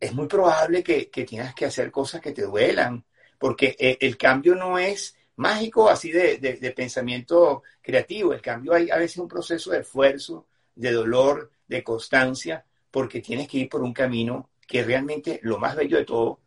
es 0.00 0.14
muy 0.14 0.26
probable 0.26 0.82
que, 0.82 1.10
que 1.10 1.24
tengas 1.24 1.54
que 1.54 1.66
hacer 1.66 1.90
cosas 1.90 2.20
que 2.20 2.32
te 2.32 2.42
duelan, 2.42 3.04
porque 3.38 3.76
el, 3.78 3.98
el 4.00 4.16
cambio 4.16 4.54
no 4.54 4.78
es 4.78 5.16
mágico 5.36 5.88
así 5.88 6.10
de, 6.10 6.38
de, 6.38 6.54
de, 6.54 6.70
pensamiento 6.72 7.62
creativo, 7.80 8.32
el 8.32 8.42
cambio 8.42 8.74
hay 8.74 8.90
a 8.90 8.96
veces 8.96 9.18
un 9.18 9.28
proceso 9.28 9.70
de 9.70 9.80
esfuerzo, 9.80 10.46
de 10.74 10.92
dolor, 10.92 11.50
de 11.66 11.84
constancia, 11.84 12.64
porque 12.90 13.20
tienes 13.20 13.48
que 13.48 13.58
ir 13.58 13.68
por 13.68 13.82
un 13.82 13.92
camino 13.92 14.50
que 14.66 14.82
realmente 14.82 15.40
lo 15.42 15.58
más 15.58 15.76
bello 15.76 15.96
de 15.96 16.04
todo 16.04 16.40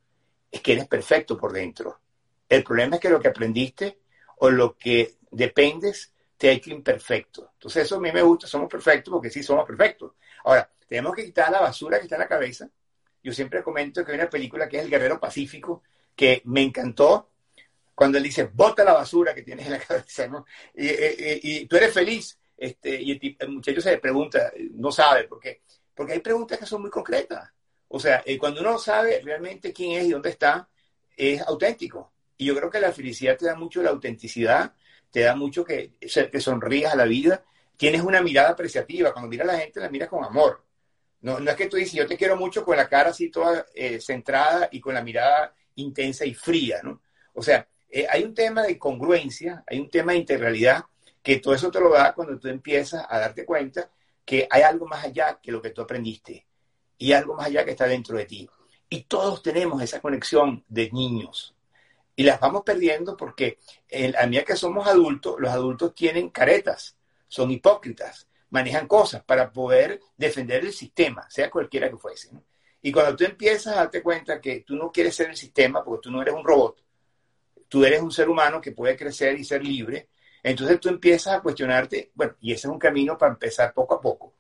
es 0.52 0.62
que 0.62 0.74
eres 0.74 0.88
perfecto 0.88 1.38
por 1.38 1.54
dentro. 1.54 2.00
El 2.48 2.64
problema 2.64 2.96
es 2.96 3.02
que 3.02 3.10
lo 3.10 3.20
que 3.20 3.30
aprendiste 3.30 4.00
o 4.38 4.50
lo 4.50 4.76
que 4.78 5.16
dependes 5.32 6.11
te 6.42 6.50
ha 6.50 6.54
imperfecto. 6.54 7.52
Entonces 7.54 7.86
eso 7.86 7.98
a 7.98 8.00
mí 8.00 8.12
me 8.12 8.24
gusta, 8.24 8.48
somos 8.48 8.68
perfectos 8.68 9.12
porque 9.12 9.30
sí 9.30 9.44
somos 9.44 9.64
perfectos. 9.64 10.14
Ahora, 10.44 10.68
tenemos 10.88 11.14
que 11.14 11.26
quitar 11.26 11.52
la 11.52 11.62
basura 11.62 12.00
que 12.00 12.06
está 12.06 12.16
en 12.16 12.22
la 12.22 12.28
cabeza. 12.28 12.68
Yo 13.22 13.32
siempre 13.32 13.62
comento 13.62 14.04
que 14.04 14.12
hay 14.12 14.18
una 14.18 14.28
película 14.28 14.68
que 14.68 14.78
es 14.78 14.86
El 14.86 14.90
Guerrero 14.90 15.20
Pacífico, 15.20 15.84
que 16.16 16.42
me 16.46 16.64
encantó 16.64 17.30
cuando 17.94 18.18
él 18.18 18.24
dice, 18.24 18.50
bota 18.52 18.84
la 18.84 18.94
basura 18.94 19.36
que 19.36 19.44
tienes 19.44 19.68
en 19.68 19.74
la 19.74 19.80
cabeza, 19.86 20.28
¿no? 20.30 20.48
Y, 20.74 20.88
y, 20.88 21.40
y 21.44 21.66
tú 21.68 21.76
eres 21.76 21.94
feliz. 21.94 22.40
Este, 22.58 23.00
y 23.00 23.12
el, 23.12 23.36
el, 23.38 23.50
muchacho 23.50 23.80
se 23.80 24.00
pregunta, 24.00 24.52
no 24.72 24.92
sabe 24.92 25.26
por 25.26 25.40
qué. 25.40 25.62
Porque 25.94 26.14
hay 26.14 26.22
preguntas 26.22 26.58
que 26.58 26.66
son 26.66 26.82
muy 26.82 26.90
concretas. 26.90 27.52
O 27.88 28.00
sea, 28.00 28.24
eh, 28.26 28.40
cuando 28.40 28.62
uno 28.62 28.80
sabe 28.80 29.22
realmente 29.24 29.72
quién 29.72 29.92
es 29.92 30.06
y 30.06 30.10
dónde 30.10 30.32
está, 30.32 30.68
es 31.16 31.40
auténtico. 31.42 32.14
Y 32.36 32.46
yo 32.46 32.56
creo 32.56 32.72
que 32.72 32.80
la 32.80 32.92
felicidad 32.92 33.38
te 33.38 33.46
da 33.46 33.54
mucho 33.54 33.84
la 33.84 33.92
autenticidad 33.92 34.74
te 35.12 35.22
da 35.22 35.36
mucho 35.36 35.64
que, 35.64 35.92
que 36.00 36.40
sonrías 36.40 36.94
a 36.94 36.96
la 36.96 37.06
vida, 37.06 37.44
tienes 37.78 38.02
una 38.02 38.22
mirada 38.22 38.50
apreciativa, 38.50 39.12
cuando 39.12 39.30
miras 39.30 39.50
a 39.50 39.54
la 39.54 39.60
gente 39.60 39.80
la 39.80 39.90
miras 39.90 40.10
con 40.10 40.24
amor. 40.24 40.64
No, 41.22 41.40
no 41.40 41.52
es 41.52 41.58
que 41.58 41.68
tú 41.68 41.78
dices, 41.78 41.94
yo 41.94 42.08
te 42.08 42.18
quiero 42.18 42.36
mucho 42.36 42.66
con 42.66 42.78
la 42.78 42.90
cara 42.90 43.10
así 43.10 43.30
toda 43.30 43.66
eh, 43.76 44.00
centrada 44.00 44.70
y 44.72 44.80
con 44.80 44.94
la 44.94 45.04
mirada 45.04 45.54
intensa 45.76 46.26
y 46.26 46.34
fría, 46.34 46.80
¿no? 46.84 47.02
O 47.34 47.44
sea, 47.44 47.68
eh, 47.90 48.08
hay 48.10 48.24
un 48.24 48.34
tema 48.34 48.64
de 48.64 48.80
congruencia, 48.80 49.64
hay 49.68 49.80
un 49.80 49.90
tema 49.90 50.14
de 50.14 50.20
integralidad, 50.20 50.86
que 51.22 51.38
todo 51.38 51.54
eso 51.54 51.70
te 51.70 51.80
lo 51.80 51.92
da 51.92 52.14
cuando 52.14 52.40
tú 52.40 52.48
empiezas 52.48 53.06
a 53.08 53.20
darte 53.20 53.46
cuenta 53.46 53.92
que 54.26 54.48
hay 54.50 54.64
algo 54.64 54.88
más 54.88 55.06
allá 55.06 55.40
que 55.42 55.52
lo 55.52 55.62
que 55.62 55.72
tú 55.72 55.82
aprendiste 55.82 56.46
y 56.98 57.12
algo 57.12 57.36
más 57.36 57.48
allá 57.48 57.66
que 57.66 57.72
está 57.72 57.86
dentro 57.86 58.18
de 58.18 58.26
ti. 58.26 58.50
Y 58.90 59.04
todos 59.04 59.44
tenemos 59.44 59.82
esa 59.82 60.02
conexión 60.02 60.64
de 60.68 60.90
niños 60.92 61.56
y 62.22 62.24
las 62.24 62.40
vamos 62.40 62.62
perdiendo 62.64 63.18
porque 63.18 63.58
el, 63.90 64.16
a 64.16 64.28
medida 64.28 64.44
que 64.44 64.56
somos 64.56 64.86
adultos, 64.86 65.38
los 65.40 65.50
adultos 65.50 65.96
tienen 65.96 66.30
caretas, 66.30 66.96
son 67.28 67.50
hipócritas, 67.50 68.28
manejan 68.52 68.88
cosas 68.88 69.24
para 69.24 69.52
poder 69.52 70.00
defender 70.16 70.64
el 70.64 70.72
sistema, 70.72 71.28
sea 71.32 71.50
cualquiera 71.50 71.90
que 71.90 71.98
fuese. 71.98 72.30
Y 72.84 72.92
cuando 72.92 73.16
tú 73.16 73.24
empiezas 73.24 73.74
a 73.74 73.78
darte 73.78 74.04
cuenta 74.04 74.40
que 74.40 74.60
tú 74.60 74.76
no 74.76 74.92
quieres 74.92 75.16
ser 75.16 75.32
el 75.32 75.36
sistema 75.36 75.84
porque 75.84 76.04
tú 76.04 76.12
no 76.12 76.22
eres 76.22 76.36
un 76.36 76.44
robot, 76.44 76.84
tú 77.68 77.84
eres 77.84 78.04
un 78.04 78.12
ser 78.12 78.30
humano 78.30 78.62
que 78.62 78.72
puede 78.72 78.96
crecer 78.96 79.40
y 79.40 79.44
ser 79.44 79.66
libre, 79.66 80.10
entonces 80.44 80.80
tú 80.80 80.90
empiezas 80.90 81.34
a 81.34 81.42
cuestionarte, 81.42 82.12
bueno, 82.14 82.36
y 82.40 82.52
ese 82.52 82.68
es 82.68 82.72
un 82.72 82.78
camino 82.78 83.18
para 83.18 83.32
empezar 83.32 83.74
poco 83.74 83.96
a 83.96 84.02
poco. 84.02 84.36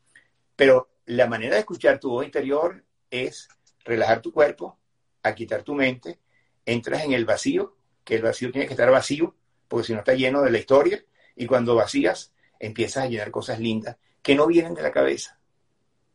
Pero 0.56 0.89
la 1.06 1.26
manera 1.26 1.56
de 1.56 1.62
escuchar 1.62 2.00
tu 2.00 2.12
voz 2.12 2.26
interior 2.26 2.84
es 3.10 3.50
relajar 3.84 4.22
tu 4.22 4.32
cuerpo, 4.32 4.78
a 5.24 5.34
quitar 5.34 5.63
tu 5.63 5.74
mente 5.74 6.20
entras 6.65 7.04
en 7.04 7.13
el 7.13 7.26
vacío, 7.26 7.76
que 8.04 8.15
el 8.15 8.21
vacío 8.21 8.52
tiene 8.52 8.67
que 8.67 8.74
estar 8.74 8.89
vacío, 8.91 9.36
porque 9.67 9.88
si 9.88 9.93
no 9.93 10.00
está 10.00 10.13
lleno 10.13 10.41
de 10.41 10.52
la 10.52 10.58
historia, 10.58 11.04
y 11.36 11.45
cuando 11.45 11.76
vacías, 11.76 12.34
empiezas 12.60 13.06
a 13.06 13.08
llenar 13.08 13.32
cosas 13.32 13.60
lindas 13.60 13.97
que 14.21 14.36
no 14.36 14.47
vienen 14.47 14.74
de 14.74 14.82
la 14.82 14.91
cabeza, 14.91 15.39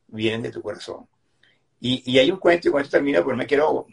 vienen 0.09 0.43
de 0.43 0.51
tu 0.51 0.63
corazón. 0.63 1.09
Y, 1.81 2.03
y 2.11 2.19
hay 2.19 2.31
un 2.31 2.39
cuento, 2.39 2.69
y 2.69 2.73
con 2.73 2.81
esto 2.81 2.93
termino, 2.93 3.21
porque 3.21 3.33
no 3.33 3.39
me 3.39 3.47
quiero 3.47 3.87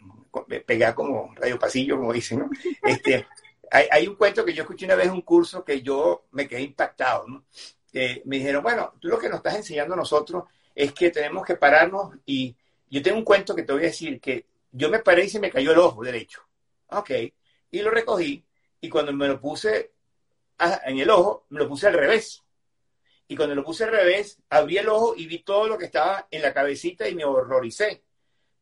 pegar 0.66 0.94
como 0.94 1.32
radio 1.34 1.58
pasillo, 1.58 1.96
como 1.96 2.12
dicen, 2.12 2.40
¿no? 2.40 2.50
Este, 2.82 3.26
hay, 3.70 3.86
hay, 3.90 4.06
un 4.06 4.16
cuento 4.16 4.44
que 4.44 4.52
yo 4.52 4.62
escuché 4.62 4.84
una 4.86 4.94
vez 4.94 5.06
en 5.06 5.12
un 5.12 5.22
curso 5.22 5.64
que 5.64 5.82
yo 5.82 6.26
me 6.32 6.46
quedé 6.46 6.62
impactado, 6.62 7.26
¿no? 7.26 7.44
me 8.24 8.38
dijeron, 8.38 8.62
bueno, 8.62 8.94
tú 9.00 9.08
lo 9.08 9.18
que 9.18 9.28
nos 9.28 9.36
estás 9.36 9.54
enseñando 9.54 9.94
a 9.94 9.96
nosotros 9.96 10.44
es 10.74 10.92
que 10.92 11.10
tenemos 11.10 11.46
que 11.46 11.54
pararnos 11.54 12.14
y 12.26 12.54
yo 12.90 13.02
tengo 13.02 13.18
un 13.18 13.24
cuento 13.24 13.54
que 13.54 13.62
te 13.62 13.72
voy 13.72 13.82
a 13.82 13.86
decir 13.86 14.20
que 14.20 14.46
yo 14.76 14.90
me 14.90 14.98
paré 14.98 15.24
y 15.24 15.28
se 15.28 15.38
me 15.38 15.50
cayó 15.50 15.70
el 15.70 15.78
ojo 15.78 16.02
derecho. 16.02 16.42
Ok, 16.88 17.10
y 17.70 17.78
lo 17.80 17.90
recogí 17.90 18.44
y 18.80 18.88
cuando 18.88 19.12
me 19.12 19.28
lo 19.28 19.40
puse 19.40 19.92
en 20.84 20.98
el 20.98 21.10
ojo, 21.10 21.46
me 21.50 21.60
lo 21.60 21.68
puse 21.68 21.86
al 21.86 21.94
revés. 21.94 22.42
Y 23.28 23.36
cuando 23.36 23.54
lo 23.54 23.64
puse 23.64 23.84
al 23.84 23.92
revés, 23.92 24.38
abrí 24.50 24.78
el 24.78 24.88
ojo 24.88 25.14
y 25.16 25.26
vi 25.26 25.38
todo 25.44 25.68
lo 25.68 25.78
que 25.78 25.86
estaba 25.86 26.26
en 26.30 26.42
la 26.42 26.52
cabecita 26.52 27.08
y 27.08 27.14
me 27.14 27.24
horroricé. 27.24 28.02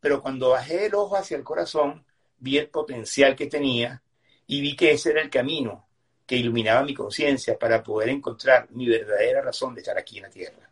Pero 0.01 0.20
cuando 0.20 0.51
bajé 0.51 0.87
el 0.87 0.94
ojo 0.94 1.16
hacia 1.16 1.37
el 1.37 1.42
corazón, 1.42 2.05
vi 2.38 2.59
el 2.59 2.68
potencial 2.68 3.35
que 3.35 3.46
tenía 3.46 4.03
y 4.46 4.61
vi 4.61 4.77
que 4.77 4.92
ese 4.92 5.11
era 5.11 5.22
el 5.22 5.31
camino 5.31 5.88
que 6.27 6.37
iluminaba 6.37 6.85
mi 6.85 6.94
conciencia 6.94 7.59
para 7.59 7.83
poder 7.83 8.11
encontrar 8.11 8.70
mi 8.70 8.87
verdadera 8.87 9.40
razón 9.40 9.75
de 9.75 9.81
estar 9.81 9.96
aquí 9.96 10.18
en 10.18 10.25
la 10.25 10.31
Tierra. 10.31 10.70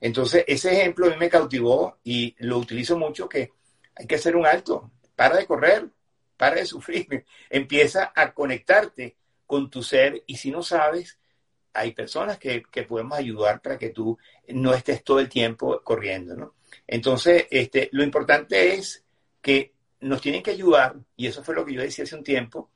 Entonces, 0.00 0.44
ese 0.46 0.72
ejemplo 0.72 1.06
a 1.06 1.10
mí 1.10 1.16
me 1.16 1.30
cautivó 1.30 1.98
y 2.04 2.34
lo 2.38 2.58
utilizo 2.58 2.98
mucho 2.98 3.28
que 3.28 3.57
hay 3.98 4.06
que 4.06 4.14
hacer 4.14 4.36
un 4.36 4.46
alto, 4.46 4.90
para 5.16 5.36
de 5.36 5.46
correr, 5.46 5.88
para 6.36 6.56
de 6.56 6.66
sufrir, 6.66 7.24
empieza 7.50 8.12
a 8.14 8.32
conectarte 8.32 9.16
con 9.46 9.68
tu 9.68 9.82
ser 9.82 10.22
y 10.26 10.36
si 10.36 10.50
no 10.50 10.62
sabes, 10.62 11.18
hay 11.74 11.92
personas 11.92 12.38
que, 12.38 12.62
que, 12.70 12.84
podemos 12.84 13.18
ayudar 13.18 13.60
para 13.60 13.78
que 13.78 13.90
tú 13.90 14.18
no 14.48 14.72
estés 14.72 15.04
todo 15.04 15.20
el 15.20 15.28
tiempo 15.28 15.80
corriendo, 15.82 16.34
¿no? 16.34 16.54
Entonces, 16.86 17.46
este, 17.50 17.88
lo 17.92 18.02
importante 18.02 18.74
es 18.74 19.04
que 19.40 19.72
nos 20.00 20.20
tienen 20.20 20.42
que 20.42 20.52
ayudar, 20.52 20.96
y 21.16 21.26
eso 21.26 21.42
fue 21.42 21.54
lo 21.54 21.64
que 21.64 21.74
yo 21.74 21.82
decía 21.82 22.04
hace 22.04 22.16
un 22.16 22.24
tiempo, 22.24 22.70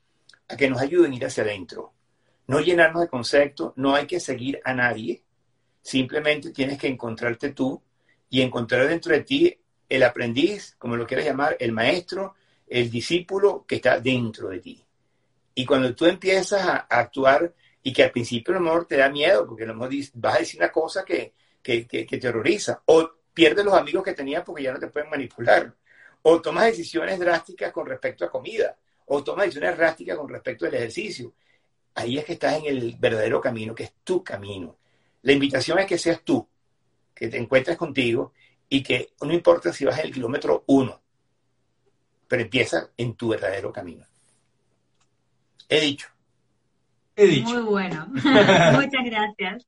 a 0.47 0.55
que 0.55 0.69
nos 0.69 0.81
ayuden 0.81 1.11
a 1.11 1.15
ir 1.15 1.25
hacia 1.25 1.43
adentro. 1.43 1.93
No 2.47 2.59
llenarnos 2.59 3.01
de 3.01 3.07
conceptos, 3.07 3.73
no 3.75 3.95
hay 3.95 4.05
que 4.07 4.19
seguir 4.19 4.61
a 4.63 4.73
nadie, 4.73 5.23
simplemente 5.81 6.51
tienes 6.51 6.77
que 6.77 6.87
encontrarte 6.87 7.51
tú 7.51 7.81
y 8.29 8.41
encontrar 8.41 8.87
dentro 8.87 9.13
de 9.13 9.21
ti 9.21 9.57
el 9.95 10.01
aprendiz, 10.01 10.75
como 10.79 10.95
lo 10.95 11.05
quieras 11.05 11.27
llamar, 11.27 11.55
el 11.59 11.71
maestro, 11.71 12.33
el 12.67 12.89
discípulo 12.89 13.63
que 13.67 13.75
está 13.75 13.99
dentro 13.99 14.49
de 14.49 14.59
ti. 14.59 14.83
Y 15.53 15.65
cuando 15.65 15.93
tú 15.93 16.07
empiezas 16.07 16.65
a, 16.65 16.77
actuar 16.89 17.53
y 17.83 17.93
que 17.93 18.03
al 18.03 18.11
principio 18.11 18.55
a 18.55 18.57
lo 18.57 18.63
mejor 18.63 18.85
te 18.85 18.97
da 18.97 19.09
miedo, 19.09 19.45
porque 19.45 19.67
lo 19.67 19.75
mejor 19.75 19.91
vas 20.15 20.35
a 20.35 20.39
decir 20.39 20.59
una 20.59 20.71
cosa 20.71 21.05
que, 21.05 21.33
que, 21.61 21.85
que, 21.85 22.07
que 22.07 22.17
terroriza, 22.17 22.81
o 22.85 23.07
pierdes 23.33 23.63
los 23.63 23.75
amigos 23.75 24.03
que 24.03 24.13
tenías 24.13 24.43
porque 24.43 24.63
ya 24.63 24.73
no 24.73 24.79
te 24.79 24.87
pueden 24.87 25.11
manipular, 25.11 25.71
o 26.23 26.41
tomas 26.41 26.65
decisiones 26.65 27.19
drásticas 27.19 27.71
con 27.71 27.85
respecto 27.85 28.25
a 28.25 28.31
comida, 28.31 28.75
o 29.05 29.23
tomas 29.23 29.45
decisiones 29.45 29.77
drásticas 29.77 30.17
con 30.17 30.29
respecto 30.29 30.65
al 30.65 30.73
ejercicio. 30.73 31.33
Ahí 31.93 32.17
es 32.17 32.25
que 32.25 32.33
estás 32.33 32.57
en 32.57 32.65
el 32.65 32.95
verdadero 32.97 33.39
camino, 33.39 33.75
que 33.75 33.83
es 33.83 33.93
tu 34.03 34.23
camino. 34.23 34.75
La 35.21 35.33
invitación 35.33 35.77
es 35.77 35.85
que 35.85 35.99
seas 35.99 36.21
tú, 36.23 36.47
que 37.13 37.27
te 37.27 37.37
encuentres 37.37 37.77
contigo 37.77 38.33
y 38.73 38.81
que 38.81 39.13
no 39.21 39.31
importa 39.31 39.71
si 39.71 39.85
vas 39.85 39.99
en 39.99 40.07
el 40.07 40.11
kilómetro 40.11 40.63
uno, 40.65 40.99
pero 42.27 42.41
empieza 42.41 42.89
en 42.97 43.13
tu 43.13 43.27
verdadero 43.27 43.71
camino. 43.71 44.03
He 45.69 45.79
dicho. 45.79 46.07
He 47.15 47.27
dicho. 47.27 47.51
Muy 47.51 47.61
bueno. 47.61 48.07
Muchas 48.13 49.05
gracias. 49.05 49.63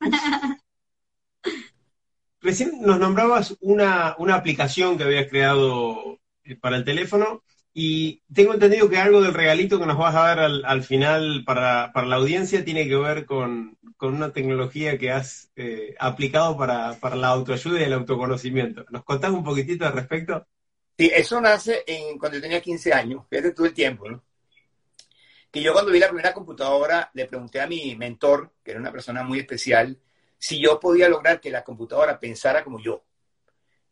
Recién 2.41 2.81
nos 2.81 2.97
nombrabas 2.97 3.55
una, 3.61 4.15
una 4.17 4.33
aplicación 4.33 4.97
que 4.97 5.03
habías 5.03 5.29
creado 5.29 6.19
eh, 6.43 6.55
para 6.55 6.77
el 6.77 6.83
teléfono 6.83 7.43
y 7.77 8.23
tengo 8.33 8.53
entendido 8.53 8.87
que 8.87 8.95
algo 8.95 9.21
del 9.21 9.33
regalito 9.33 9.77
que 9.77 9.85
nos 9.85 9.97
vas 9.97 10.15
a 10.15 10.33
dar 10.33 10.39
al, 10.39 10.83
final 10.83 11.43
para, 11.45 11.91
la 11.93 12.15
audiencia 12.15 12.63
tiene 12.63 12.87
que 12.87 12.95
ver 12.95 13.25
con, 13.25 13.77
una 13.99 14.31
tecnología 14.31 14.97
que 14.97 15.11
has 15.11 15.51
eh, 15.57 15.93
aplicado 15.99 16.55
para, 16.55 16.97
la 17.17 17.27
autoayuda 17.27 17.81
y 17.81 17.83
el 17.83 17.91
autoconocimiento. 17.91 18.85
¿Nos 18.91 19.03
contás 19.03 19.31
un 19.31 19.43
poquitito 19.43 19.85
al 19.85 19.91
respecto? 19.91 20.47
Sí, 20.97 21.11
eso 21.13 21.41
nace 21.41 21.83
en, 21.85 22.17
cuando 22.17 22.37
yo 22.37 22.43
tenía 22.43 22.61
15 22.61 22.93
años, 22.93 23.25
fíjate 23.29 23.51
todo 23.51 23.65
el 23.65 23.73
tiempo, 23.73 24.09
¿no? 24.09 24.23
Que 25.51 25.61
yo 25.61 25.73
cuando 25.73 25.91
vi 25.91 25.99
la 25.99 26.07
primera 26.07 26.33
computadora 26.33 27.11
le 27.13 27.25
pregunté 27.25 27.59
a 27.59 27.67
mi 27.67 27.93
mentor, 27.97 28.53
que 28.63 28.71
era 28.71 28.79
una 28.79 28.93
persona 28.93 29.21
muy 29.21 29.39
especial, 29.39 29.99
si 30.37 30.61
yo 30.63 30.79
podía 30.79 31.09
lograr 31.09 31.41
que 31.41 31.51
la 31.51 31.65
computadora 31.65 32.21
pensara 32.21 32.63
como 32.63 32.79
yo. 32.79 33.03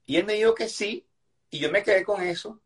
Y 0.06 0.16
él 0.16 0.26
me 0.26 0.36
dijo 0.36 0.56
que 0.56 0.70
sí, 0.70 1.06
y 1.50 1.60
yo 1.60 1.70
me 1.70 1.84
quedé 1.84 2.06
con 2.06 2.24
eso 2.24 2.63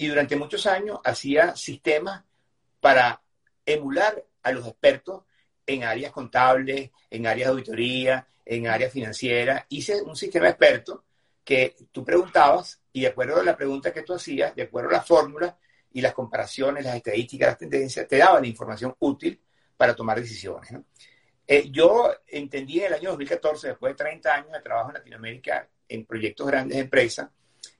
y 0.00 0.08
durante 0.08 0.34
muchos 0.34 0.66
años 0.66 0.98
hacía 1.04 1.54
sistemas 1.54 2.24
para 2.80 3.20
emular 3.66 4.24
a 4.42 4.50
los 4.50 4.66
expertos 4.66 5.24
en 5.66 5.84
áreas 5.84 6.10
contables, 6.10 6.90
en 7.10 7.26
áreas 7.26 7.48
de 7.48 7.52
auditoría, 7.52 8.26
en 8.46 8.66
áreas 8.66 8.94
financieras. 8.94 9.66
Hice 9.68 10.00
un 10.00 10.16
sistema 10.16 10.48
experto 10.48 11.04
que 11.44 11.76
tú 11.92 12.02
preguntabas 12.02 12.80
y 12.94 13.02
de 13.02 13.08
acuerdo 13.08 13.40
a 13.40 13.44
la 13.44 13.54
pregunta 13.54 13.92
que 13.92 14.00
tú 14.00 14.14
hacías, 14.14 14.56
de 14.56 14.62
acuerdo 14.62 14.88
a 14.88 14.94
las 14.94 15.06
fórmulas 15.06 15.54
y 15.92 16.00
las 16.00 16.14
comparaciones, 16.14 16.82
las 16.82 16.96
estadísticas, 16.96 17.48
las 17.48 17.58
tendencias, 17.58 18.08
te 18.08 18.16
daban 18.16 18.46
información 18.46 18.96
útil 19.00 19.38
para 19.76 19.94
tomar 19.94 20.18
decisiones. 20.18 20.72
Eh, 21.46 21.68
yo 21.70 22.10
entendí 22.26 22.78
en 22.80 22.86
el 22.86 22.94
año 22.94 23.10
2014, 23.10 23.68
después 23.68 23.92
de 23.92 24.02
30 24.02 24.34
años 24.34 24.52
de 24.52 24.62
trabajo 24.62 24.88
en 24.88 24.94
Latinoamérica 24.94 25.68
en 25.86 26.06
proyectos 26.06 26.46
grandes 26.46 26.78
de 26.78 26.84
empresas, 26.84 27.28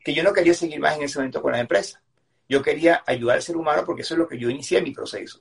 que 0.05 0.13
yo 0.13 0.23
no 0.23 0.35
quería 0.35 0.53
seguir 0.53 0.79
más 0.81 0.99
en 0.99 1.05
ese 1.05 1.19
momento 1.19 1.41
con 1.41 1.53
las 1.53 1.63
empresas. 1.63 2.03
Yo 2.51 2.61
quería 2.63 3.05
ayudar 3.07 3.37
al 3.37 3.43
ser 3.43 3.57
humano 3.57 3.85
porque 3.87 4.03
eso 4.03 4.15
es 4.15 4.19
lo 4.19 4.27
que 4.27 4.37
yo 4.37 4.51
inicié 4.51 4.83
mi 4.83 4.91
proceso. 4.91 5.41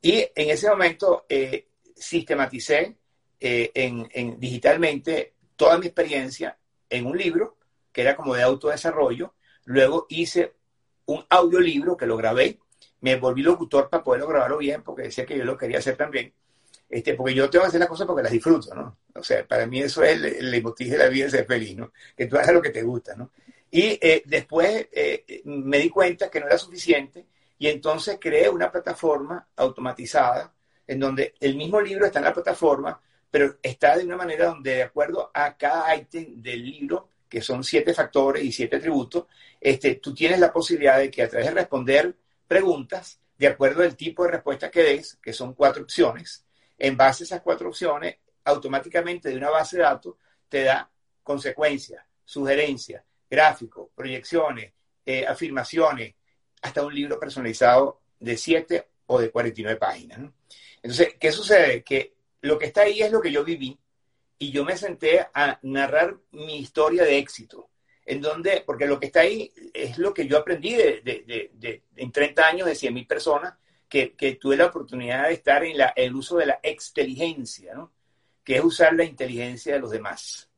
Y 0.00 0.20
en 0.32 0.50
ese 0.50 0.70
momento 0.70 1.26
eh, 1.28 1.66
sistematicé 1.96 2.96
eh, 3.40 3.72
en, 3.74 4.38
digitalmente 4.38 5.34
toda 5.56 5.76
mi 5.76 5.86
experiencia 5.86 6.56
en 6.88 7.06
un 7.06 7.18
libro 7.18 7.56
que 7.90 8.02
era 8.02 8.14
como 8.14 8.36
de 8.36 8.44
autodesarrollo. 8.44 9.34
Luego 9.64 10.06
hice 10.08 10.54
un 11.06 11.26
audiolibro 11.28 11.96
que 11.96 12.06
lo 12.06 12.16
grabé. 12.16 12.60
Me 13.00 13.16
volví 13.16 13.42
locutor 13.42 13.90
para 13.90 14.04
poderlo 14.04 14.28
grabarlo 14.28 14.58
bien 14.58 14.84
porque 14.84 15.02
decía 15.02 15.26
que 15.26 15.36
yo 15.36 15.44
lo 15.44 15.58
quería 15.58 15.78
hacer 15.78 15.96
también. 15.96 16.32
Este, 16.88 17.14
porque 17.14 17.34
yo 17.34 17.50
tengo 17.50 17.64
que 17.64 17.70
hacer 17.70 17.80
las 17.80 17.88
cosas 17.88 18.06
porque 18.06 18.22
las 18.22 18.30
disfruto, 18.30 18.72
¿no? 18.72 18.98
O 19.16 19.24
sea, 19.24 19.44
para 19.44 19.66
mí 19.66 19.80
eso 19.80 20.04
es 20.04 20.12
el, 20.12 20.24
el 20.24 20.62
de 20.62 20.96
la 20.96 21.08
vida, 21.08 21.28
ser 21.28 21.44
feliz, 21.44 21.76
¿no? 21.76 21.92
Que 22.16 22.26
tú 22.26 22.36
hagas 22.36 22.54
lo 22.54 22.62
que 22.62 22.70
te 22.70 22.84
gusta, 22.84 23.16
¿no? 23.16 23.32
Y 23.76 23.98
eh, 24.00 24.22
después 24.24 24.88
eh, 24.90 25.42
me 25.44 25.76
di 25.76 25.90
cuenta 25.90 26.30
que 26.30 26.40
no 26.40 26.46
era 26.46 26.56
suficiente 26.56 27.26
y 27.58 27.68
entonces 27.68 28.16
creé 28.18 28.48
una 28.48 28.72
plataforma 28.72 29.48
automatizada 29.54 30.50
en 30.86 30.98
donde 30.98 31.34
el 31.40 31.56
mismo 31.56 31.78
libro 31.82 32.06
está 32.06 32.20
en 32.20 32.24
la 32.24 32.32
plataforma, 32.32 32.98
pero 33.30 33.58
está 33.62 33.98
de 33.98 34.06
una 34.06 34.16
manera 34.16 34.46
donde 34.46 34.76
de 34.76 34.82
acuerdo 34.84 35.30
a 35.34 35.58
cada 35.58 35.94
ítem 35.94 36.40
del 36.40 36.64
libro, 36.64 37.10
que 37.28 37.42
son 37.42 37.62
siete 37.62 37.92
factores 37.92 38.42
y 38.42 38.50
siete 38.50 38.76
atributos, 38.76 39.26
este, 39.60 39.96
tú 39.96 40.14
tienes 40.14 40.40
la 40.40 40.54
posibilidad 40.54 40.96
de 40.96 41.10
que 41.10 41.24
a 41.24 41.28
través 41.28 41.48
de 41.48 41.54
responder 41.56 42.16
preguntas, 42.48 43.20
de 43.36 43.48
acuerdo 43.48 43.82
al 43.82 43.94
tipo 43.94 44.24
de 44.24 44.30
respuesta 44.30 44.70
que 44.70 44.84
des, 44.84 45.16
que 45.16 45.34
son 45.34 45.52
cuatro 45.52 45.82
opciones, 45.82 46.46
en 46.78 46.96
base 46.96 47.24
a 47.24 47.26
esas 47.26 47.42
cuatro 47.42 47.68
opciones, 47.68 48.16
automáticamente 48.42 49.28
de 49.28 49.36
una 49.36 49.50
base 49.50 49.76
de 49.76 49.82
datos 49.82 50.14
te 50.48 50.62
da 50.62 50.90
consecuencias, 51.22 52.02
sugerencias, 52.24 53.02
gráficos, 53.28 53.88
proyecciones, 53.94 54.72
eh, 55.04 55.26
afirmaciones, 55.26 56.14
hasta 56.62 56.84
un 56.84 56.94
libro 56.94 57.18
personalizado 57.18 58.00
de 58.18 58.36
7 58.36 58.88
o 59.06 59.20
de 59.20 59.30
49 59.30 59.78
páginas. 59.78 60.20
Entonces, 60.82 61.14
¿qué 61.18 61.32
sucede? 61.32 61.82
Que 61.82 62.14
lo 62.42 62.58
que 62.58 62.66
está 62.66 62.82
ahí 62.82 63.02
es 63.02 63.10
lo 63.10 63.20
que 63.20 63.30
yo 63.30 63.44
viví 63.44 63.78
y 64.38 64.50
yo 64.50 64.64
me 64.64 64.76
senté 64.76 65.26
a 65.32 65.58
narrar 65.62 66.16
mi 66.32 66.58
historia 66.58 67.02
de 67.04 67.18
éxito, 67.18 67.70
en 68.04 68.20
donde, 68.20 68.62
porque 68.64 68.86
lo 68.86 69.00
que 69.00 69.06
está 69.06 69.20
ahí 69.20 69.52
es 69.72 69.98
lo 69.98 70.12
que 70.12 70.26
yo 70.26 70.38
aprendí 70.38 70.74
de, 70.74 71.82
en 71.96 72.12
30 72.12 72.46
años 72.46 72.66
de 72.66 72.74
100.000 72.74 73.06
personas, 73.06 73.54
que, 73.88 74.14
que, 74.14 74.34
tuve 74.34 74.56
la 74.56 74.66
oportunidad 74.66 75.28
de 75.28 75.34
estar 75.34 75.64
en 75.64 75.78
la, 75.78 75.92
el 75.94 76.14
uso 76.14 76.36
de 76.38 76.46
la 76.46 76.58
exteligencia, 76.62 77.72
¿no? 77.74 77.92
que 78.42 78.56
es 78.56 78.64
usar 78.64 78.94
la 78.94 79.04
inteligencia 79.04 79.74
de 79.74 79.80
los 79.80 79.90
demás. 79.90 80.48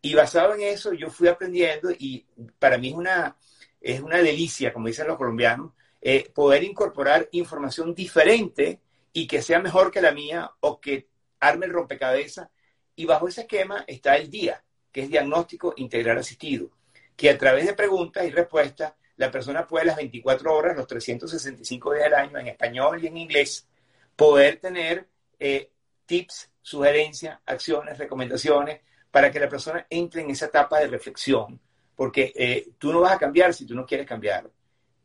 Y 0.00 0.14
basado 0.14 0.54
en 0.54 0.62
eso, 0.62 0.92
yo 0.92 1.10
fui 1.10 1.28
aprendiendo 1.28 1.90
y 1.90 2.24
para 2.58 2.78
mí 2.78 2.88
es 2.88 2.94
una, 2.94 3.36
es 3.80 4.00
una 4.00 4.18
delicia, 4.18 4.72
como 4.72 4.86
dicen 4.86 5.08
los 5.08 5.16
colombianos, 5.16 5.72
eh, 6.00 6.30
poder 6.32 6.62
incorporar 6.62 7.28
información 7.32 7.94
diferente 7.94 8.80
y 9.12 9.26
que 9.26 9.42
sea 9.42 9.58
mejor 9.58 9.90
que 9.90 10.00
la 10.00 10.12
mía 10.12 10.50
o 10.60 10.80
que 10.80 11.08
arme 11.40 11.66
el 11.66 11.72
rompecabezas. 11.72 12.48
Y 12.94 13.04
bajo 13.04 13.28
ese 13.28 13.42
esquema 13.42 13.84
está 13.86 14.16
el 14.16 14.30
día, 14.30 14.62
que 14.92 15.02
es 15.02 15.08
diagnóstico 15.08 15.74
integral 15.76 16.18
asistido, 16.18 16.70
que 17.16 17.30
a 17.30 17.38
través 17.38 17.66
de 17.66 17.74
preguntas 17.74 18.24
y 18.24 18.30
respuestas, 18.30 18.94
la 19.16 19.32
persona 19.32 19.66
puede 19.66 19.86
las 19.86 19.96
24 19.96 20.54
horas, 20.54 20.76
los 20.76 20.86
365 20.86 21.92
días 21.92 22.04
del 22.04 22.14
año, 22.14 22.38
en 22.38 22.46
español 22.46 23.02
y 23.02 23.08
en 23.08 23.16
inglés, 23.16 23.66
poder 24.14 24.60
tener 24.60 25.08
eh, 25.40 25.72
tips, 26.06 26.50
sugerencias, 26.62 27.40
acciones, 27.44 27.98
recomendaciones 27.98 28.80
para 29.18 29.32
que 29.32 29.40
la 29.40 29.48
persona 29.48 29.84
entre 29.90 30.22
en 30.22 30.30
esa 30.30 30.46
etapa 30.46 30.78
de 30.78 30.86
reflexión, 30.86 31.58
porque 31.96 32.32
eh, 32.36 32.68
tú 32.78 32.92
no 32.92 33.00
vas 33.00 33.14
a 33.14 33.18
cambiar 33.18 33.52
si 33.52 33.66
tú 33.66 33.74
no 33.74 33.84
quieres 33.84 34.06
cambiar. 34.06 34.48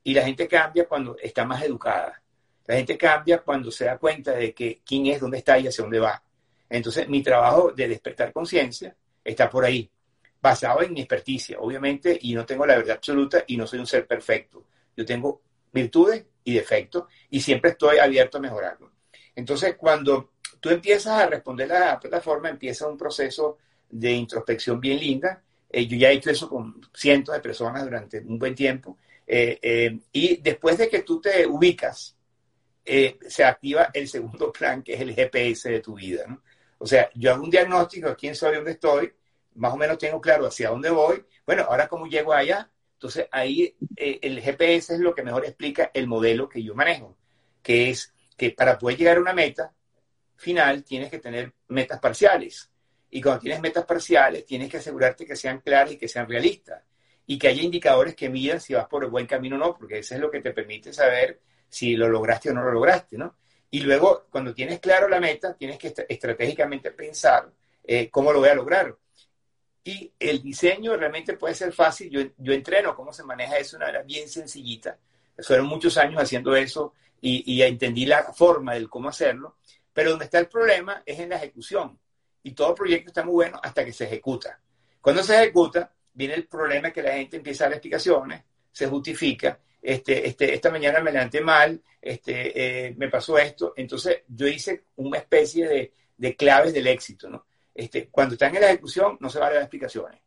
Y 0.04 0.13
la 0.13 0.21
gente 0.21 0.47
cambia 0.47 0.88
cuando 0.88 1.17
está 1.17 1.45
más 1.45 1.63
educada. 1.63 2.21
La 2.67 2.76
gente 2.76 2.95
cambia 2.95 3.39
cuando 3.39 3.71
se 3.71 3.86
da 3.86 3.97
cuenta 3.97 4.34
de 4.34 4.54
que 4.54 4.82
quién 4.86 5.08
es, 5.08 5.19
dónde 5.19 5.39
está 5.39 5.58
y 5.58 5.67
hacia 5.67 5.82
dónde 5.82 5.99
va. 5.99 6.21
Entonces, 6.69 7.10
mi 7.10 7.23
trabajo 7.23 7.71
de 7.71 7.88
despertar 7.88 8.32
conciencia 8.32 8.95
está 9.23 9.49
por 9.49 9.65
ahí, 9.65 9.89
basado 10.39 10.84
en 10.84 10.93
mi 10.93 10.99
experticia, 10.99 11.58
obviamente, 11.60 12.15
y 12.21 12.36
no 12.36 12.45
tengo 12.45 12.67
la 12.67 12.76
verdad 12.76 12.97
absoluta 12.97 13.43
y 13.47 13.58
no 13.58 13.65
soy 13.65 13.80
un 13.80 13.88
ser 13.88 14.06
perfecto. 14.06 14.63
Yo 14.95 15.04
tengo 15.08 15.41
virtudes 15.71 16.23
y 16.43 16.54
defectos 16.54 17.06
y 17.32 17.41
siempre 17.41 17.71
estoy 17.71 17.97
abierto 17.97 18.38
a 18.38 18.41
mejorarlo. 18.41 18.91
Entonces, 19.36 19.76
cuando 19.76 20.34
tú 20.60 20.69
empiezas 20.69 21.19
a 21.19 21.26
responder 21.26 21.73
a 21.73 21.80
la 21.80 21.99
plataforma, 21.99 22.49
empieza 22.49 22.88
un 22.88 22.95
proceso 22.95 23.58
de 23.93 24.12
introspección 24.12 24.79
bien 24.79 24.99
linda. 24.99 25.41
Eh, 25.69 25.88
yo 25.88 25.97
ya 25.97 26.10
he 26.10 26.13
hecho 26.13 26.29
eso 26.32 26.49
con 26.49 26.82
cientos 26.93 27.34
de 27.34 27.41
personas 27.41 27.84
durante 27.84 28.19
un 28.19 28.39
buen 28.39 28.56
tiempo. 28.56 28.97
Eh, 29.25 29.60
eh, 29.62 29.99
y 30.12 30.38
después 30.38 30.77
de 30.77 30.89
que 30.89 31.03
tú 31.03 31.21
te 31.21 31.45
ubicas, 31.47 32.17
se 32.86 33.45
activa 33.45 33.91
el 33.93 34.10
segundo 34.10 34.51
plan, 34.51 34.84
que 34.84 34.95
es 34.95 35.01
el 35.01 35.15
GPS 35.15 35.69
de 35.71 35.79
tu 35.79 35.95
vida. 35.95 36.25
O 36.79 36.86
sea, 36.86 37.10
yo 37.15 37.32
hago 37.32 37.43
un 37.43 37.49
diagnóstico 37.49 38.10
de 38.10 38.15
quién 38.15 38.36
soy, 38.36 38.56
dónde 38.56 38.71
estoy, 38.71 39.13
más 39.56 39.73
o 39.73 39.77
menos 39.77 39.97
tengo 39.97 40.19
claro 40.19 40.47
hacia 40.47 40.69
dónde 40.69 40.89
voy. 40.89 41.23
Bueno, 41.45 41.63
ahora 41.63 41.88
cómo 41.88 42.08
llego 42.08 42.34
allá. 42.34 42.69
Entonces 42.95 43.27
ahí 43.32 43.75
el 43.95 44.41
GPS 44.41 44.95
es 44.95 44.99
lo 44.99 45.13
que 45.15 45.23
mejor 45.23 45.45
explica 45.45 45.91
el 45.93 46.08
modelo 46.08 46.49
que 46.49 46.62
yo 46.62 46.75
manejo, 46.75 47.15
que 47.62 47.89
es 47.89 48.13
que 48.36 48.51
para 48.51 48.77
poder 48.77 48.97
llegar 48.97 49.17
a 49.17 49.21
una 49.21 49.34
meta 49.34 49.73
final 50.36 50.84
tienes 50.84 51.10
que 51.10 51.19
tener 51.19 51.53
metas 51.67 51.99
parciales. 51.99 52.72
Y 53.15 53.21
cuando 53.21 53.41
tienes 53.41 53.62
metas 53.62 53.86
parciales, 53.86 54.43
tienes 54.43 54.67
que 54.69 54.78
asegurarte 54.78 55.23
que 55.23 55.36
sean 55.36 55.60
claras 55.60 55.91
y 55.91 55.97
que 55.97 56.08
sean 56.08 56.28
realistas. 56.28 56.82
Y 57.28 57.38
que 57.38 57.47
haya 57.47 57.62
indicadores 57.62 58.15
que 58.15 58.28
midan 58.28 58.60
si 58.60 58.73
vas 58.73 58.88
por 58.88 59.04
el 59.04 59.12
buen 59.12 59.28
camino 59.28 59.56
o 59.56 59.60
no, 59.60 59.76
porque 59.78 59.99
eso 59.99 60.15
es 60.15 60.19
lo 60.19 60.32
que 60.32 60.41
te 60.41 60.52
permite 60.52 60.91
saber 60.91 61.39
si 61.69 61.95
lo 61.95 62.10
lograste 62.10 62.49
o 62.49 62.54
no 62.56 62.63
lo 62.63 62.71
lograste, 62.71 63.15
¿no? 63.19 63.36
Y 63.69 63.82
luego, 63.82 64.26
cuando 64.32 64.52
tienes 64.52 64.80
claro 64.80 65.08
la 65.08 65.19
meta, 65.19 65.56
tienes 65.56 65.78
que 65.78 65.93
estratégicamente 66.10 66.89
pensar 66.89 67.52
eh, 67.84 68.10
cómo 68.10 68.34
lo 68.34 68.39
voy 68.39 68.49
a 68.49 68.56
lograr. 68.56 68.97
Y 69.84 70.12
el 70.17 70.41
diseño 70.41 70.97
realmente 70.97 71.38
puede 71.38 71.54
ser 71.54 71.71
fácil. 71.71 72.10
Yo, 72.10 72.21
yo 72.36 72.52
entreno 72.52 72.95
cómo 72.95 73.13
se 73.13 73.23
maneja 73.23 73.58
eso, 73.58 73.78
una 73.78 73.86
manera 73.86 74.04
bien 74.04 74.28
sencillita. 74.28 74.97
Fueron 75.38 75.67
muchos 75.67 75.97
años 75.99 76.19
haciendo 76.19 76.56
eso 76.56 76.95
y, 77.21 77.54
y 77.54 77.62
entendí 77.62 78.08
la 78.08 78.34
forma 78.34 78.73
del 78.73 78.89
cómo 78.89 79.10
hacerlo. 79.10 79.58
Pero 79.93 80.10
donde 80.10 80.26
está 80.26 80.39
el 80.39 80.47
problema 80.47 81.04
es 81.06 81.19
en 81.19 81.30
la 81.30 81.36
ejecución. 81.36 81.99
Y 82.43 82.51
todo 82.51 82.75
proyecto 82.75 83.10
está 83.10 83.23
muy 83.23 83.34
bueno 83.34 83.60
hasta 83.62 83.84
que 83.84 83.93
se 83.93 84.06
ejecuta. 84.06 84.60
Cuando 85.01 85.23
se 85.23 85.36
ejecuta, 85.36 85.91
viene 86.13 86.36
el 86.36 86.47
problema 86.47 86.91
que 86.91 87.01
la 87.01 87.13
gente 87.13 87.38
empieza 87.38 87.63
a 87.63 87.67
dar 87.67 87.73
explicaciones, 87.73 88.43
se 88.71 88.88
justifica. 88.88 89.60
Este, 89.82 90.27
este, 90.27 90.53
esta 90.53 90.69
mañana 90.69 91.01
me 91.01 91.12
levanté 91.12 91.41
mal, 91.41 91.82
este, 92.01 92.88
eh, 92.88 92.95
me 92.95 93.10
pasó 93.10 93.38
esto. 93.38 93.73
Entonces 93.75 94.23
yo 94.27 94.47
hice 94.47 94.86
una 94.97 95.17
especie 95.17 95.67
de, 95.67 95.93
de 96.17 96.36
claves 96.36 96.73
del 96.73 96.88
éxito. 96.88 97.29
¿no? 97.29 97.45
Este, 97.73 98.08
cuando 98.08 98.34
están 98.34 98.56
en 98.56 98.62
la 98.62 98.69
ejecución, 98.69 99.17
no 99.19 99.29
se 99.29 99.39
vale 99.39 99.56
dar 99.56 99.63
explicaciones. 99.63 100.21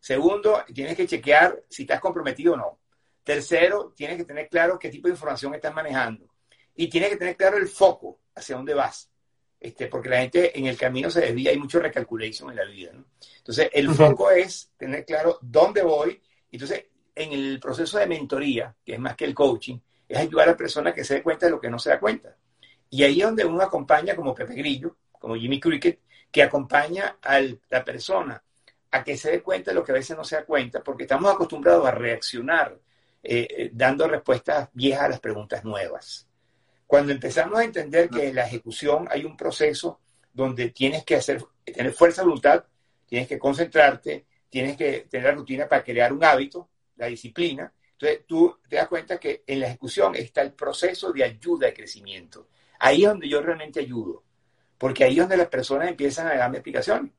Segundo, 0.00 0.64
tienes 0.74 0.96
que 0.96 1.06
chequear 1.06 1.62
si 1.68 1.82
estás 1.82 2.00
comprometido 2.00 2.54
o 2.54 2.56
no. 2.56 2.78
Tercero, 3.22 3.92
tienes 3.96 4.16
que 4.16 4.24
tener 4.24 4.48
claro 4.48 4.78
qué 4.78 4.88
tipo 4.88 5.06
de 5.06 5.14
información 5.14 5.54
estás 5.54 5.74
manejando. 5.74 6.26
Y 6.74 6.88
tienes 6.88 7.10
que 7.10 7.16
tener 7.16 7.36
claro 7.36 7.56
el 7.56 7.68
foco 7.68 8.18
hacia 8.34 8.56
dónde 8.56 8.74
vas. 8.74 9.11
Este, 9.62 9.86
porque 9.86 10.08
la 10.08 10.18
gente 10.18 10.58
en 10.58 10.66
el 10.66 10.76
camino 10.76 11.08
se 11.08 11.20
desvía, 11.20 11.52
hay 11.52 11.56
mucho 11.56 11.78
recalculation 11.78 12.50
en 12.50 12.56
la 12.56 12.64
vida. 12.64 12.90
¿no? 12.92 13.04
Entonces, 13.38 13.70
el 13.72 13.90
foco 13.90 14.28
es 14.28 14.72
tener 14.76 15.04
claro 15.04 15.38
dónde 15.40 15.84
voy. 15.84 16.20
Entonces, 16.50 16.86
en 17.14 17.32
el 17.32 17.60
proceso 17.60 17.96
de 17.96 18.08
mentoría, 18.08 18.74
que 18.84 18.94
es 18.94 18.98
más 18.98 19.14
que 19.14 19.24
el 19.24 19.32
coaching, 19.32 19.78
es 20.08 20.18
ayudar 20.18 20.48
a 20.48 20.50
la 20.50 20.56
persona 20.56 20.92
que 20.92 21.04
se 21.04 21.14
dé 21.14 21.22
cuenta 21.22 21.46
de 21.46 21.52
lo 21.52 21.60
que 21.60 21.70
no 21.70 21.78
se 21.78 21.90
da 21.90 22.00
cuenta. 22.00 22.36
Y 22.90 23.04
ahí 23.04 23.20
es 23.20 23.24
donde 23.24 23.44
uno 23.44 23.62
acompaña 23.62 24.16
como 24.16 24.34
Pepe 24.34 24.54
Grillo, 24.54 24.96
como 25.12 25.36
Jimmy 25.36 25.60
Cricket, 25.60 26.00
que 26.28 26.42
acompaña 26.42 27.18
a 27.22 27.40
la 27.70 27.84
persona 27.84 28.42
a 28.90 29.04
que 29.04 29.16
se 29.16 29.30
dé 29.30 29.42
cuenta 29.42 29.70
de 29.70 29.76
lo 29.76 29.84
que 29.84 29.92
a 29.92 29.94
veces 29.94 30.16
no 30.16 30.24
se 30.24 30.34
da 30.34 30.44
cuenta, 30.44 30.82
porque 30.82 31.04
estamos 31.04 31.32
acostumbrados 31.32 31.86
a 31.86 31.92
reaccionar 31.92 32.76
eh, 33.22 33.46
eh, 33.48 33.70
dando 33.72 34.08
respuestas 34.08 34.70
viejas 34.72 35.04
a 35.04 35.08
las 35.10 35.20
preguntas 35.20 35.64
nuevas. 35.64 36.26
Cuando 36.92 37.10
empezamos 37.10 37.58
a 37.58 37.64
entender 37.64 38.10
que 38.10 38.28
en 38.28 38.34
la 38.34 38.46
ejecución 38.46 39.08
hay 39.10 39.24
un 39.24 39.34
proceso 39.34 40.00
donde 40.30 40.68
tienes 40.72 41.06
que 41.06 41.14
hacer, 41.14 41.42
tener 41.64 41.90
fuerza 41.94 42.20
de 42.20 42.26
voluntad, 42.26 42.66
tienes 43.06 43.28
que 43.28 43.38
concentrarte, 43.38 44.26
tienes 44.50 44.76
que 44.76 45.06
tener 45.08 45.28
la 45.28 45.32
rutina 45.32 45.66
para 45.66 45.82
crear 45.82 46.12
un 46.12 46.22
hábito, 46.22 46.68
la 46.96 47.06
disciplina. 47.06 47.72
Entonces 47.92 48.26
tú 48.26 48.58
te 48.68 48.76
das 48.76 48.88
cuenta 48.88 49.18
que 49.18 49.42
en 49.46 49.60
la 49.60 49.68
ejecución 49.68 50.14
está 50.16 50.42
el 50.42 50.52
proceso 50.52 51.14
de 51.14 51.24
ayuda 51.24 51.68
de 51.68 51.72
crecimiento. 51.72 52.48
Ahí 52.80 53.04
es 53.04 53.08
donde 53.08 53.26
yo 53.26 53.40
realmente 53.40 53.80
ayudo, 53.80 54.22
porque 54.76 55.04
ahí 55.04 55.12
es 55.12 55.20
donde 55.20 55.38
las 55.38 55.48
personas 55.48 55.88
empiezan 55.88 56.26
a 56.26 56.34
darme 56.34 56.58
explicaciones. 56.58 57.10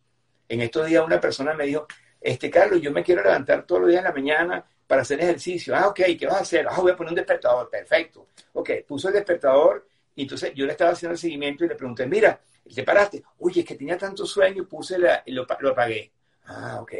En 0.50 0.62
estos 0.62 0.86
días 0.86 1.04
una 1.04 1.20
persona 1.20 1.56
me 1.56 1.66
dijo, 1.66 1.88
este 2.22 2.52
Carlos, 2.52 2.80
yo 2.80 2.92
me 2.92 3.02
quiero 3.02 3.24
levantar 3.24 3.66
todos 3.66 3.82
los 3.82 3.90
días 3.90 4.02
en 4.02 4.06
la 4.06 4.14
mañana 4.14 4.66
para 4.94 5.02
hacer 5.02 5.20
ejercicio. 5.22 5.76
Ah, 5.76 5.88
ok, 5.88 6.02
¿qué 6.20 6.28
vas 6.28 6.36
a 6.36 6.42
hacer? 6.42 6.68
Ah, 6.70 6.80
voy 6.80 6.92
a 6.92 6.96
poner 6.96 7.10
un 7.10 7.16
despertador. 7.16 7.68
Perfecto. 7.68 8.28
Ok, 8.54 8.70
puso 8.88 9.08
el 9.08 9.16
despertador 9.16 9.88
y 10.14 10.22
entonces 10.22 10.54
yo 10.54 10.68
le 10.68 10.74
estaba 10.74 10.92
haciendo 10.92 11.14
el 11.14 11.18
seguimiento 11.18 11.66
y 11.66 11.68
le 11.68 11.74
pregunté, 11.74 12.06
mira, 12.06 12.40
¿te 12.76 12.84
paraste? 12.84 13.24
Oye, 13.40 13.62
es 13.62 13.66
que 13.66 13.74
tenía 13.74 13.98
tanto 13.98 14.24
sueño, 14.28 14.68
puse 14.68 15.00
la, 15.00 15.24
lo, 15.26 15.48
lo 15.62 15.70
apagué. 15.72 16.12
Ah, 16.46 16.78
ok. 16.80 16.94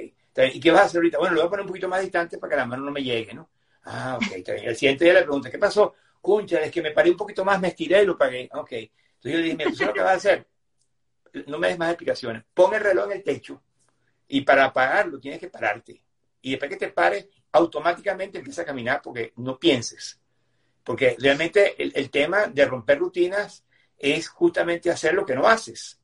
¿Y 0.54 0.60
qué 0.60 0.72
vas 0.72 0.82
a 0.82 0.86
hacer 0.86 0.98
ahorita? 0.98 1.20
Bueno, 1.20 1.36
lo 1.36 1.42
voy 1.42 1.48
a 1.48 1.50
poner 1.52 1.66
un 1.66 1.68
poquito 1.68 1.88
más 1.88 2.02
distante 2.02 2.40
para 2.40 2.50
que 2.50 2.58
la 2.58 2.66
mano 2.66 2.84
no 2.84 2.90
me 2.90 3.04
llegue, 3.04 3.32
¿no? 3.32 3.52
Ah, 3.84 4.18
ok. 4.18 4.42
El 4.48 4.76
siguiente 4.76 5.06
día 5.06 5.14
le 5.14 5.22
pregunté, 5.22 5.52
¿qué 5.52 5.60
pasó? 5.60 5.94
Cuncha, 6.20 6.62
es 6.62 6.72
que 6.72 6.82
me 6.82 6.90
paré 6.90 7.12
un 7.12 7.18
poquito 7.18 7.46
más, 7.46 7.62
me 7.62 7.68
estiré 7.68 8.02
y 8.02 8.08
lo 8.08 8.14
apagué. 8.14 8.50
Ok. 8.54 8.72
Entonces 8.72 8.90
yo 9.22 9.38
le 9.38 9.44
dije, 9.44 9.56
mira, 9.56 9.70
¿tú 9.70 9.76
sabes 9.76 9.90
lo 9.90 9.94
que 9.94 10.02
vas 10.02 10.14
a 10.14 10.16
hacer? 10.16 10.48
No 11.46 11.60
me 11.60 11.68
des 11.68 11.78
más 11.78 11.90
explicaciones. 11.90 12.44
Pon 12.56 12.74
el 12.74 12.82
reloj 12.82 13.06
en 13.06 13.18
el 13.18 13.24
techo 13.24 13.62
y 14.28 14.42
para 14.42 14.66
apagarlo 14.66 15.20
tienes 15.20 15.40
que 15.40 15.50
pararte. 15.50 16.02
Y 16.42 16.52
después 16.52 16.72
que 16.72 16.78
te 16.78 16.90
pares, 16.90 17.28
automáticamente 17.54 18.40
empieza 18.40 18.64
a 18.64 18.66
caminar 18.66 19.02
porque 19.02 19.32
no 19.38 19.58
pienses. 19.58 20.20
Porque 20.84 21.16
realmente 21.18 21.76
el, 21.82 22.10
tema 22.10 22.48
de 22.48 22.66
romper 22.66 23.00
rutinas 23.00 23.64
es 23.98 24.28
justamente 24.28 24.92
hacer 24.92 25.14
lo 25.14 25.26
que 25.26 25.36
no 25.36 25.48
haces. 25.48 26.00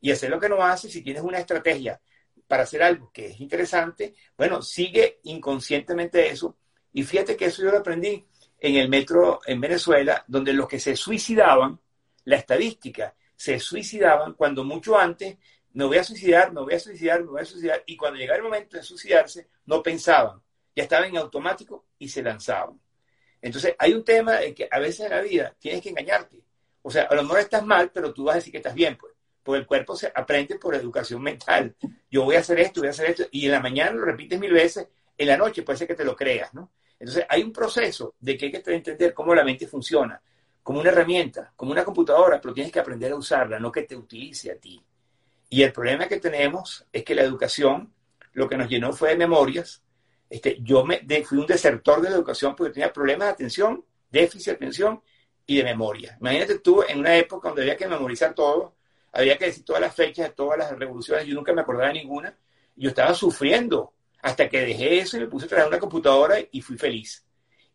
Y 0.00 0.10
hacer 0.10 0.30
lo 0.30 0.40
que 0.40 0.48
no 0.48 0.62
haces, 0.62 0.92
si 0.92 1.02
tienes 1.02 1.22
una 1.22 1.38
estrategia 1.38 2.00
para 2.48 2.64
hacer 2.64 2.82
algo 2.82 3.10
que 3.12 3.26
es 3.26 3.40
interesante, 3.40 4.14
bueno, 4.36 4.62
sigue 4.62 5.20
inconscientemente 5.24 6.28
eso. 6.28 6.56
Y 6.92 7.04
fíjate 7.04 7.36
que 7.36 7.46
eso 7.46 7.62
yo 7.62 7.70
lo 7.70 7.78
aprendí 7.78 8.24
en 8.58 8.76
el 8.76 8.88
metro 8.88 9.40
en 9.46 9.60
Venezuela, 9.60 10.24
donde 10.26 10.52
los 10.52 10.66
que 10.66 10.80
se 10.80 10.96
suicidaban, 10.96 11.78
la 12.24 12.36
estadística, 12.36 13.14
se 13.36 13.60
suicidaban 13.60 14.32
cuando 14.32 14.64
mucho 14.64 14.98
antes, 14.98 15.36
me 15.74 15.84
voy 15.84 15.98
a 15.98 16.04
suicidar, 16.04 16.52
me 16.52 16.62
voy 16.62 16.74
a 16.74 16.80
suicidar, 16.80 17.22
me 17.22 17.30
voy 17.32 17.42
a 17.42 17.44
suicidar, 17.44 17.82
y 17.84 17.96
cuando 17.96 18.18
llegaba 18.18 18.38
el 18.38 18.44
momento 18.44 18.78
de 18.78 18.82
suicidarse, 18.82 19.48
no 19.66 19.82
pensaban, 19.82 20.40
ya 20.76 20.82
estaban 20.82 21.08
en 21.08 21.16
automático 21.16 21.86
y 21.98 22.08
se 22.08 22.22
lanzaban. 22.22 22.78
Entonces, 23.40 23.74
hay 23.78 23.94
un 23.94 24.04
tema 24.04 24.34
de 24.34 24.54
que 24.54 24.68
a 24.70 24.78
veces 24.78 25.06
en 25.06 25.10
la 25.10 25.22
vida 25.22 25.56
tienes 25.58 25.80
que 25.80 25.88
engañarte. 25.88 26.42
O 26.82 26.90
sea, 26.90 27.04
a 27.04 27.14
lo 27.14 27.22
mejor 27.22 27.40
estás 27.40 27.64
mal, 27.64 27.90
pero 27.92 28.12
tú 28.12 28.24
vas 28.24 28.34
a 28.34 28.38
decir 28.38 28.52
que 28.52 28.58
estás 28.58 28.74
bien, 28.74 28.96
pues. 28.96 29.14
Porque 29.42 29.60
el 29.60 29.66
cuerpo 29.66 29.96
se 29.96 30.12
aprende 30.14 30.58
por 30.58 30.74
educación 30.74 31.22
mental. 31.22 31.74
Yo 32.10 32.24
voy 32.24 32.36
a 32.36 32.40
hacer 32.40 32.60
esto, 32.60 32.80
voy 32.80 32.88
a 32.88 32.90
hacer 32.90 33.10
esto, 33.10 33.24
y 33.30 33.46
en 33.46 33.52
la 33.52 33.60
mañana 33.60 33.92
lo 33.92 34.04
repites 34.04 34.38
mil 34.38 34.52
veces, 34.52 34.88
en 35.16 35.28
la 35.28 35.36
noche 35.36 35.62
puede 35.62 35.78
ser 35.78 35.88
que 35.88 35.94
te 35.94 36.04
lo 36.04 36.14
creas, 36.14 36.52
¿no? 36.52 36.72
Entonces, 36.98 37.24
hay 37.28 37.42
un 37.42 37.52
proceso 37.52 38.14
de 38.20 38.36
que 38.36 38.46
hay 38.46 38.52
que 38.52 38.74
entender 38.74 39.14
cómo 39.14 39.34
la 39.34 39.44
mente 39.44 39.66
funciona, 39.66 40.20
como 40.62 40.80
una 40.80 40.90
herramienta, 40.90 41.52
como 41.56 41.72
una 41.72 41.84
computadora, 41.84 42.40
pero 42.40 42.52
tienes 42.52 42.72
que 42.72 42.80
aprender 42.80 43.12
a 43.12 43.16
usarla, 43.16 43.58
no 43.58 43.72
que 43.72 43.82
te 43.82 43.96
utilice 43.96 44.50
a 44.50 44.56
ti. 44.56 44.82
Y 45.48 45.62
el 45.62 45.72
problema 45.72 46.08
que 46.08 46.18
tenemos 46.18 46.84
es 46.92 47.04
que 47.04 47.14
la 47.14 47.22
educación 47.22 47.92
lo 48.32 48.48
que 48.48 48.56
nos 48.56 48.68
llenó 48.68 48.92
fue 48.92 49.10
de 49.10 49.16
memorias 49.16 49.82
este, 50.28 50.58
yo 50.60 50.84
me, 50.84 51.00
fui 51.24 51.38
un 51.38 51.46
desertor 51.46 52.00
de 52.00 52.10
la 52.10 52.16
educación 52.16 52.54
porque 52.56 52.72
tenía 52.72 52.92
problemas 52.92 53.28
de 53.28 53.32
atención, 53.32 53.84
déficit 54.10 54.46
de 54.46 54.52
atención 54.52 55.02
y 55.46 55.56
de 55.58 55.64
memoria. 55.64 56.16
Imagínate 56.20 56.58
tú 56.58 56.82
en 56.86 56.98
una 57.00 57.16
época 57.16 57.48
donde 57.48 57.62
había 57.62 57.76
que 57.76 57.86
memorizar 57.86 58.34
todo, 58.34 58.74
había 59.12 59.38
que 59.38 59.46
decir 59.46 59.64
todas 59.64 59.80
las 59.80 59.94
fechas 59.94 60.28
de 60.28 60.34
todas 60.34 60.58
las 60.58 60.76
revoluciones, 60.78 61.26
yo 61.26 61.34
nunca 61.34 61.52
me 61.52 61.62
acordaba 61.62 61.88
de 61.88 61.94
ninguna, 61.94 62.36
yo 62.74 62.88
estaba 62.88 63.14
sufriendo 63.14 63.92
hasta 64.22 64.48
que 64.48 64.60
dejé 64.60 64.98
eso 64.98 65.16
y 65.16 65.20
me 65.20 65.26
puse 65.26 65.46
a 65.46 65.48
traer 65.48 65.68
una 65.68 65.78
computadora 65.78 66.36
y 66.50 66.60
fui 66.60 66.76
feliz. 66.76 67.24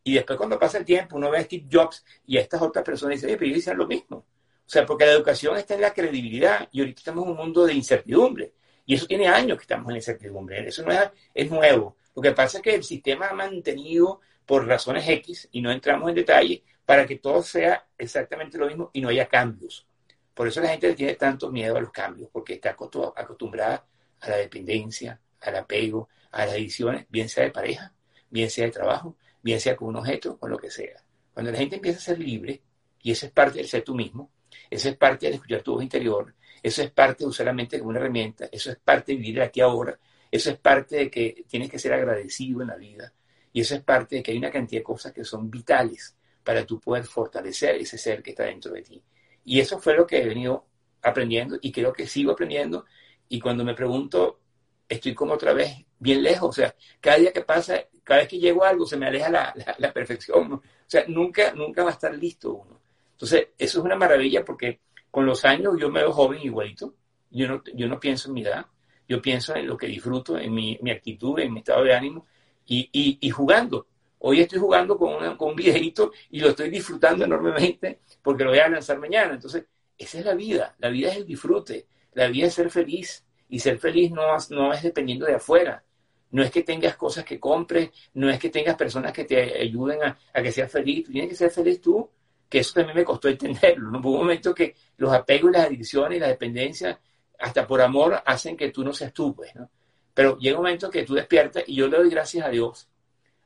Y 0.03 0.15
después 0.15 0.37
cuando 0.37 0.59
pasa 0.59 0.77
el 0.79 0.85
tiempo, 0.85 1.15
uno 1.15 1.29
ve 1.29 1.37
a 1.37 1.43
Steve 1.43 1.67
Jobs 1.71 2.03
y 2.25 2.37
a 2.37 2.41
estas 2.41 2.61
otras 2.61 2.83
personas 2.83 3.13
y 3.13 3.15
dice, 3.15 3.27
oye, 3.27 3.37
pero 3.37 3.51
ellos 3.51 3.77
lo 3.77 3.87
mismo. 3.87 4.17
O 4.17 4.69
sea, 4.73 4.85
porque 4.85 5.05
la 5.05 5.11
educación 5.11 5.57
está 5.57 5.75
en 5.75 5.81
la 5.81 5.93
credibilidad 5.93 6.67
y 6.71 6.79
ahorita 6.79 6.99
estamos 6.99 7.25
en 7.25 7.31
un 7.31 7.37
mundo 7.37 7.65
de 7.65 7.73
incertidumbre. 7.73 8.53
Y 8.85 8.95
eso 8.95 9.05
tiene 9.05 9.27
años 9.27 9.57
que 9.57 9.63
estamos 9.63 9.89
en 9.89 9.97
incertidumbre. 9.97 10.67
Eso 10.67 10.83
no 10.83 10.91
es, 10.91 11.09
es 11.33 11.51
nuevo. 11.51 11.95
Lo 12.15 12.21
que 12.21 12.31
pasa 12.31 12.57
es 12.57 12.63
que 12.63 12.75
el 12.75 12.83
sistema 12.83 13.29
ha 13.29 13.33
mantenido 13.33 14.21
por 14.45 14.67
razones 14.67 15.07
X, 15.07 15.47
y 15.51 15.61
no 15.61 15.71
entramos 15.71 16.09
en 16.09 16.15
detalle, 16.15 16.63
para 16.85 17.05
que 17.05 17.17
todo 17.17 17.41
sea 17.41 17.87
exactamente 17.97 18.57
lo 18.57 18.67
mismo 18.67 18.89
y 18.93 19.01
no 19.01 19.09
haya 19.09 19.27
cambios. 19.27 19.87
Por 20.33 20.47
eso 20.47 20.59
la 20.61 20.69
gente 20.69 20.93
tiene 20.93 21.15
tanto 21.15 21.51
miedo 21.51 21.77
a 21.77 21.81
los 21.81 21.91
cambios, 21.91 22.29
porque 22.31 22.53
está 22.55 22.71
acostumbrada 22.71 23.85
a 24.19 24.29
la 24.29 24.37
dependencia, 24.37 25.19
al 25.41 25.55
apego, 25.55 26.09
a 26.31 26.45
las 26.45 26.55
ediciones, 26.55 27.05
bien 27.09 27.29
sea 27.29 27.45
de 27.45 27.51
pareja, 27.51 27.93
bien 28.29 28.49
sea 28.49 28.65
de 28.65 28.71
trabajo, 28.71 29.15
bien 29.41 29.59
sea 29.59 29.75
con 29.75 29.89
un 29.89 29.97
objeto, 29.97 30.37
con 30.37 30.51
lo 30.51 30.57
que 30.57 30.69
sea. 30.69 31.01
Cuando 31.33 31.51
la 31.51 31.57
gente 31.57 31.77
empieza 31.77 31.99
a 31.99 32.01
ser 32.01 32.19
libre, 32.19 32.61
y 33.01 33.11
eso 33.11 33.25
es 33.25 33.31
parte 33.31 33.59
del 33.59 33.67
ser 33.67 33.83
tú 33.83 33.95
mismo, 33.95 34.31
eso 34.69 34.89
es 34.89 34.97
parte 34.97 35.27
de 35.27 35.35
escuchar 35.35 35.61
tu 35.61 35.73
voz 35.73 35.83
interior, 35.83 36.33
eso 36.61 36.81
es 36.81 36.91
parte 36.91 37.23
de 37.23 37.29
usar 37.29 37.45
la 37.45 37.53
mente 37.53 37.79
como 37.79 37.89
una 37.89 37.99
herramienta, 37.99 38.49
eso 38.51 38.71
es 38.71 38.77
parte 38.77 39.13
de 39.13 39.17
vivir 39.17 39.41
aquí 39.41 39.61
ahora, 39.61 39.97
eso 40.31 40.49
es 40.49 40.57
parte 40.57 40.95
de 40.95 41.11
que 41.11 41.45
tienes 41.47 41.69
que 41.69 41.77
ser 41.77 41.93
agradecido 41.93 42.61
en 42.61 42.69
la 42.69 42.77
vida, 42.77 43.13
y 43.53 43.61
eso 43.61 43.75
es 43.75 43.81
parte 43.81 44.17
de 44.17 44.23
que 44.23 44.31
hay 44.31 44.37
una 44.37 44.51
cantidad 44.51 44.79
de 44.79 44.85
cosas 44.85 45.11
que 45.11 45.23
son 45.23 45.51
vitales 45.51 46.15
para 46.43 46.65
tú 46.65 46.79
poder 46.79 47.03
fortalecer 47.03 47.75
ese 47.75 47.97
ser 47.97 48.23
que 48.23 48.31
está 48.31 48.43
dentro 48.43 48.71
de 48.71 48.81
ti. 48.81 49.01
Y 49.43 49.59
eso 49.59 49.79
fue 49.79 49.95
lo 49.95 50.07
que 50.07 50.21
he 50.21 50.25
venido 50.25 50.65
aprendiendo 51.01 51.57
y 51.61 51.71
creo 51.71 51.91
que 51.93 52.07
sigo 52.07 52.31
aprendiendo. 52.31 52.85
Y 53.27 53.39
cuando 53.39 53.63
me 53.63 53.73
pregunto, 53.73 54.39
estoy 54.87 55.13
como 55.13 55.33
otra 55.33 55.53
vez 55.53 55.85
bien 55.99 56.23
lejos. 56.23 56.49
O 56.49 56.53
sea, 56.53 56.75
cada 56.99 57.17
día 57.17 57.31
que 57.31 57.41
pasa, 57.41 57.85
cada 58.03 58.21
vez 58.21 58.29
que 58.29 58.39
llego 58.39 58.63
a 58.63 58.69
algo, 58.69 58.85
se 58.85 58.97
me 58.97 59.07
aleja 59.07 59.29
la, 59.29 59.53
la, 59.77 59.93
perfección. 59.93 60.53
O 60.53 60.61
sea, 60.87 61.05
nunca, 61.07 61.53
nunca 61.53 61.83
va 61.83 61.89
a 61.89 61.93
estar 61.93 62.13
listo 62.13 62.53
uno. 62.53 62.79
Entonces, 63.13 63.49
eso 63.57 63.79
es 63.79 63.85
una 63.85 63.95
maravilla 63.95 64.43
porque 64.43 64.79
con 65.09 65.25
los 65.25 65.45
años 65.45 65.75
yo 65.79 65.89
me 65.89 66.01
veo 66.01 66.11
joven 66.11 66.41
igualito. 66.41 66.95
Yo 67.29 67.47
no, 67.47 67.63
yo 67.73 67.87
no 67.87 67.99
pienso 67.99 68.27
en 68.27 68.33
mi 68.33 68.41
edad. 68.41 68.65
Yo 69.11 69.21
pienso 69.21 69.53
en 69.53 69.67
lo 69.67 69.75
que 69.75 69.87
disfruto, 69.87 70.37
en 70.37 70.53
mi, 70.53 70.79
mi 70.81 70.89
actitud, 70.89 71.37
en 71.37 71.51
mi 71.51 71.59
estado 71.59 71.83
de 71.83 71.93
ánimo 71.93 72.25
y, 72.65 72.89
y, 72.93 73.17
y 73.19 73.29
jugando. 73.29 73.87
Hoy 74.19 74.39
estoy 74.39 74.59
jugando 74.59 74.97
con, 74.97 75.35
con 75.35 75.49
un 75.49 75.55
videito 75.57 76.13
y 76.29 76.39
lo 76.39 76.51
estoy 76.51 76.69
disfrutando 76.69 77.25
enormemente 77.25 77.99
porque 78.21 78.45
lo 78.45 78.51
voy 78.51 78.59
a 78.59 78.69
lanzar 78.69 78.97
mañana. 78.99 79.33
Entonces, 79.33 79.65
esa 79.97 80.19
es 80.19 80.25
la 80.25 80.33
vida. 80.33 80.75
La 80.79 80.87
vida 80.87 81.09
es 81.09 81.17
el 81.17 81.25
disfrute. 81.25 81.87
La 82.13 82.29
vida 82.29 82.47
es 82.47 82.53
ser 82.53 82.69
feliz. 82.69 83.25
Y 83.49 83.59
ser 83.59 83.79
feliz 83.79 84.11
no, 84.11 84.23
no 84.51 84.71
es 84.71 84.81
dependiendo 84.81 85.25
de 85.25 85.35
afuera. 85.35 85.83
No 86.29 86.41
es 86.41 86.49
que 86.49 86.63
tengas 86.63 86.95
cosas 86.95 87.25
que 87.25 87.37
compres, 87.37 87.89
no 88.13 88.29
es 88.29 88.39
que 88.39 88.49
tengas 88.49 88.77
personas 88.77 89.11
que 89.11 89.25
te 89.25 89.59
ayuden 89.59 90.03
a, 90.03 90.17
a 90.33 90.41
que 90.41 90.53
seas 90.53 90.71
feliz. 90.71 91.03
Tú 91.03 91.11
tienes 91.11 91.31
que 91.31 91.35
ser 91.35 91.51
feliz 91.51 91.81
tú, 91.81 92.09
que 92.47 92.59
eso 92.59 92.75
también 92.75 92.95
me 92.95 93.03
costó 93.03 93.27
entenderlo. 93.27 93.89
Hubo 93.99 94.11
un 94.11 94.19
momento 94.19 94.55
que 94.55 94.73
los 94.95 95.11
apegos 95.11 95.51
las 95.51 95.65
adicciones 95.65 96.15
y 96.15 96.21
la 96.21 96.29
dependencia, 96.29 96.97
hasta 97.41 97.67
por 97.67 97.81
amor, 97.81 98.21
hacen 98.25 98.55
que 98.55 98.69
tú 98.69 98.83
no 98.83 98.93
seas 98.93 99.13
tú, 99.13 99.35
pues, 99.35 99.55
¿no? 99.55 99.69
Pero 100.13 100.37
llega 100.37 100.57
un 100.57 100.63
momento 100.63 100.89
que 100.89 101.03
tú 101.03 101.15
despiertas 101.15 101.63
y 101.67 101.75
yo 101.75 101.87
le 101.87 101.97
doy 101.97 102.09
gracias 102.09 102.45
a 102.45 102.49
Dios 102.49 102.87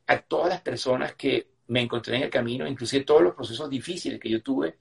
a 0.08 0.20
todas 0.20 0.50
las 0.50 0.62
personas 0.62 1.16
que 1.16 1.48
me 1.68 1.82
encontré 1.82 2.18
en 2.18 2.24
el 2.24 2.30
camino, 2.30 2.68
inclusive 2.68 3.04
todos 3.04 3.22
los 3.22 3.36
procesos 3.36 3.70
difíciles 3.70 4.20
que 4.20 4.30
yo 4.30 4.42
tuve, 4.42 4.76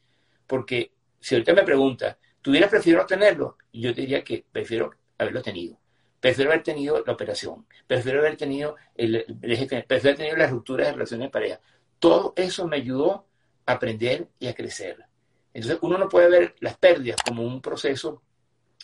porque 0.46 0.92
si 1.20 1.34
ahorita 1.34 1.54
me 1.54 1.62
pregunta, 1.62 2.18
¿tuviera 2.42 2.68
prefiero 2.68 3.06
tenerlo? 3.06 3.56
Yo 3.72 3.92
diría 3.92 4.22
que 4.22 4.44
prefiero 4.50 4.90
haberlo 5.18 5.42
tenido. 5.42 5.78
Prefiero 6.20 6.50
haber 6.50 6.62
tenido 6.62 7.02
la 7.06 7.12
operación, 7.12 7.66
prefiero 7.86 8.20
haber 8.20 8.36
tenido, 8.36 8.76
el, 8.94 9.24
prefiero 9.40 9.84
haber 10.00 10.16
tenido 10.16 10.36
las 10.36 10.50
rupturas 10.50 10.86
de 10.86 10.92
relaciones 10.94 11.26
de 11.26 11.30
pareja. 11.30 11.60
Todo 11.98 12.32
eso 12.36 12.66
me 12.66 12.76
ayudó 12.76 13.26
a 13.66 13.72
aprender 13.72 14.28
y 14.38 14.46
a 14.46 14.54
crecer. 14.54 15.04
Entonces 15.52 15.78
uno 15.82 15.98
no 15.98 16.08
puede 16.08 16.30
ver 16.30 16.54
las 16.60 16.76
pérdidas 16.78 17.20
como 17.22 17.42
un 17.42 17.60
proceso 17.60 18.22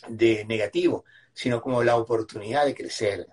de 0.07 0.45
negativo, 0.45 1.05
sino 1.33 1.61
como 1.61 1.83
la 1.83 1.95
oportunidad 1.95 2.65
de 2.65 2.75
crecer. 2.75 3.27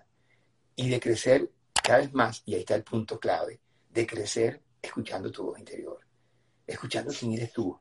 Y 0.75 0.89
de 0.89 0.99
crecer 0.99 1.49
cada 1.83 1.99
vez 1.99 2.13
más, 2.13 2.43
y 2.45 2.53
ahí 2.53 2.61
está 2.61 2.75
el 2.75 2.83
punto 2.83 3.19
clave, 3.19 3.59
de 3.89 4.07
crecer 4.07 4.61
escuchando 4.81 5.31
tu 5.31 5.43
voz 5.43 5.59
interior, 5.59 5.99
escuchando 6.65 7.11
quién 7.17 7.33
eres 7.33 7.51
tú, 7.51 7.77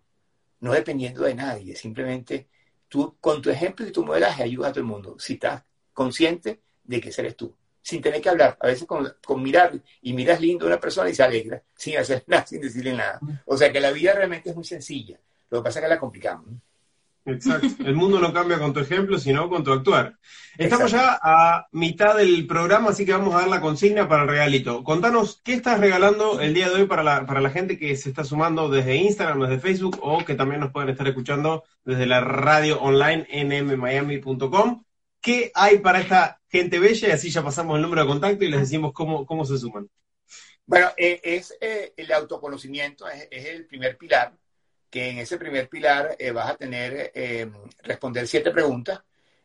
no 0.61 0.72
dependiendo 0.72 1.22
de 1.22 1.35
nadie, 1.35 1.77
simplemente 1.77 2.48
tú 2.88 3.16
con 3.20 3.40
tu 3.40 3.51
ejemplo 3.51 3.87
y 3.87 3.92
tu 3.92 4.05
modelaje 4.05 4.42
ayudas 4.42 4.70
a 4.70 4.72
todo 4.72 4.81
el 4.81 4.87
mundo, 4.87 5.16
si 5.18 5.35
estás 5.35 5.62
consciente 5.92 6.62
de 6.83 7.01
que 7.01 7.12
eres 7.16 7.37
tú, 7.37 7.55
sin 7.83 8.03
tener 8.03 8.20
que 8.20 8.29
hablar, 8.29 8.57
a 8.61 8.66
veces 8.66 8.87
con, 8.87 9.14
con 9.24 9.42
mirar 9.42 9.81
y 10.03 10.12
miras 10.12 10.40
lindo 10.40 10.64
a 10.64 10.68
una 10.68 10.81
persona 10.81 11.09
y 11.11 11.14
se 11.14 11.22
alegra, 11.22 11.62
sin 11.77 11.98
hacer 11.98 12.24
nada, 12.27 12.46
sin 12.46 12.61
decirle 12.61 12.94
nada. 12.94 13.20
O 13.46 13.57
sea 13.57 13.72
que 13.72 13.81
la 13.81 13.90
vida 13.92 14.12
realmente 14.14 14.51
es 14.51 14.57
muy 14.57 14.64
sencilla, 14.64 15.20
lo 15.51 15.59
que 15.59 15.64
pasa 15.64 15.79
es 15.79 15.85
que 15.85 15.88
la 15.88 16.01
complicamos. 16.01 16.46
Exacto. 17.28 17.68
El 17.84 17.94
mundo 17.94 18.18
no 18.20 18.32
cambia 18.32 18.58
con 18.58 18.72
tu 18.72 18.80
ejemplo, 18.80 19.18
sino 19.18 19.48
con 19.48 19.62
tu 19.62 19.72
actuar. 19.72 20.16
Estamos 20.56 20.90
ya 20.90 21.18
a 21.22 21.68
mitad 21.72 22.16
del 22.16 22.46
programa, 22.46 22.90
así 22.90 23.04
que 23.04 23.12
vamos 23.12 23.34
a 23.34 23.40
dar 23.40 23.48
la 23.48 23.60
consigna 23.60 24.08
para 24.08 24.22
el 24.22 24.28
regalito. 24.28 24.82
Contanos, 24.82 25.40
¿qué 25.44 25.52
estás 25.52 25.78
regalando 25.78 26.40
el 26.40 26.54
día 26.54 26.68
de 26.68 26.76
hoy 26.76 26.86
para 26.86 27.02
la, 27.02 27.26
para 27.26 27.40
la 27.40 27.50
gente 27.50 27.78
que 27.78 27.96
se 27.96 28.08
está 28.08 28.24
sumando 28.24 28.68
desde 28.68 28.96
Instagram, 28.96 29.42
desde 29.42 29.60
Facebook 29.60 29.98
o 30.02 30.24
que 30.24 30.34
también 30.34 30.60
nos 30.60 30.72
pueden 30.72 30.88
estar 30.88 31.06
escuchando 31.06 31.64
desde 31.84 32.06
la 32.06 32.20
radio 32.20 32.80
online 32.80 33.26
nmmiami.com? 33.30 34.84
¿Qué 35.20 35.50
hay 35.54 35.78
para 35.78 36.00
esta 36.00 36.40
gente 36.48 36.78
bella? 36.78 37.08
Y 37.08 37.10
así 37.12 37.30
ya 37.30 37.42
pasamos 37.42 37.76
el 37.76 37.82
número 37.82 38.02
de 38.02 38.08
contacto 38.08 38.44
y 38.44 38.48
les 38.48 38.60
decimos 38.60 38.92
cómo, 38.92 39.26
cómo 39.26 39.44
se 39.44 39.58
suman. 39.58 39.88
Bueno, 40.64 40.88
eh, 40.96 41.20
es 41.22 41.56
eh, 41.60 41.92
el 41.96 42.10
autoconocimiento, 42.12 43.06
es 43.08 43.46
el 43.46 43.66
primer 43.66 43.96
pilar 43.96 44.32
que 44.90 45.11
en 45.11 45.18
ese 45.18 45.37
primer 45.37 45.68
pilar 45.68 46.16
eh, 46.18 46.31
vas 46.31 46.51
a 46.51 46.57
tener, 46.57 47.12
eh, 47.14 47.51
responder 47.83 48.27
siete 48.27 48.51
preguntas, 48.51 49.01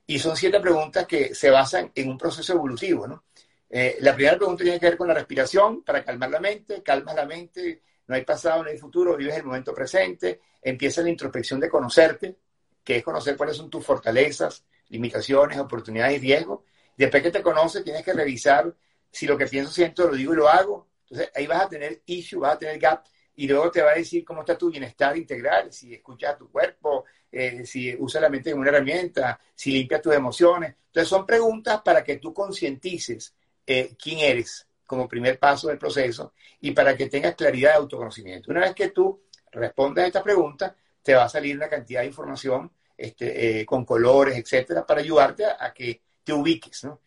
y 0.05 0.19
son 0.19 0.35
siete 0.35 0.59
preguntas 0.59 1.05
que 1.07 1.33
se 1.33 1.49
basan 1.49 1.91
en 1.95 2.09
un 2.09 2.17
proceso 2.17 2.53
evolutivo, 2.53 3.07
¿no? 3.07 3.23
Eh, 3.69 3.97
la 4.01 4.13
primera 4.13 4.37
pregunta 4.37 4.63
tiene 4.63 4.79
que 4.79 4.85
ver 4.85 4.97
con 4.97 5.07
la 5.07 5.13
respiración, 5.13 5.83
para 5.83 6.03
calmar 6.03 6.29
la 6.29 6.39
mente, 6.39 6.83
calmas 6.83 7.15
la 7.15 7.25
mente, 7.25 7.81
no 8.07 8.15
hay 8.15 8.23
pasado, 8.23 8.63
no 8.63 8.69
hay 8.69 8.77
futuro, 8.77 9.15
vives 9.15 9.37
el 9.37 9.43
momento 9.43 9.73
presente, 9.73 10.41
empieza 10.61 11.01
la 11.01 11.09
introspección 11.09 11.59
de 11.59 11.69
conocerte, 11.69 12.37
que 12.83 12.97
es 12.97 13.03
conocer 13.03 13.35
cuáles 13.35 13.57
son 13.57 13.69
tus 13.69 13.83
fortalezas, 13.83 14.63
limitaciones, 14.89 15.57
oportunidades 15.57 16.17
y 16.17 16.19
riesgos. 16.19 16.59
Después 16.95 17.23
que 17.23 17.31
te 17.31 17.41
conoces, 17.41 17.83
tienes 17.83 18.03
que 18.03 18.13
revisar 18.13 18.71
si 19.09 19.25
lo 19.25 19.37
que 19.37 19.47
pienso, 19.47 19.71
siento, 19.71 20.07
lo 20.07 20.15
digo 20.15 20.33
y 20.33 20.37
lo 20.37 20.49
hago. 20.49 20.87
Entonces 21.03 21.31
ahí 21.35 21.47
vas 21.47 21.63
a 21.63 21.69
tener 21.69 22.01
issue, 22.05 22.39
vas 22.39 22.55
a 22.55 22.59
tener 22.59 22.77
gap, 22.79 23.05
y 23.35 23.47
luego 23.47 23.71
te 23.71 23.81
va 23.81 23.91
a 23.91 23.95
decir 23.95 24.23
cómo 24.23 24.41
está 24.41 24.57
tu 24.57 24.69
bienestar 24.69 25.17
integral, 25.17 25.71
si 25.71 25.93
escuchas 25.93 26.33
a 26.33 26.37
tu 26.37 26.51
cuerpo, 26.51 27.05
eh, 27.31 27.65
si 27.65 27.95
usas 27.95 28.21
la 28.21 28.29
mente 28.29 28.51
como 28.51 28.61
una 28.61 28.69
herramienta, 28.69 29.39
si 29.55 29.71
limpias 29.71 30.01
tus 30.01 30.13
emociones. 30.13 30.75
Entonces 30.87 31.09
son 31.09 31.25
preguntas 31.25 31.81
para 31.83 32.03
que 32.03 32.17
tú 32.17 32.33
concientices 32.33 33.33
eh, 33.65 33.95
quién 34.01 34.19
eres 34.19 34.67
como 34.85 35.07
primer 35.07 35.39
paso 35.39 35.69
del 35.69 35.79
proceso 35.79 36.33
y 36.61 36.71
para 36.71 36.95
que 36.95 37.07
tengas 37.07 37.35
claridad 37.35 37.71
de 37.71 37.77
autoconocimiento. 37.77 38.51
Una 38.51 38.61
vez 38.61 38.75
que 38.75 38.89
tú 38.89 39.23
respondas 39.51 40.03
a 40.03 40.07
esta 40.07 40.23
pregunta, 40.23 40.75
te 41.01 41.15
va 41.15 41.23
a 41.23 41.29
salir 41.29 41.55
una 41.55 41.69
cantidad 41.69 42.01
de 42.01 42.07
información 42.07 42.71
este, 42.95 43.61
eh, 43.61 43.65
con 43.65 43.83
colores, 43.83 44.37
etcétera, 44.37 44.85
para 44.85 45.01
ayudarte 45.01 45.45
a, 45.45 45.73
que 45.73 46.01
te 46.23 46.33
ubiques. 46.33 46.83
¿no? 46.83 47.01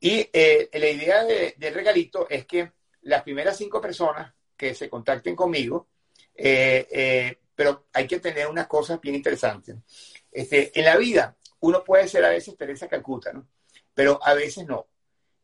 Y 0.00 0.28
la 0.32 0.88
idea 0.88 1.24
del 1.24 1.74
regalito 1.74 2.28
es 2.28 2.44
que 2.46 2.72
las 3.02 3.22
primeras 3.22 3.56
cinco 3.56 3.80
personas 3.80 4.34
que 4.58 4.74
se 4.74 4.90
contacten 4.90 5.36
conmigo, 5.36 5.88
eh, 6.34 6.86
eh, 6.90 7.38
pero 7.54 7.86
hay 7.92 8.06
que 8.06 8.20
tener 8.20 8.48
unas 8.48 8.66
cosas 8.66 9.00
bien 9.00 9.14
interesantes. 9.14 9.76
Este, 10.30 10.78
en 10.78 10.84
la 10.84 10.96
vida, 10.96 11.36
uno 11.60 11.82
puede 11.82 12.08
ser 12.08 12.24
a 12.24 12.30
veces 12.30 12.56
Teresa 12.56 12.88
Calcuta, 12.88 13.32
¿no? 13.32 13.48
Pero 13.94 14.20
a 14.22 14.34
veces 14.34 14.66
no. 14.66 14.86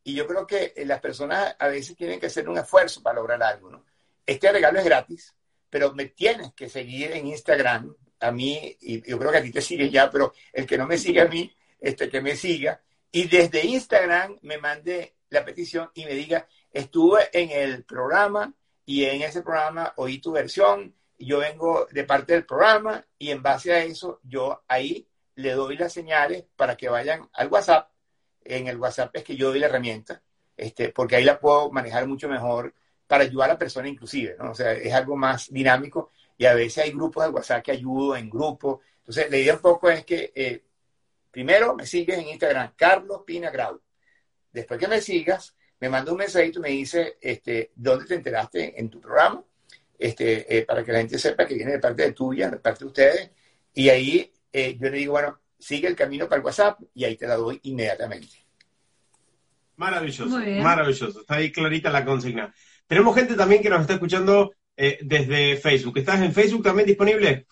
Y 0.02 0.14
yo 0.14 0.26
creo 0.26 0.46
que 0.46 0.74
las 0.84 1.00
personas 1.00 1.56
a 1.58 1.68
veces 1.68 1.96
tienen 1.96 2.20
que 2.20 2.26
hacer 2.26 2.48
un 2.48 2.58
esfuerzo 2.58 3.02
para 3.02 3.16
lograr 3.16 3.42
algo, 3.42 3.70
¿no? 3.70 3.84
Este 4.26 4.52
regalo 4.52 4.78
es 4.78 4.84
gratis, 4.84 5.34
pero 5.70 5.94
me 5.94 6.06
tienes 6.06 6.52
que 6.54 6.68
seguir 6.68 7.12
en 7.12 7.26
Instagram, 7.28 7.94
a 8.20 8.30
mí, 8.30 8.76
y 8.80 9.08
yo 9.08 9.18
creo 9.18 9.30
que 9.30 9.38
a 9.38 9.42
ti 9.42 9.50
te 9.50 9.60
sigue 9.60 9.90
ya, 9.90 10.10
pero 10.10 10.32
el 10.52 10.66
que 10.66 10.78
no 10.78 10.86
me 10.86 10.98
sigue 10.98 11.20
a 11.20 11.26
mí, 11.26 11.54
este, 11.80 12.08
que 12.08 12.20
me 12.20 12.36
siga, 12.36 12.82
y 13.10 13.28
desde 13.28 13.66
Instagram 13.66 14.38
me 14.42 14.58
mande 14.58 15.14
la 15.28 15.44
petición 15.44 15.90
y 15.94 16.04
me 16.04 16.14
diga, 16.14 16.48
estuve 16.72 17.28
en 17.32 17.50
el 17.50 17.84
programa 17.84 18.52
y 18.86 19.04
en 19.04 19.22
ese 19.22 19.42
programa 19.42 19.92
oí 19.96 20.18
tu 20.18 20.32
versión, 20.32 20.94
yo 21.18 21.38
vengo 21.38 21.86
de 21.90 22.04
parte 22.04 22.32
del 22.34 22.44
programa 22.44 23.04
y 23.18 23.30
en 23.30 23.42
base 23.42 23.72
a 23.72 23.82
eso 23.82 24.20
yo 24.22 24.62
ahí 24.68 25.08
le 25.36 25.52
doy 25.52 25.76
las 25.76 25.92
señales 25.92 26.44
para 26.56 26.76
que 26.76 26.88
vayan 26.88 27.28
al 27.32 27.48
WhatsApp. 27.48 27.90
En 28.44 28.68
el 28.68 28.76
WhatsApp 28.76 29.14
es 29.16 29.24
que 29.24 29.36
yo 29.36 29.48
doy 29.48 29.58
la 29.58 29.66
herramienta, 29.66 30.22
este, 30.56 30.90
porque 30.90 31.16
ahí 31.16 31.24
la 31.24 31.40
puedo 31.40 31.70
manejar 31.70 32.06
mucho 32.06 32.28
mejor 32.28 32.74
para 33.06 33.24
ayudar 33.24 33.50
a 33.50 33.52
la 33.54 33.58
persona 33.58 33.88
inclusive, 33.88 34.36
¿no? 34.38 34.50
O 34.50 34.54
sea, 34.54 34.72
es 34.72 34.92
algo 34.92 35.16
más 35.16 35.50
dinámico 35.50 36.10
y 36.36 36.46
a 36.46 36.54
veces 36.54 36.84
hay 36.84 36.90
grupos 36.90 37.24
de 37.24 37.30
WhatsApp 37.30 37.64
que 37.64 37.72
ayudo 37.72 38.16
en 38.16 38.28
grupo. 38.28 38.80
Entonces, 38.98 39.30
la 39.30 39.36
idea 39.36 39.54
un 39.54 39.60
poco 39.60 39.90
es 39.90 40.04
que 40.04 40.32
eh, 40.34 40.62
primero 41.30 41.74
me 41.74 41.86
sigues 41.86 42.18
en 42.18 42.28
Instagram, 42.28 42.72
Carlos 42.76 43.22
Pina 43.26 43.50
Grau. 43.50 43.80
Después 44.52 44.78
que 44.78 44.88
me 44.88 45.00
sigas, 45.00 45.54
me 45.84 45.90
manda 45.90 46.12
un 46.12 46.18
mensajito 46.18 46.60
y 46.60 46.62
me 46.62 46.68
dice, 46.70 47.18
este, 47.20 47.72
¿dónde 47.74 48.06
te 48.06 48.14
enteraste 48.14 48.80
en 48.80 48.88
tu 48.88 49.02
programa? 49.02 49.44
Este, 49.98 50.56
eh, 50.56 50.64
para 50.64 50.82
que 50.82 50.92
la 50.92 50.98
gente 51.00 51.18
sepa 51.18 51.46
que 51.46 51.56
viene 51.56 51.72
de 51.72 51.78
parte 51.78 52.04
de 52.04 52.12
tuya, 52.12 52.48
de 52.48 52.56
parte 52.56 52.80
de 52.80 52.86
ustedes. 52.86 53.30
Y 53.74 53.90
ahí 53.90 54.32
eh, 54.50 54.78
yo 54.80 54.88
le 54.88 54.96
digo, 54.96 55.12
bueno, 55.12 55.38
sigue 55.58 55.86
el 55.86 55.94
camino 55.94 56.26
para 56.26 56.38
el 56.38 56.44
WhatsApp 56.46 56.80
y 56.94 57.04
ahí 57.04 57.16
te 57.16 57.26
la 57.26 57.36
doy 57.36 57.60
inmediatamente. 57.64 58.46
Maravilloso, 59.76 60.38
maravilloso. 60.62 61.20
Está 61.20 61.34
ahí 61.34 61.52
clarita 61.52 61.90
la 61.90 62.02
consigna. 62.02 62.54
Tenemos 62.86 63.14
gente 63.14 63.34
también 63.34 63.60
que 63.60 63.68
nos 63.68 63.82
está 63.82 63.94
escuchando 63.94 64.54
eh, 64.74 65.00
desde 65.02 65.58
Facebook. 65.58 65.98
¿Estás 65.98 66.22
en 66.22 66.32
Facebook 66.32 66.62
también 66.62 66.86
disponible? 66.86 67.46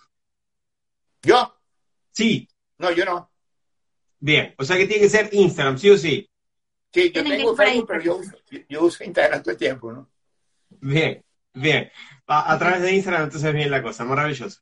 ¿Yo? 1.23 1.55
Sí. 2.13 2.49
No, 2.79 2.93
yo 2.93 3.05
no. 3.05 3.31
Bien, 4.21 4.55
o 4.57 4.65
sea 4.65 4.79
que 4.79 4.87
tiene 4.87 5.03
que 5.03 5.11
ser 5.11 5.29
Instagram, 5.33 5.77
sí 5.77 5.91
o 5.91 5.99
sí. 5.99 6.31
Sí, 6.93 7.11
yo 7.13 7.25
tengo 7.25 7.57
Facebook, 7.57 7.87
pero 7.89 8.03
yo, 8.03 8.21
yo, 8.69 8.85
uso 8.85 9.03
Instagram 9.05 9.43
todo 9.43 9.53
el 9.53 9.57
tiempo, 9.57 9.93
¿no? 9.93 10.11
Bien, 10.81 11.25
bien. 11.55 11.91
A, 12.27 12.53
a 12.53 12.59
través 12.59 12.83
de 12.83 12.93
Instagram 12.93 13.25
entonces 13.25 13.55
bien 13.55 13.71
la 13.71 13.83
cosa, 13.83 14.05
maravilloso. 14.05 14.61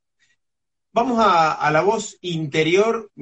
Vamos 0.93 1.19
a, 1.25 1.71
la 1.71 1.83
voz 1.83 2.19
interior, 2.21 3.13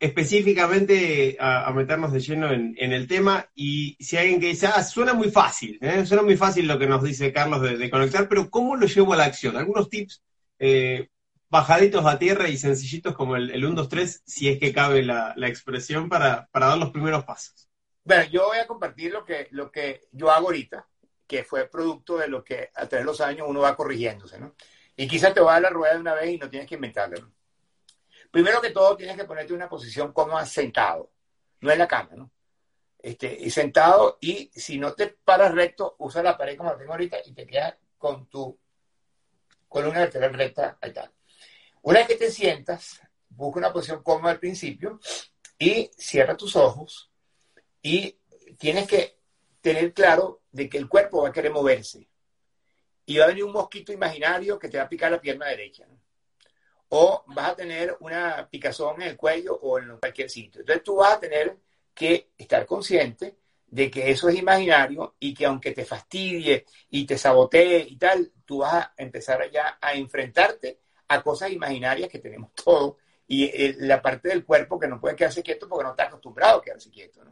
específicamente 0.00 1.36
a, 1.38 1.72
meternos 1.72 2.12
de 2.12 2.18
lleno 2.18 2.52
en, 2.52 2.74
el 2.76 3.06
tema. 3.06 3.48
Y 3.54 3.96
si 4.00 4.16
alguien 4.16 4.40
que 4.40 4.48
dice, 4.48 4.66
ah, 4.66 4.82
suena 4.82 5.14
muy 5.14 5.30
fácil, 5.30 5.78
¿eh? 5.82 6.04
suena 6.04 6.24
muy 6.24 6.36
fácil 6.36 6.66
lo 6.66 6.80
que 6.80 6.88
nos 6.88 7.00
dice 7.00 7.32
Carlos 7.32 7.62
de, 7.62 7.90
conectar, 7.90 8.28
pero 8.28 8.50
¿cómo 8.50 8.74
lo 8.74 8.86
llevo 8.86 9.12
a 9.12 9.16
la 9.16 9.24
acción? 9.26 9.56
Algunos 9.56 9.88
tips 9.88 10.20
eh, 10.58 11.10
bajaditos 11.48 12.04
a 12.06 12.18
tierra 12.18 12.48
y 12.48 12.56
sencillitos 12.56 13.14
como 13.14 13.36
el, 13.36 13.52
el 13.52 13.64
1, 13.64 13.76
2, 13.76 13.88
3, 13.88 14.22
si 14.26 14.48
es 14.48 14.58
que 14.58 14.72
cabe 14.72 15.04
la, 15.04 15.32
expresión 15.46 16.08
para, 16.08 16.48
dar 16.52 16.78
los 16.78 16.90
primeros 16.90 17.22
pasos. 17.22 17.68
Bueno, 18.04 18.24
yo 18.24 18.46
voy 18.46 18.58
a 18.58 18.66
compartir 18.66 19.12
lo 19.12 19.24
que, 19.24 19.48
lo 19.52 19.70
que 19.70 20.08
yo 20.10 20.30
hago 20.30 20.46
ahorita, 20.48 20.88
que 21.26 21.44
fue 21.44 21.68
producto 21.68 22.18
de 22.18 22.28
lo 22.28 22.42
que 22.42 22.70
a 22.74 22.88
través 22.88 23.04
de 23.04 23.04
los 23.04 23.20
años 23.20 23.46
uno 23.48 23.60
va 23.60 23.76
corrigiéndose, 23.76 24.40
¿no? 24.40 24.54
Y 24.96 25.06
quizás 25.06 25.32
te 25.32 25.40
va 25.40 25.52
a 25.52 25.54
dar 25.54 25.62
la 25.62 25.70
rueda 25.70 25.94
de 25.94 26.00
una 26.00 26.14
vez 26.14 26.30
y 26.30 26.38
no 26.38 26.50
tienes 26.50 26.68
que 26.68 26.74
inventarlo. 26.74 27.32
Primero 28.30 28.60
que 28.60 28.70
todo, 28.70 28.96
tienes 28.96 29.16
que 29.16 29.24
ponerte 29.24 29.52
en 29.52 29.56
una 29.56 29.68
posición 29.68 30.12
cómoda 30.12 30.44
sentado, 30.46 31.12
no 31.60 31.70
en 31.70 31.78
la 31.78 31.86
cama, 31.86 32.10
¿no? 32.16 32.30
Este, 32.98 33.36
y 33.40 33.50
sentado, 33.50 34.18
y 34.20 34.50
si 34.54 34.78
no 34.78 34.94
te 34.94 35.08
paras 35.08 35.54
recto, 35.54 35.96
usa 35.98 36.22
la 36.22 36.36
pared 36.36 36.56
como 36.56 36.70
la 36.70 36.78
tengo 36.78 36.92
ahorita 36.92 37.18
y 37.24 37.32
te 37.32 37.46
quedas 37.46 37.76
con 37.98 38.26
tu 38.26 38.58
columna 39.68 40.00
vertebral 40.00 40.34
recta, 40.34 40.76
ahí 40.80 40.90
está. 40.90 41.10
Una 41.82 42.00
vez 42.00 42.08
que 42.08 42.16
te 42.16 42.30
sientas, 42.30 43.00
busca 43.28 43.58
una 43.58 43.72
posición 43.72 44.02
cómoda 44.02 44.32
al 44.32 44.38
principio 44.38 45.00
y 45.58 45.90
cierra 45.96 46.36
tus 46.36 46.56
ojos 46.56 47.11
y 47.82 48.16
tienes 48.58 48.86
que 48.86 49.18
tener 49.60 49.92
claro 49.92 50.42
de 50.50 50.68
que 50.68 50.78
el 50.78 50.88
cuerpo 50.88 51.22
va 51.22 51.28
a 51.28 51.32
querer 51.32 51.52
moverse 51.52 52.08
y 53.06 53.18
va 53.18 53.24
a 53.24 53.28
venir 53.28 53.44
un 53.44 53.52
mosquito 53.52 53.92
imaginario 53.92 54.58
que 54.58 54.68
te 54.68 54.78
va 54.78 54.84
a 54.84 54.88
picar 54.88 55.10
la 55.10 55.20
pierna 55.20 55.46
derecha. 55.46 55.86
O 56.90 57.24
vas 57.28 57.50
a 57.50 57.56
tener 57.56 57.96
una 58.00 58.48
picazón 58.50 59.02
en 59.02 59.08
el 59.08 59.16
cuello 59.16 59.54
o 59.54 59.78
en 59.78 59.96
cualquier 59.98 60.30
sitio. 60.30 60.60
Entonces 60.60 60.84
tú 60.84 60.96
vas 60.96 61.14
a 61.14 61.20
tener 61.20 61.56
que 61.94 62.30
estar 62.36 62.66
consciente 62.66 63.36
de 63.66 63.90
que 63.90 64.10
eso 64.10 64.28
es 64.28 64.36
imaginario 64.36 65.16
y 65.18 65.32
que 65.32 65.46
aunque 65.46 65.72
te 65.72 65.84
fastidie 65.84 66.66
y 66.90 67.06
te 67.06 67.16
sabotee 67.16 67.86
y 67.88 67.96
tal, 67.96 68.30
tú 68.44 68.58
vas 68.58 68.74
a 68.74 68.92
empezar 68.98 69.50
ya 69.50 69.78
a 69.80 69.94
enfrentarte 69.94 70.80
a 71.08 71.22
cosas 71.22 71.50
imaginarias 71.50 72.08
que 72.08 72.18
tenemos 72.18 72.52
todos 72.64 72.96
y 73.26 73.44
eh, 73.44 73.76
la 73.78 74.02
parte 74.02 74.28
del 74.28 74.44
cuerpo 74.44 74.78
que 74.78 74.88
no 74.88 75.00
puede 75.00 75.16
quedarse 75.16 75.42
quieto 75.42 75.68
porque 75.68 75.84
no 75.84 75.90
está 75.90 76.04
acostumbrado 76.04 76.58
a 76.58 76.62
quedarse 76.62 76.90
quieto. 76.90 77.22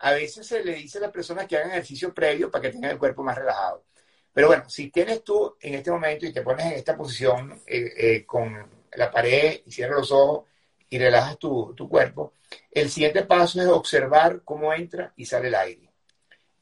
A 0.00 0.12
veces 0.12 0.46
se 0.46 0.64
le 0.64 0.74
dice 0.74 0.98
a 0.98 1.02
las 1.02 1.10
personas 1.10 1.46
que 1.46 1.56
hagan 1.56 1.70
ejercicio 1.70 2.14
previo 2.14 2.50
para 2.50 2.62
que 2.62 2.70
tengan 2.70 2.92
el 2.92 2.98
cuerpo 2.98 3.22
más 3.22 3.36
relajado. 3.36 3.84
Pero 4.32 4.46
bueno, 4.46 4.68
si 4.68 4.90
tienes 4.90 5.22
tú 5.22 5.56
en 5.60 5.74
este 5.74 5.90
momento 5.90 6.24
y 6.26 6.32
te 6.32 6.42
pones 6.42 6.66
en 6.66 6.72
esta 6.72 6.96
posición 6.96 7.60
eh, 7.66 7.92
eh, 7.96 8.24
con 8.24 8.66
la 8.94 9.10
pared 9.10 9.60
y 9.66 9.70
cierras 9.70 9.98
los 9.98 10.12
ojos 10.12 10.48
y 10.88 10.98
relajas 10.98 11.38
tu, 11.38 11.74
tu, 11.74 11.88
cuerpo, 11.88 12.34
el 12.70 12.90
siguiente 12.90 13.24
paso 13.24 13.60
es 13.60 13.68
observar 13.68 14.42
cómo 14.44 14.72
entra 14.72 15.12
y 15.16 15.26
sale 15.26 15.48
el 15.48 15.54
aire. 15.54 15.90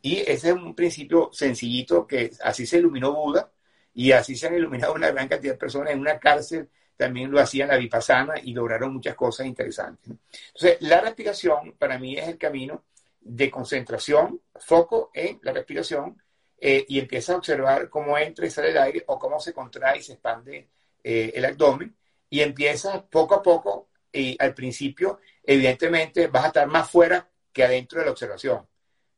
Y 0.03 0.19
ese 0.19 0.49
es 0.49 0.55
un 0.55 0.75
principio 0.75 1.31
sencillito 1.33 2.07
que 2.07 2.33
así 2.43 2.67
se 2.67 2.79
iluminó 2.79 3.15
Buda 3.15 3.51
y 3.95 4.13
así 4.13 4.37
se 4.37 4.49
han 4.49 4.55
iluminado 4.55 4.95
una 4.95 5.11
gran 5.11 5.29
cantidad 5.29 5.53
de 5.53 5.59
personas 5.59 5.93
en 5.93 6.01
una 6.01 6.19
cárcel. 6.19 6.69
También 6.97 7.31
lo 7.31 7.41
hacían 7.41 7.69
la 7.69 7.77
vipassana 7.77 8.35
y 8.43 8.53
lograron 8.53 8.95
muchas 8.95 9.15
cosas 9.15 9.47
interesantes. 9.47 10.13
Entonces, 10.55 10.79
la 10.81 11.01
respiración 11.01 11.75
para 11.79 11.99
mí 11.99 12.17
es 12.17 12.27
el 12.27 12.39
camino 12.39 12.83
de 13.21 13.51
concentración, 13.51 14.41
foco 14.57 15.11
en 15.15 15.39
la 15.43 15.53
respiración 15.53 16.23
eh, 16.59 16.85
y 16.89 16.99
empieza 16.99 17.33
a 17.33 17.37
observar 17.37 17.89
cómo 17.89 18.17
entra 18.19 18.47
y 18.47 18.51
sale 18.51 18.71
el 18.71 18.79
aire 18.79 19.05
o 19.07 19.19
cómo 19.19 19.39
se 19.41 19.53
contrae 19.53 19.99
y 19.99 20.03
se 20.03 20.15
expande 20.15 20.69
eh, 21.03 21.33
el 21.35 21.45
abdomen 21.45 21.97
y 22.31 22.41
empieza 22.41 23.05
poco 23.07 23.35
a 23.35 23.43
poco 23.43 23.89
y 24.13 24.37
al 24.41 24.55
principio 24.55 25.21
evidentemente 25.43 26.27
vas 26.29 26.45
a 26.45 26.49
estar 26.49 26.67
más 26.67 26.91
fuera 26.91 27.29
que 27.53 27.65
adentro 27.65 28.01
de 28.01 28.07
la 28.07 28.13
observación. 28.13 28.67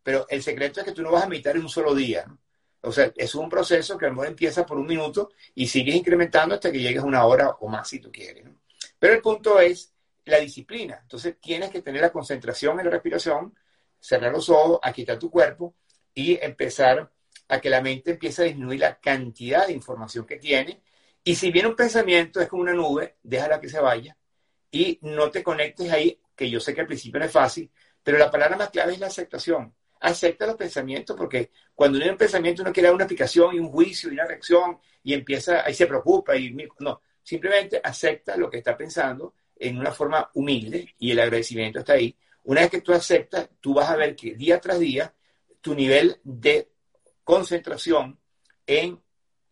Pero 0.02 0.26
el 0.28 0.42
secreto 0.42 0.80
es 0.80 0.86
que 0.86 0.92
tú 0.92 1.02
no 1.02 1.12
vas 1.12 1.24
a 1.24 1.28
meditar 1.28 1.56
en 1.56 1.62
un 1.62 1.68
solo 1.68 1.94
día 1.94 2.26
o 2.82 2.92
sea 2.92 3.12
es 3.14 3.34
un 3.34 3.50
proceso 3.50 3.98
que 3.98 4.06
a 4.06 4.08
lo 4.08 4.14
mejor 4.14 4.28
empieza 4.28 4.64
por 4.64 4.78
un 4.78 4.86
minuto 4.86 5.32
y 5.54 5.66
sigues 5.66 5.94
incrementando 5.94 6.54
hasta 6.54 6.72
que 6.72 6.80
llegues 6.80 7.02
a 7.02 7.06
una 7.06 7.26
hora 7.26 7.50
o 7.60 7.68
más 7.68 7.88
si 7.88 8.00
tú 8.00 8.10
quieres 8.10 8.46
pero 9.00 9.14
el 9.14 9.22
punto 9.22 9.58
es 9.58 9.92
la 10.26 10.38
disciplina. 10.38 11.00
Entonces 11.02 11.36
tienes 11.40 11.70
que 11.70 11.82
tener 11.82 12.02
la 12.02 12.12
concentración 12.12 12.78
en 12.78 12.86
la 12.86 12.92
respiración 12.92 13.54
cerrar 14.00 14.32
los 14.32 14.48
ojos 14.48 14.80
quitar 14.94 15.18
tu 15.18 15.30
cuerpo 15.30 15.74
y 16.14 16.42
empezar 16.42 17.10
a 17.48 17.60
que 17.60 17.70
la 17.70 17.80
mente 17.80 18.12
empiece 18.12 18.42
a 18.42 18.44
disminuir 18.46 18.80
la 18.80 18.98
cantidad 18.98 19.66
de 19.66 19.72
información 19.72 20.26
que 20.26 20.36
tiene. 20.36 20.82
Y 21.22 21.34
si 21.34 21.50
viene 21.50 21.68
un 21.68 21.76
pensamiento, 21.76 22.40
es 22.40 22.48
como 22.48 22.62
una 22.62 22.72
nube, 22.72 23.16
déjala 23.22 23.60
que 23.60 23.68
se 23.68 23.80
vaya 23.80 24.16
y 24.70 24.98
no 25.02 25.30
te 25.30 25.42
conectes 25.42 25.90
ahí, 25.90 26.18
que 26.34 26.48
yo 26.48 26.60
sé 26.60 26.74
que 26.74 26.80
al 26.80 26.86
principio 26.86 27.18
no 27.18 27.26
es 27.26 27.32
fácil, 27.32 27.70
pero 28.02 28.18
la 28.18 28.30
palabra 28.30 28.56
más 28.56 28.70
clave 28.70 28.94
es 28.94 29.00
la 29.00 29.08
aceptación. 29.08 29.74
Acepta 30.00 30.46
los 30.46 30.56
pensamientos 30.56 31.16
porque 31.16 31.50
cuando 31.74 31.98
uno 31.98 32.06
hay 32.06 32.10
un 32.12 32.16
pensamiento 32.16 32.62
uno 32.62 32.72
quiere 32.72 32.86
dar 32.86 32.94
una 32.94 33.04
aplicación 33.04 33.54
y 33.54 33.58
un 33.58 33.68
juicio 33.68 34.08
y 34.08 34.14
una 34.14 34.24
reacción 34.24 34.78
y 35.02 35.12
empieza, 35.12 35.64
ahí 35.64 35.74
se 35.74 35.86
preocupa 35.86 36.36
y 36.36 36.56
no, 36.78 37.02
simplemente 37.22 37.80
acepta 37.82 38.36
lo 38.36 38.48
que 38.48 38.58
está 38.58 38.76
pensando 38.76 39.34
en 39.56 39.78
una 39.78 39.92
forma 39.92 40.30
humilde 40.34 40.94
y 40.98 41.10
el 41.10 41.20
agradecimiento 41.20 41.80
está 41.80 41.94
ahí. 41.94 42.16
Una 42.44 42.62
vez 42.62 42.70
que 42.70 42.80
tú 42.80 42.92
aceptas, 42.92 43.48
tú 43.60 43.74
vas 43.74 43.88
a 43.90 43.96
ver 43.96 44.16
que 44.16 44.34
día 44.34 44.60
tras 44.60 44.78
día 44.78 45.14
tu 45.60 45.74
nivel 45.74 46.18
de 46.24 46.70
concentración 47.24 48.18
en 48.66 49.00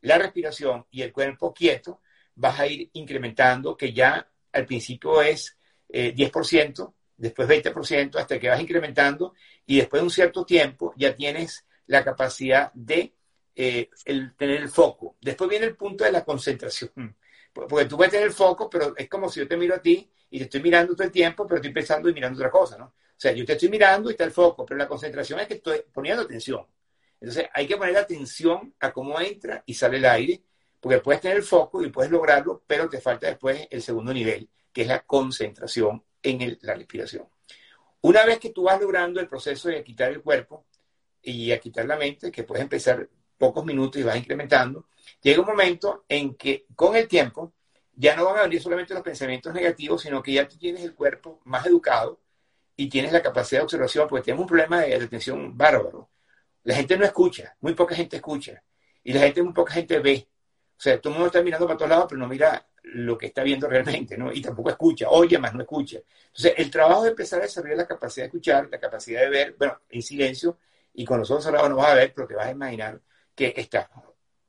la 0.01 0.19
respiración 0.19 0.87
y 0.91 1.03
el 1.03 1.13
cuerpo 1.13 1.53
quieto, 1.53 2.01
vas 2.35 2.59
a 2.61 2.67
ir 2.67 2.89
incrementando, 2.95 3.77
que 3.77 3.93
ya 3.93 4.29
al 4.53 4.65
principio 4.65 5.21
es 5.23 5.57
10%, 5.89 6.89
eh, 6.89 6.93
después 7.17 7.49
20%, 7.49 8.17
hasta 8.17 8.39
que 8.39 8.49
vas 8.49 8.61
incrementando 8.61 9.35
y 9.67 9.79
después 9.79 10.01
de 10.01 10.05
un 10.05 10.11
cierto 10.11 10.45
tiempo 10.45 10.95
ya 10.97 11.15
tienes 11.15 11.65
la 11.87 12.05
capacidad 12.05 12.73
de 12.75 13.15
eh, 13.55 13.91
tener 14.37 14.61
el 14.61 14.69
foco. 14.69 15.17
Después 15.21 15.51
viene 15.51 15.67
el 15.67 15.77
punto 15.77 16.05
de 16.05 16.13
la 16.13 16.25
concentración, 16.25 17.17
porque 17.53 17.87
tú 17.87 17.97
puedes 17.97 18.13
tener 18.13 18.29
el 18.29 18.33
foco, 18.33 18.71
pero 18.71 18.97
es 18.97 19.09
como 19.09 19.29
si 19.29 19.41
yo 19.41 19.49
te 19.49 19.57
miro 19.57 19.75
a 19.75 19.83
ti 19.83 20.09
y 20.31 20.39
te 20.39 20.45
estoy 20.45 20.63
mirando 20.63 20.95
todo 20.95 21.05
el 21.05 21.13
tiempo, 21.13 21.47
pero 21.47 21.57
estoy 21.57 21.73
pensando 21.73 22.09
y 22.09 22.15
mirando 22.15 22.39
otra 22.39 22.51
cosa, 22.51 22.77
¿no? 22.77 22.87
O 22.87 23.21
sea, 23.21 23.33
yo 23.33 23.45
te 23.45 23.55
estoy 23.55 23.69
mirando 23.69 24.11
y 24.11 24.13
está 24.13 24.25
el 24.25 24.31
foco, 24.31 24.65
pero 24.65 24.79
la 24.79 24.87
concentración 24.87 25.41
es 25.41 25.49
que 25.49 25.55
estoy 25.55 25.83
poniendo 25.93 26.23
atención. 26.23 26.65
Entonces 27.21 27.49
hay 27.53 27.67
que 27.67 27.77
poner 27.77 27.97
atención 27.97 28.75
a 28.79 28.93
cómo 28.93 29.21
entra 29.21 29.63
y 29.67 29.75
sale 29.75 29.97
el 29.97 30.05
aire, 30.05 30.43
porque 30.81 30.99
puedes 30.99 31.21
tener 31.21 31.39
el 31.39 31.43
foco 31.43 31.83
y 31.83 31.91
puedes 31.91 32.13
lograrlo, 32.13 32.63
pero 32.67 32.89
te 32.89 33.01
falta 33.01 33.27
después 33.27 33.67
el 33.71 33.83
segundo 33.83 34.13
nivel, 34.13 34.49
que 34.73 34.83
es 34.83 34.89
la 34.89 35.01
concentración 35.01 36.05
en 36.23 36.59
la 36.61 36.75
respiración. 36.75 37.29
Una 38.03 38.25
vez 38.25 38.39
que 38.39 38.51
tú 38.51 38.65
vas 38.65 38.81
logrando 38.81 39.19
el 39.19 39.27
proceso 39.27 39.69
de 39.69 39.83
quitar 39.83 40.13
el 40.13 40.23
cuerpo 40.23 40.67
y 41.21 41.51
a 41.51 41.59
quitar 41.59 41.87
la 41.87 41.97
mente, 41.97 42.31
que 42.31 42.45
puedes 42.45 42.63
empezar 42.63 43.09
pocos 43.37 43.65
minutos 43.65 44.01
y 44.01 44.05
vas 44.05 44.17
incrementando, 44.17 44.89
llega 45.21 45.41
un 45.41 45.47
momento 45.47 46.05
en 46.09 46.35
que 46.35 46.67
con 46.77 46.95
el 46.95 47.09
tiempo 47.09 47.55
ya 47.99 48.15
no 48.15 48.25
van 48.27 48.39
a 48.39 48.43
venir 48.43 48.63
solamente 48.63 48.95
los 48.95 49.03
pensamientos 49.03 49.53
negativos, 49.53 50.03
sino 50.03 50.23
que 50.23 50.33
ya 50.33 50.47
tú 50.47 50.57
tienes 50.57 50.85
el 50.85 50.95
cuerpo 50.95 51.41
más 51.45 51.67
educado 51.67 52.21
y 52.77 52.89
tienes 52.89 53.13
la 53.13 53.21
capacidad 53.21 53.61
de 53.61 53.65
observación, 53.65 54.07
porque 54.09 54.27
tenemos 54.27 54.43
un 54.43 54.49
problema 54.49 54.83
de 54.83 54.95
atención 54.95 55.59
bárbaro. 55.59 56.09
La 56.63 56.77
gente 56.77 56.97
no 56.97 57.05
escucha, 57.05 57.57
muy 57.61 57.75
poca 57.75 57.97
gente 57.97 58.17
escucha. 58.17 58.63
Y 59.03 59.13
la 59.13 59.21
gente, 59.21 59.43
muy 59.43 59.53
poca 59.53 59.73
gente 59.73 59.99
ve. 59.99 60.29
O 60.77 60.81
sea, 60.81 61.01
todo 61.01 61.13
el 61.13 61.19
mundo 61.19 61.27
está 61.27 61.43
mirando 61.43 61.67
para 61.67 61.77
todos 61.77 61.91
lados, 61.91 62.07
pero 62.09 62.21
no 62.21 62.29
mira 62.29 62.69
lo 62.85 63.19
que 63.19 63.27
está 63.27 63.43
viendo 63.43 63.67
realmente, 63.69 64.17
¿no? 64.17 64.33
Y 64.33 64.41
tampoco 64.41 64.71
escucha, 64.71 65.09
oye, 65.09 65.37
más 65.39 65.53
no 65.55 65.63
escucha. 65.63 65.99
Entonces, 66.29 66.55
el 66.57 66.71
trabajo 66.71 67.03
de 67.03 67.11
empezar 67.11 67.41
a 67.41 67.43
desarrollar 67.43 67.79
la 67.79 67.87
capacidad 67.87 68.25
de 68.25 68.29
escuchar, 68.29 68.69
la 68.71 68.79
capacidad 68.79 69.23
de 69.23 69.29
ver, 69.29 69.57
bueno, 69.59 69.81
en 69.89 70.03
silencio, 70.03 70.59
y 70.95 71.05
con 71.05 71.19
los 71.19 71.29
ojos 71.33 71.45
cerrados 71.45 71.69
no 71.69 71.77
vas 71.77 71.89
a 71.89 71.95
ver, 71.95 72.13
pero 72.15 72.29
te 72.29 72.35
vas 72.35 72.47
a 72.47 72.51
imaginar 72.53 73.01
que 73.35 73.55
estás 73.57 73.89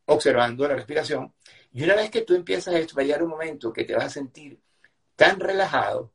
observando 0.06 0.68
la 0.68 0.76
respiración. 0.76 1.34
Y 1.72 1.84
una 1.84 1.96
vez 1.96 2.10
que 2.10 2.22
tú 2.22 2.36
empiezas 2.36 2.74
a 2.74 3.02
llegar 3.02 3.24
un 3.24 3.30
momento 3.30 3.72
que 3.72 3.84
te 3.84 3.94
vas 3.94 4.06
a 4.06 4.10
sentir 4.10 4.60
tan 5.16 5.40
relajado 5.40 6.12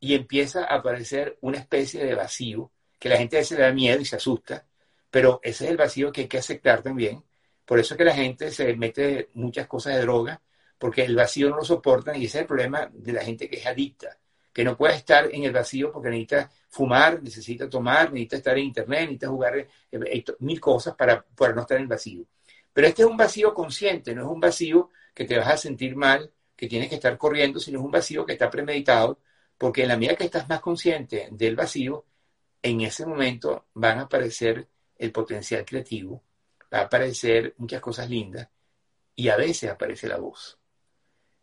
y 0.00 0.14
empieza 0.14 0.64
a 0.64 0.76
aparecer 0.76 1.38
una 1.40 1.58
especie 1.58 2.04
de 2.04 2.14
vacío 2.14 2.70
que 2.98 3.08
la 3.08 3.16
gente 3.16 3.36
a 3.36 3.40
veces 3.40 3.58
le 3.58 3.64
da 3.64 3.72
miedo 3.72 4.00
y 4.00 4.04
se 4.04 4.16
asusta, 4.16 4.66
pero 5.10 5.40
ese 5.42 5.64
es 5.64 5.70
el 5.70 5.76
vacío 5.76 6.10
que 6.10 6.22
hay 6.22 6.28
que 6.28 6.38
aceptar 6.38 6.82
también. 6.82 7.22
Por 7.64 7.78
eso 7.78 7.94
es 7.94 7.98
que 7.98 8.04
la 8.04 8.14
gente 8.14 8.50
se 8.50 8.74
mete 8.76 9.30
muchas 9.34 9.66
cosas 9.66 9.94
de 9.94 10.02
droga, 10.02 10.40
porque 10.78 11.04
el 11.04 11.14
vacío 11.14 11.48
no 11.48 11.56
lo 11.56 11.64
soportan 11.64 12.16
y 12.16 12.24
ese 12.26 12.38
es 12.38 12.42
el 12.42 12.46
problema 12.46 12.90
de 12.92 13.12
la 13.12 13.22
gente 13.22 13.48
que 13.48 13.56
es 13.56 13.66
adicta, 13.66 14.18
que 14.52 14.64
no 14.64 14.76
puede 14.76 14.96
estar 14.96 15.28
en 15.32 15.44
el 15.44 15.52
vacío 15.52 15.92
porque 15.92 16.10
necesita 16.10 16.50
fumar, 16.68 17.22
necesita 17.22 17.68
tomar, 17.68 18.12
necesita 18.12 18.36
estar 18.36 18.58
en 18.58 18.64
internet, 18.64 19.00
necesita 19.00 19.28
jugar 19.28 19.56
eh, 19.90 20.24
mil 20.40 20.60
cosas 20.60 20.94
para 20.94 21.22
poder 21.22 21.54
no 21.54 21.62
estar 21.62 21.76
en 21.76 21.84
el 21.84 21.88
vacío. 21.88 22.24
Pero 22.74 22.88
este 22.88 23.02
es 23.02 23.08
un 23.08 23.16
vacío 23.16 23.54
consciente, 23.54 24.14
no 24.14 24.22
es 24.22 24.28
un 24.28 24.40
vacío 24.40 24.90
que 25.14 25.24
te 25.24 25.38
vas 25.38 25.48
a 25.48 25.56
sentir 25.56 25.96
mal, 25.96 26.30
que 26.56 26.66
tienes 26.66 26.88
que 26.88 26.96
estar 26.96 27.16
corriendo, 27.16 27.60
sino 27.60 27.78
es 27.78 27.84
un 27.84 27.90
vacío 27.90 28.26
que 28.26 28.32
está 28.32 28.50
premeditado, 28.50 29.20
porque 29.56 29.82
en 29.82 29.88
la 29.88 29.96
medida 29.96 30.16
que 30.16 30.24
estás 30.24 30.48
más 30.48 30.60
consciente 30.60 31.28
del 31.30 31.54
vacío, 31.54 32.04
en 32.60 32.80
ese 32.80 33.06
momento 33.06 33.68
van 33.74 34.00
a 34.00 34.02
aparecer 34.02 34.68
el 34.96 35.12
potencial 35.12 35.64
creativo, 35.64 36.24
va 36.72 36.80
a 36.80 36.82
aparecer 36.82 37.54
muchas 37.58 37.80
cosas 37.80 38.10
lindas 38.10 38.48
y 39.14 39.28
a 39.28 39.36
veces 39.36 39.70
aparece 39.70 40.08
la 40.08 40.18
voz. 40.18 40.58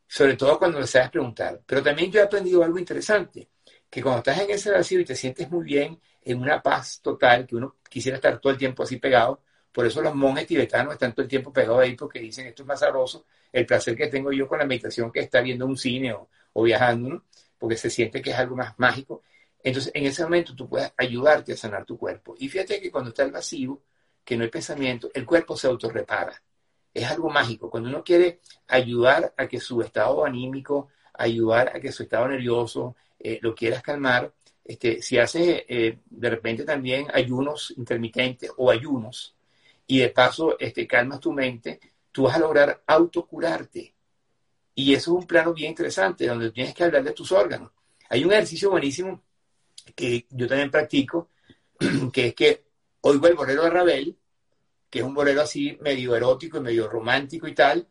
Sobre 0.08 0.36
todo 0.36 0.60
cuando 0.60 0.82
le 0.82 0.88
sabes 0.88 1.10
preguntar. 1.10 1.62
Pero 1.66 1.82
también 1.82 2.12
yo 2.12 2.20
he 2.20 2.24
aprendido 2.24 2.62
algo 2.64 2.78
interesante, 2.78 3.48
que 3.90 4.02
cuando 4.04 4.20
estás 4.20 4.40
en 4.40 4.52
ese 4.52 4.72
vacío 4.72 5.00
y 5.00 5.06
te 5.06 5.16
sientes 5.16 5.50
muy 5.50 5.64
bien, 5.64 6.02
en 6.24 6.42
una 6.42 6.62
paz 6.62 7.00
total, 7.02 7.48
que 7.48 7.56
uno 7.56 7.78
quisiera 7.90 8.18
estar 8.18 8.40
todo 8.40 8.52
el 8.52 8.60
tiempo 8.60 8.84
así 8.84 8.98
pegado, 8.98 9.42
por 9.72 9.86
eso 9.86 10.01
los 10.01 10.13
monjes 10.15 10.47
tibetanos 10.47 10.93
están 10.93 11.13
todo 11.13 11.24
el 11.24 11.30
tiempo 11.30 11.53
pegados 11.53 11.82
ahí 11.82 11.95
porque 11.95 12.19
dicen 12.19 12.47
esto 12.47 12.63
es 12.63 12.67
más 12.67 12.80
sabroso, 12.80 13.26
el 13.51 13.65
placer 13.65 13.95
que 13.95 14.07
tengo 14.07 14.32
yo 14.32 14.47
con 14.47 14.59
la 14.59 14.65
meditación 14.65 15.11
que 15.11 15.22
está 15.22 15.41
viendo 15.41 15.65
un 15.65 15.78
cine 15.78 16.13
o, 16.13 16.63
viajando, 16.63 17.09
¿no? 17.09 17.24
porque 17.57 17.78
se 17.78 17.89
siente 17.89 18.22
que 18.22 18.32
es 18.32 18.38
algo 18.38 18.55
más 18.55 18.74
mágico. 18.78 19.24
Entonces, 19.63 19.91
en 19.93 20.05
ese 20.05 20.24
momento 20.24 20.55
tú 20.55 20.67
puedes 20.67 20.91
ayudarte 20.97 21.53
a 21.53 21.57
sanar 21.57 21.86
tu 21.86 21.97
cuerpo. 21.97 22.36
Y 22.39 22.49
fíjate 22.49 22.82
que 22.82 22.91
cuando 22.91 23.09
está 23.09 23.24
el 23.24 23.32
vacío, 23.32 23.80
que 24.26 24.36
no 24.36 24.43
hay 24.43 24.49
pensamiento, 24.49 25.11
el 25.13 25.26
cuerpo 25.26 25.55
se 25.55 25.67
autorrepara. 25.67 26.41
Es 26.93 27.09
algo 27.09 27.30
mágico. 27.30 27.69
Cuando 27.69 27.89
uno 27.89 28.03
quiere 28.03 28.39
ayudar 28.67 29.34
a 29.38 29.47
que 29.47 29.59
su 29.59 29.82
estado 29.82 30.26
anímico, 30.26 30.89
ayudar 31.13 31.72
a 31.76 31.80
que 31.80 31.91
su 31.91 32.03
estado 32.03 32.28
nervioso 32.28 32.95
eh, 33.19 33.39
lo 33.41 33.53
quieras 33.53 33.84
calmar, 33.84 34.34
este, 34.65 35.01
si 35.01 35.17
haces 35.17 35.63
eh, 35.67 35.99
de 36.09 36.30
repente 36.30 36.63
también 36.63 37.07
ayunos 37.13 37.74
intermitentes 37.78 38.51
o 38.57 38.72
ayunos, 38.72 39.36
y 39.92 39.98
de 39.98 40.08
paso 40.08 40.56
este, 40.58 40.88
calmas 40.88 41.20
tu 41.20 41.34
mente, 41.34 41.78
tú 42.14 42.24
vas 42.24 42.38
a 42.38 42.39
lograr 42.39 42.82
autocurarte. 42.88 43.94
Y 44.74 44.94
eso 44.94 45.12
es 45.12 45.24
un 45.24 45.28
plano 45.28 45.54
bien 45.54 45.72
interesante, 45.72 46.28
donde 46.28 46.50
tienes 46.52 46.74
que 46.74 46.86
hablar 46.86 47.04
de 47.04 47.12
tus 47.12 47.30
órganos. 47.34 47.72
Hay 48.08 48.24
un 48.24 48.32
ejercicio 48.32 48.70
buenísimo 48.70 49.22
que 49.94 50.28
yo 50.30 50.48
también 50.48 50.72
practico, 50.72 51.32
que 52.14 52.28
es 52.28 52.34
que 52.34 52.64
oigo 53.02 53.28
el 53.28 53.34
bolero 53.34 53.64
de 53.64 53.70
Ravel, 53.70 54.18
que 54.89 55.00
es 55.00 55.04
un 55.04 55.14
bolero 55.14 55.42
así 55.42 55.78
medio 55.82 56.16
erótico 56.16 56.60
y 56.60 56.62
medio 56.62 56.88
romántico 56.88 57.46
y 57.50 57.54
tal, 57.54 57.86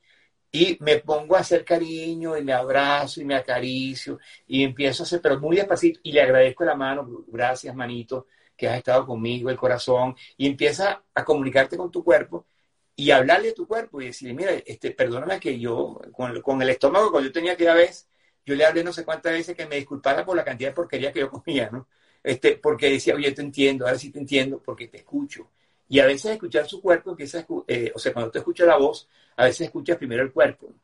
y 0.50 0.78
me 0.80 1.00
pongo 1.00 1.36
a 1.36 1.40
hacer 1.40 1.66
cariño 1.66 2.34
y 2.34 2.42
me 2.42 2.54
abrazo 2.54 3.20
y 3.20 3.26
me 3.26 3.34
acaricio 3.34 4.18
y 4.46 4.64
empiezo 4.64 5.02
a 5.02 5.04
hacer, 5.04 5.20
pero 5.20 5.38
muy 5.38 5.56
despacito, 5.56 6.00
y 6.02 6.12
le 6.12 6.22
agradezco 6.22 6.64
la 6.64 6.74
mano, 6.74 7.26
gracias 7.26 7.74
manito, 7.74 8.26
que 8.60 8.68
has 8.68 8.76
estado 8.76 9.06
conmigo, 9.06 9.48
el 9.48 9.56
corazón, 9.56 10.14
y 10.36 10.46
empieza 10.46 11.02
a 11.14 11.24
comunicarte 11.24 11.78
con 11.78 11.90
tu 11.90 12.04
cuerpo 12.04 12.46
y 12.94 13.10
hablarle 13.10 13.50
a 13.50 13.54
tu 13.54 13.66
cuerpo 13.66 14.02
y 14.02 14.06
decirle, 14.06 14.34
mira, 14.34 14.52
este, 14.66 14.90
perdóname 14.90 15.40
que 15.40 15.58
yo, 15.58 15.98
con, 16.12 16.60
el 16.62 16.68
estómago, 16.68 17.10
cuando 17.10 17.28
yo 17.28 17.32
tenía 17.32 17.52
aquella 17.52 17.72
vez, 17.72 18.06
yo 18.44 18.54
le 18.54 18.66
hablé 18.66 18.84
no 18.84 18.92
sé 18.92 19.02
cuántas 19.04 19.32
veces 19.32 19.56
que 19.56 19.66
me 19.66 19.76
disculpara 19.76 20.26
por 20.26 20.36
la 20.36 20.44
cantidad 20.44 20.70
de 20.70 20.74
porquería 20.74 21.10
que 21.10 21.20
yo 21.20 21.30
comía, 21.30 21.70
¿no? 21.72 21.88
Este, 22.22 22.56
porque 22.58 22.90
decía, 22.90 23.14
oye, 23.14 23.32
te 23.32 23.40
entiendo, 23.40 23.86
ahora 23.86 23.98
sí 23.98 24.10
te 24.10 24.18
entiendo, 24.18 24.62
porque 24.62 24.88
te 24.88 24.98
escucho. 24.98 25.50
Y 25.88 26.00
a 26.00 26.06
veces 26.06 26.32
escuchar 26.32 26.66
su 26.68 26.82
cuerpo 26.82 27.10
empieza, 27.10 27.46
eh, 27.66 27.90
o 27.94 27.98
sea, 27.98 28.12
cuando 28.12 28.30
tú 28.30 28.38
escuchas 28.38 28.66
la 28.66 28.76
voz, 28.76 29.08
a 29.36 29.44
veces 29.44 29.62
escuchas 29.62 29.96
primero 29.96 30.22
el 30.22 30.32
cuerpo. 30.32 30.66
O 30.66 30.74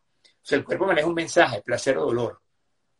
sea, 0.42 0.56
el 0.58 0.64
cuerpo 0.64 0.86
maneja 0.86 1.06
un 1.06 1.14
mensaje, 1.14 1.60
placer 1.60 1.98
o 1.98 2.06
dolor. 2.06 2.40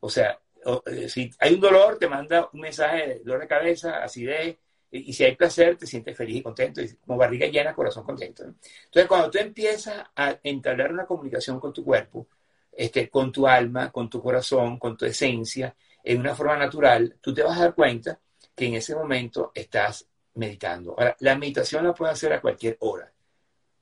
O 0.01 0.11
sea, 0.11 0.39
eh, 0.87 1.09
si 1.09 1.31
hay 1.39 1.55
un 1.55 1.61
dolor, 1.61 1.99
te 1.99 2.09
manda 2.09 2.49
un 2.53 2.61
mensaje 2.61 3.07
de 3.07 3.19
dolor 3.21 3.41
de 3.41 3.49
cabeza, 3.49 4.03
acidez, 4.03 4.59
y, 4.97 5.13
si 5.13 5.25
hay 5.25 5.37
placer, 5.37 5.77
te 5.77 5.87
sientes 5.87 6.17
feliz 6.17 6.37
y 6.37 6.43
contento, 6.43 6.81
y 6.81 6.89
como 6.97 7.19
barriga 7.19 7.47
llena, 7.47 7.75
corazón 7.75 8.05
contento. 8.05 8.45
Entonces, 8.45 9.07
cuando 9.07 9.31
tú 9.31 9.39
empiezas 9.39 10.05
a 10.15 10.39
entablar 10.43 10.93
una 10.93 11.07
comunicación 11.07 11.61
con 11.61 11.73
tu 11.73 11.85
cuerpo, 11.85 12.29
este, 12.73 13.09
con 13.09 13.33
tu 13.33 13.47
alma, 13.47 13.91
con 13.91 14.11
tu 14.11 14.23
corazón, 14.23 14.79
con 14.79 14.97
tu 14.97 15.05
esencia, 15.05 15.75
en 16.03 16.21
una 16.21 16.35
forma 16.35 16.57
natural, 16.57 17.17
tú 17.21 17.33
te 17.35 17.43
vas 17.43 17.59
a 17.59 17.63
dar 17.63 17.75
cuenta 17.75 18.21
que 18.55 18.67
en 18.67 18.75
ese 18.75 18.95
momento 18.95 19.53
estás 19.55 20.07
meditando. 20.35 20.95
Ahora, 20.99 21.17
la 21.21 21.37
meditación 21.37 21.85
la 21.85 21.95
puedes 21.95 22.15
hacer 22.15 22.33
a 22.33 22.41
cualquier 22.41 22.77
hora. 22.81 23.13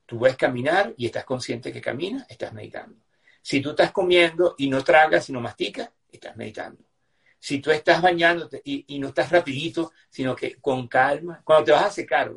Tú 0.05 0.19
puedes 0.19 0.37
caminar 0.37 0.93
y 0.97 1.07
estás 1.07 1.25
consciente 1.25 1.73
que 1.73 1.81
caminas, 1.81 2.25
estás 2.29 2.53
meditando. 2.53 2.97
Si 3.41 3.61
tú 3.61 3.71
estás 3.71 3.91
comiendo 3.91 4.55
y 4.57 4.69
no 4.69 4.83
tragas, 4.83 5.25
sino 5.25 5.41
masticas, 5.41 5.89
estás 6.11 6.35
meditando 6.37 6.84
si 7.45 7.59
tú 7.59 7.69
estás 7.69 8.01
bañándote 8.01 8.59
y, 8.65 8.97
no 8.97 9.09
estás 9.09 9.31
rapidito, 9.31 9.91
sino 10.09 10.35
que 10.35 10.55
con 10.55 10.87
calma, 10.87 11.43
cuando 11.43 11.65
te 11.65 11.71
vas 11.73 11.85
a 11.85 11.91
secar, 11.91 12.33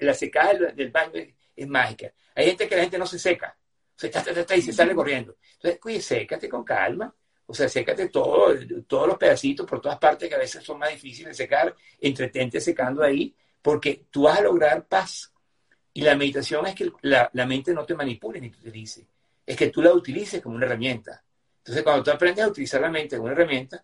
la 0.00 0.12
secada 0.12 0.52
del, 0.74 0.90
baño 0.90 1.12
es, 1.56 1.66
mágica. 1.66 2.12
Hay 2.34 2.48
gente 2.48 2.68
que 2.68 2.76
la 2.76 2.82
gente 2.82 2.98
no 2.98 3.06
se 3.06 3.18
seca, 3.18 3.56
se 3.96 4.08
está, 4.08 4.54
y 4.54 4.60
se 4.60 4.74
sale 4.74 4.94
corriendo. 4.94 5.38
Entonces, 5.54 5.80
oye, 5.82 6.02
sécate 6.02 6.50
con 6.50 6.64
calma, 6.64 7.14
o 7.46 7.54
sea, 7.54 7.66
sécate 7.66 8.10
todo, 8.10 8.54
todos 8.86 9.08
los 9.08 9.16
pedacitos 9.16 9.66
por 9.66 9.80
todas 9.80 9.96
partes 9.98 10.28
que 10.28 10.34
a 10.34 10.38
veces 10.38 10.62
son 10.62 10.78
más 10.78 10.90
difíciles 10.90 11.28
de 11.28 11.44
secar, 11.44 11.74
entretente 11.98 12.60
secando 12.60 13.02
ahí, 13.02 13.34
porque 13.62 14.04
tú 14.10 14.24
vas 14.24 14.38
a 14.38 14.42
lograr 14.42 14.86
paz. 14.86 15.32
Y 15.94 16.02
la 16.02 16.14
meditación 16.14 16.66
es 16.66 16.74
que 16.74 16.92
la, 17.00 17.30
la 17.32 17.46
mente 17.46 17.72
no 17.72 17.86
te 17.86 17.94
manipule 17.94 18.38
ni 18.38 18.50
te 18.50 18.58
utilice, 18.58 19.06
es 19.46 19.56
que 19.56 19.70
tú 19.70 19.80
la 19.80 19.94
utilices 19.94 20.42
como 20.42 20.56
una 20.56 20.66
herramienta. 20.66 21.24
Entonces, 21.56 21.82
cuando 21.82 22.02
tú 22.02 22.10
aprendes 22.10 22.44
a 22.44 22.48
utilizar 22.48 22.82
la 22.82 22.90
mente 22.90 23.16
como 23.16 23.30
una 23.30 23.32
herramienta, 23.32 23.82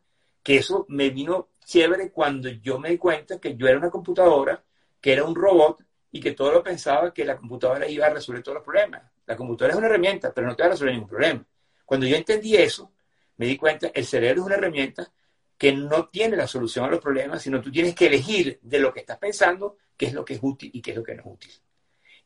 que 0.48 0.56
eso 0.56 0.86
me 0.88 1.10
vino 1.10 1.50
chévere 1.62 2.10
cuando 2.10 2.48
yo 2.48 2.78
me 2.78 2.88
di 2.88 2.96
cuenta 2.96 3.38
que 3.38 3.54
yo 3.54 3.68
era 3.68 3.76
una 3.76 3.90
computadora, 3.90 4.64
que 4.98 5.12
era 5.12 5.22
un 5.22 5.34
robot 5.34 5.84
y 6.10 6.20
que 6.20 6.32
todo 6.32 6.50
lo 6.50 6.62
pensaba 6.62 7.12
que 7.12 7.22
la 7.22 7.36
computadora 7.36 7.86
iba 7.86 8.06
a 8.06 8.08
resolver 8.14 8.42
todos 8.42 8.54
los 8.54 8.64
problemas. 8.64 9.02
La 9.26 9.36
computadora 9.36 9.74
es 9.74 9.78
una 9.78 9.88
herramienta, 9.88 10.32
pero 10.32 10.46
no 10.46 10.56
te 10.56 10.62
va 10.62 10.68
a 10.68 10.70
resolver 10.70 10.94
ningún 10.94 11.10
problema. 11.10 11.46
Cuando 11.84 12.06
yo 12.06 12.16
entendí 12.16 12.56
eso, 12.56 12.94
me 13.36 13.44
di 13.44 13.58
cuenta, 13.58 13.90
el 13.92 14.06
cerebro 14.06 14.40
es 14.40 14.46
una 14.46 14.54
herramienta 14.54 15.12
que 15.58 15.70
no 15.70 16.08
tiene 16.08 16.34
la 16.34 16.46
solución 16.46 16.86
a 16.86 16.88
los 16.88 17.00
problemas, 17.00 17.42
sino 17.42 17.60
tú 17.60 17.70
tienes 17.70 17.94
que 17.94 18.06
elegir 18.06 18.58
de 18.62 18.78
lo 18.78 18.90
que 18.90 19.00
estás 19.00 19.18
pensando 19.18 19.76
qué 19.98 20.06
es 20.06 20.14
lo 20.14 20.24
que 20.24 20.32
es 20.32 20.40
útil 20.40 20.70
y 20.72 20.80
qué 20.80 20.92
es 20.92 20.96
lo 20.96 21.02
que 21.02 21.14
no 21.14 21.20
es 21.20 21.26
útil. 21.26 21.52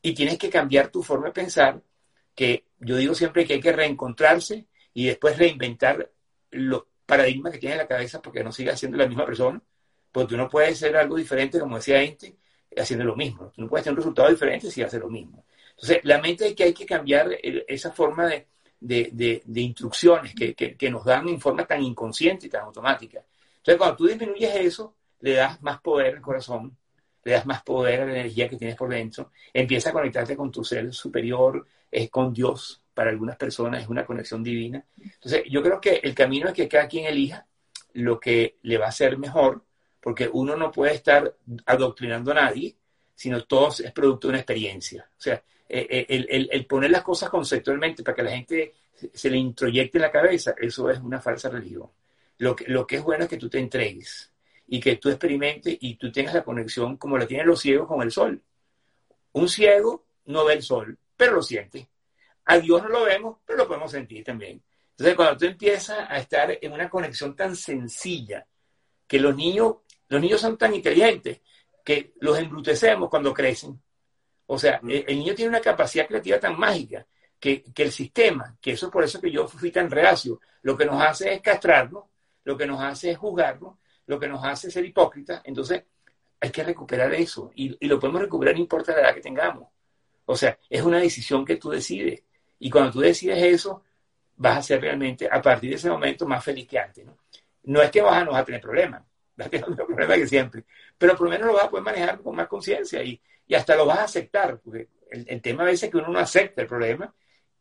Y 0.00 0.14
tienes 0.14 0.38
que 0.38 0.48
cambiar 0.48 0.90
tu 0.90 1.02
forma 1.02 1.26
de 1.26 1.32
pensar, 1.32 1.82
que 2.36 2.66
yo 2.78 2.96
digo 2.98 3.16
siempre 3.16 3.44
que 3.44 3.54
hay 3.54 3.60
que 3.60 3.72
reencontrarse 3.72 4.68
y 4.94 5.06
después 5.06 5.36
reinventar 5.36 6.12
lo, 6.52 6.91
paradigma 7.12 7.50
que 7.50 7.58
tiene 7.58 7.74
en 7.74 7.82
la 7.82 7.86
cabeza 7.86 8.22
porque 8.22 8.42
no 8.42 8.50
sigue 8.50 8.74
siendo 8.74 8.96
la 8.96 9.06
misma 9.06 9.26
persona, 9.26 9.60
porque 10.10 10.30
tú 10.30 10.36
no 10.38 10.48
puedes 10.48 10.78
ser 10.78 10.96
algo 10.96 11.16
diferente, 11.16 11.60
como 11.60 11.76
decía 11.76 12.00
Einstein, 12.00 12.34
haciendo 12.74 13.04
lo 13.04 13.14
mismo. 13.14 13.52
No 13.58 13.68
puedes 13.68 13.84
tener 13.84 13.92
un 13.92 13.98
resultado 13.98 14.30
diferente 14.30 14.70
si 14.70 14.82
haces 14.82 14.98
lo 14.98 15.10
mismo. 15.10 15.44
Entonces, 15.72 16.00
la 16.04 16.18
mente 16.22 16.48
es 16.48 16.54
que 16.54 16.64
hay 16.64 16.72
que 16.72 16.86
cambiar 16.86 17.28
esa 17.68 17.92
forma 17.92 18.26
de, 18.26 18.46
de, 18.80 19.42
de, 19.44 19.60
instrucciones 19.60 20.34
que, 20.34 20.54
que, 20.54 20.90
nos 20.90 21.04
dan 21.04 21.28
en 21.28 21.38
forma 21.38 21.66
tan 21.66 21.82
inconsciente 21.82 22.46
y 22.46 22.48
tan 22.48 22.62
automática. 22.62 23.22
Entonces, 23.58 23.76
cuando 23.76 23.96
tú 23.96 24.06
disminuyes 24.06 24.56
eso, 24.56 24.94
le 25.20 25.34
das 25.34 25.62
más 25.62 25.82
poder 25.82 26.16
al 26.16 26.22
corazón, 26.22 26.74
le 27.24 27.32
das 27.32 27.44
más 27.44 27.62
poder 27.62 28.00
a 28.00 28.06
la 28.06 28.12
energía 28.12 28.48
que 28.48 28.56
tienes 28.56 28.76
por 28.76 28.88
dentro, 28.88 29.32
empieza 29.52 29.90
a 29.90 29.92
conectarte 29.92 30.34
con 30.34 30.50
tu 30.50 30.64
ser 30.64 30.94
superior, 30.94 31.66
es 31.90 32.08
con 32.10 32.32
Dios, 32.32 32.81
para 32.94 33.10
algunas 33.10 33.36
personas 33.36 33.82
es 33.82 33.88
una 33.88 34.04
conexión 34.04 34.42
divina. 34.42 34.84
Entonces, 35.00 35.44
yo 35.48 35.62
creo 35.62 35.80
que 35.80 36.00
el 36.02 36.14
camino 36.14 36.48
es 36.48 36.54
que 36.54 36.68
cada 36.68 36.88
quien 36.88 37.06
elija 37.06 37.46
lo 37.94 38.18
que 38.18 38.58
le 38.62 38.78
va 38.78 38.86
a 38.86 38.92
ser 38.92 39.18
mejor, 39.18 39.64
porque 40.00 40.28
uno 40.32 40.56
no 40.56 40.70
puede 40.70 40.94
estar 40.94 41.36
adoctrinando 41.66 42.32
a 42.32 42.34
nadie, 42.34 42.76
sino 43.14 43.44
todo 43.44 43.68
es 43.68 43.92
producto 43.92 44.26
de 44.26 44.32
una 44.32 44.38
experiencia. 44.38 45.08
O 45.10 45.20
sea, 45.20 45.42
eh, 45.68 46.06
eh, 46.08 46.48
el, 46.50 46.66
poner 46.66 46.90
las 46.90 47.02
cosas 47.02 47.30
conceptualmente 47.30 48.02
para 48.02 48.14
que 48.14 48.22
la 48.22 48.32
gente 48.32 48.74
se 49.12 49.30
le 49.30 49.36
introyecte 49.36 49.98
en 49.98 50.02
la 50.02 50.10
cabeza, 50.10 50.54
eso 50.60 50.90
es 50.90 50.98
una 50.98 51.20
falsa 51.20 51.48
religión. 51.48 51.88
Lo 52.38 52.56
que, 52.56 52.66
lo 52.68 52.86
que 52.86 52.96
es 52.96 53.02
bueno 53.02 53.24
es 53.24 53.30
que 53.30 53.36
tú 53.36 53.48
te 53.48 53.58
entregues 53.58 54.30
y 54.66 54.80
que 54.80 54.96
tú 54.96 55.08
experimentes 55.08 55.76
y 55.80 55.94
tú 55.96 56.10
tengas 56.10 56.34
la 56.34 56.44
conexión 56.44 56.96
como 56.96 57.16
la 57.16 57.26
tienen 57.26 57.46
los 57.46 57.60
ciegos 57.60 57.86
con 57.86 58.02
el 58.02 58.10
sol. 58.10 58.42
Un 59.32 59.48
ciego 59.48 60.04
no 60.26 60.44
ve 60.44 60.54
el 60.54 60.62
sol, 60.62 60.98
pero 61.16 61.34
lo 61.34 61.42
siente. 61.42 61.88
A 62.44 62.58
Dios 62.58 62.82
no 62.82 62.88
lo 62.88 63.04
vemos, 63.04 63.38
pero 63.44 63.58
lo 63.58 63.68
podemos 63.68 63.90
sentir 63.90 64.24
también. 64.24 64.62
Entonces, 64.90 65.16
cuando 65.16 65.36
tú 65.36 65.44
empiezas 65.46 66.06
a 66.08 66.18
estar 66.18 66.58
en 66.60 66.72
una 66.72 66.88
conexión 66.88 67.34
tan 67.34 67.56
sencilla, 67.56 68.46
que 69.06 69.20
los 69.20 69.36
niños, 69.36 69.76
los 70.08 70.20
niños 70.20 70.40
son 70.40 70.56
tan 70.56 70.74
inteligentes 70.74 71.40
que 71.84 72.14
los 72.20 72.38
embrutecemos 72.38 73.10
cuando 73.10 73.34
crecen. 73.34 73.78
O 74.46 74.58
sea, 74.58 74.80
el, 74.88 75.18
niño 75.18 75.34
tiene 75.34 75.50
una 75.50 75.60
capacidad 75.60 76.06
creativa 76.06 76.38
tan 76.38 76.58
mágica 76.58 77.06
que, 77.38 77.62
que, 77.62 77.82
el 77.82 77.92
sistema, 77.92 78.56
que 78.60 78.72
eso 78.72 78.86
es 78.86 78.92
por 78.92 79.04
eso 79.04 79.20
que 79.20 79.30
yo 79.30 79.46
fui 79.46 79.70
tan 79.70 79.90
reacio, 79.90 80.40
lo 80.62 80.76
que 80.76 80.84
nos 80.84 81.02
hace 81.02 81.34
es 81.34 81.40
castrarnos, 81.40 82.04
lo 82.44 82.56
que 82.56 82.66
nos 82.66 82.80
hace 82.80 83.10
es 83.10 83.18
juzgarnos, 83.18 83.76
lo 84.06 84.18
que 84.18 84.28
nos 84.28 84.44
hace 84.44 84.70
ser 84.70 84.84
hipócritas. 84.84 85.42
Entonces, 85.44 85.84
hay 86.40 86.50
que 86.50 86.64
recuperar 86.64 87.12
eso 87.14 87.52
y, 87.54 87.76
y, 87.84 87.88
lo 87.88 88.00
podemos 88.00 88.22
recuperar 88.22 88.54
no 88.54 88.60
importa 88.60 88.92
la 88.92 89.00
edad 89.02 89.14
que 89.14 89.20
tengamos. 89.20 89.68
O 90.24 90.36
sea, 90.36 90.58
es 90.68 90.82
una 90.82 90.98
decisión 91.00 91.44
que 91.44 91.56
tú 91.56 91.70
decides. 91.70 92.22
Y 92.64 92.70
cuando 92.70 92.92
tú 92.92 93.00
decides 93.00 93.42
eso, 93.42 93.82
vas 94.36 94.58
a 94.58 94.62
ser 94.62 94.80
realmente, 94.80 95.28
a 95.28 95.42
partir 95.42 95.70
de 95.70 95.76
ese 95.76 95.90
momento, 95.90 96.28
más 96.28 96.44
feliz 96.44 96.68
que 96.68 96.78
antes. 96.78 97.04
No, 97.64 97.82
es 97.82 97.90
que 97.90 98.00
vas 98.00 98.14
a, 98.14 98.24
no 98.24 98.30
vas 98.30 98.42
a 98.42 98.44
tener 98.44 98.60
problemas, 98.60 99.02
vas 99.34 99.48
a 99.48 99.50
tener 99.50 99.66
problemas 99.66 100.16
que 100.16 100.28
siempre, 100.28 100.64
pero 100.96 101.16
por 101.16 101.26
lo 101.26 101.32
menos 101.32 101.48
lo 101.48 101.54
vas 101.54 101.64
a 101.64 101.70
poder 101.70 101.84
manejar 101.84 102.20
con 102.20 102.36
más 102.36 102.46
conciencia 102.46 103.02
y, 103.02 103.20
y, 103.48 103.54
hasta 103.56 103.74
lo 103.74 103.84
vas 103.84 103.98
a 103.98 104.04
aceptar, 104.04 104.60
porque 104.60 104.88
el, 105.10 105.42
tema 105.42 105.64
a 105.64 105.66
veces 105.66 105.84
es 105.84 105.90
que 105.90 105.96
uno 105.96 106.08
no 106.08 106.20
acepta 106.20 106.62
el 106.62 106.68
problema 106.68 107.12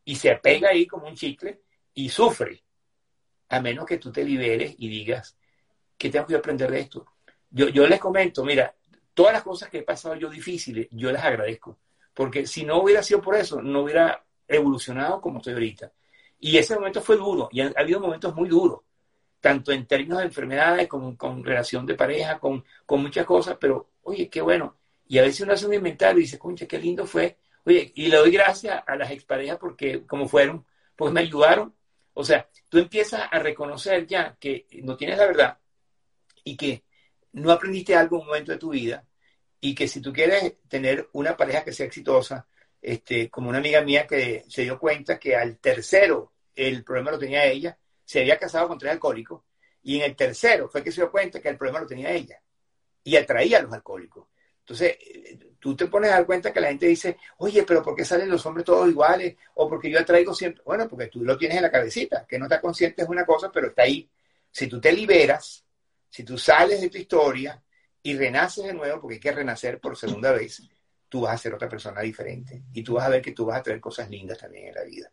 y 0.06 0.16
se 0.16 0.30
apega 0.30 0.70
ahí 0.70 0.86
como 0.86 1.08
un 1.08 1.16
chicle 1.16 1.62
y 1.96 2.08
sufre, 2.10 2.64
a 3.50 3.60
menos 3.60 3.88
que 3.88 3.98
tú 3.98 4.12
te 4.12 4.24
liberes 4.24 4.76
y 4.78 4.88
digas, 4.88 5.36
¿qué 5.98 6.12
tengo 6.12 6.28
que 6.28 6.36
aprender 6.36 6.70
de 6.70 6.80
esto? 6.80 7.08
Yo, 7.50 7.70
yo 7.70 7.88
les 7.88 8.00
comento, 8.00 8.46
mira, 8.46 8.76
todas 9.16 9.34
las 9.34 9.42
cosas 9.42 9.70
que 9.70 9.80
he 9.80 9.84
pasado 9.84 10.14
yo 10.14 10.30
difíciles, 10.30 10.88
yo 10.92 11.12
las 11.12 11.24
agradezco 11.24 11.80
porque 12.14 12.46
si 12.46 12.66
no 12.66 12.82
hubiera 12.82 13.02
sido 13.04 13.22
por 13.22 13.36
eso, 13.36 13.62
no 13.62 13.82
hubiera 13.82 14.24
evolucionado 14.56 15.22
como 15.22 15.38
estoy 15.38 15.54
ahorita. 15.54 15.92
Y 16.40 16.58
ese 16.58 16.76
momento 16.76 17.02
fue 17.02 17.18
duro, 17.18 17.50
y 17.52 17.62
ha, 17.62 17.72
habido 17.76 18.00
momentos 18.00 18.34
muy 18.36 18.50
duros, 18.50 18.82
tanto 19.40 19.72
en 19.72 19.86
términos 19.86 20.20
de 20.20 20.26
enfermedades, 20.26 20.88
con, 20.88 21.16
con 21.16 21.44
relación 21.44 21.86
de 21.86 21.96
pareja, 21.96 22.40
con, 22.40 22.64
con, 22.86 23.02
muchas 23.02 23.26
cosas, 23.26 23.58
pero 23.60 23.92
oye, 24.04 24.30
qué 24.30 24.42
bueno. 24.42 24.78
Y 25.08 25.18
a 25.20 25.24
veces 25.24 25.42
uno 25.42 25.54
hace 25.54 25.68
un 25.68 25.74
inventario 25.74 26.20
y 26.20 26.24
dice, 26.24 26.40
concha, 26.40 26.66
qué 26.68 26.80
lindo 26.80 27.06
fue. 27.06 27.38
Oye, 27.66 27.92
y 27.96 28.08
le 28.08 28.18
doy 28.18 28.32
gracias 28.32 28.84
a 28.86 28.96
las 28.96 29.12
exparejas 29.12 29.58
porque, 29.58 30.06
como 30.06 30.28
fueron, 30.28 30.66
pues 30.96 31.12
me 31.12 31.22
ayudaron. 31.22 31.74
O 32.14 32.24
sea, 32.24 32.48
tú 32.70 32.78
empiezas 32.78 33.22
a 33.32 33.40
reconocer 33.40 34.06
ya 34.08 34.36
que 34.40 34.68
no 34.84 34.96
tienes 34.96 35.18
la 35.18 35.26
verdad 35.26 35.58
y 36.44 36.56
que 36.56 36.84
no 37.34 37.52
aprendiste 37.52 37.96
algo 37.96 38.18
en 38.18 38.22
un 38.22 38.28
momento 38.28 38.52
de 38.52 38.58
tu 38.58 38.72
vida 38.72 39.06
y 39.60 39.76
que 39.76 39.88
si 39.88 40.02
tú 40.02 40.12
quieres 40.12 40.56
tener 40.68 41.08
una 41.14 41.38
pareja 41.38 41.64
que 41.64 41.72
sea 41.72 41.86
exitosa, 41.86 42.48
este, 42.82 43.30
como 43.30 43.50
una 43.50 43.60
amiga 43.60 43.82
mía 43.82 44.08
que 44.08 44.44
se 44.48 44.64
dio 44.64 44.80
cuenta 44.80 45.20
que 45.20 45.36
al 45.36 45.60
tercero 45.60 46.34
el 46.56 46.84
problema 46.84 47.12
lo 47.12 47.20
tenía 47.20 47.46
ella, 47.46 47.78
se 48.04 48.22
había 48.22 48.38
casado 48.38 48.68
con 48.68 48.78
tres 48.78 48.92
alcohólicos, 48.94 49.44
y 49.84 49.98
en 49.98 50.04
el 50.04 50.16
tercero 50.16 50.68
fue 50.70 50.84
que 50.84 50.92
se 50.92 51.02
dio 51.02 51.12
cuenta 51.12 51.40
que 51.40 51.50
el 51.50 51.58
problema 51.58 51.82
lo 51.82 51.88
tenía 51.88 52.12
ella, 52.12 52.42
y 53.04 53.16
atraía 53.16 53.60
a 53.60 53.62
los 53.62 53.74
alcohólicos. 53.74 54.28
Entonces, 54.60 54.98
tú 55.60 55.76
te 55.76 55.88
pones 55.88 56.12
a 56.12 56.16
dar 56.16 56.26
cuenta 56.26 56.54
que 56.54 56.62
la 56.62 56.70
gente 56.70 56.86
dice, 56.88 57.18
oye, 57.38 57.64
pero 57.64 57.84
¿por 57.84 57.96
qué 57.96 58.06
salen 58.06 58.30
los 58.30 58.46
hombres 58.46 58.66
todos 58.66 58.90
iguales? 58.90 59.36
O 59.56 59.68
porque 59.68 59.90
yo 59.90 60.00
atraigo 60.00 60.34
siempre. 60.34 60.64
Bueno, 60.66 60.88
porque 60.88 61.08
tú 61.08 61.24
lo 61.24 61.38
tienes 61.38 61.58
en 61.58 61.64
la 61.64 61.72
cabecita, 61.72 62.26
que 62.28 62.40
no 62.40 62.46
estás 62.46 62.62
consciente 62.62 63.02
es 63.02 63.10
una 63.10 63.26
cosa, 63.26 63.52
pero 63.52 63.68
está 63.68 63.84
ahí. 63.84 64.10
Si 64.52 64.68
tú 64.68 64.80
te 64.80 64.92
liberas, 64.94 65.66
si 66.10 66.24
tú 66.24 66.38
sales 66.38 66.80
de 66.82 66.90
tu 66.90 66.98
historia 66.98 67.62
y 68.04 68.18
renaces 68.18 68.66
de 68.66 68.74
nuevo, 68.74 69.02
porque 69.02 69.16
hay 69.16 69.20
que 69.20 69.32
renacer 69.32 69.80
por 69.80 69.98
segunda 69.98 70.32
vez, 70.32 70.62
tú 71.12 71.20
vas 71.20 71.34
a 71.34 71.38
ser 71.38 71.54
otra 71.54 71.68
persona 71.68 72.00
diferente. 72.00 72.64
Y 72.72 72.82
tú 72.84 72.94
vas 72.94 73.06
a 73.06 73.10
ver 73.10 73.22
que 73.22 73.34
tú 73.34 73.46
vas 73.46 73.60
a 73.60 73.64
traer 73.64 73.82
cosas 73.82 74.10
lindas 74.10 74.38
también 74.38 74.70
en 74.70 74.76
la 74.76 74.84
vida. 74.84 75.12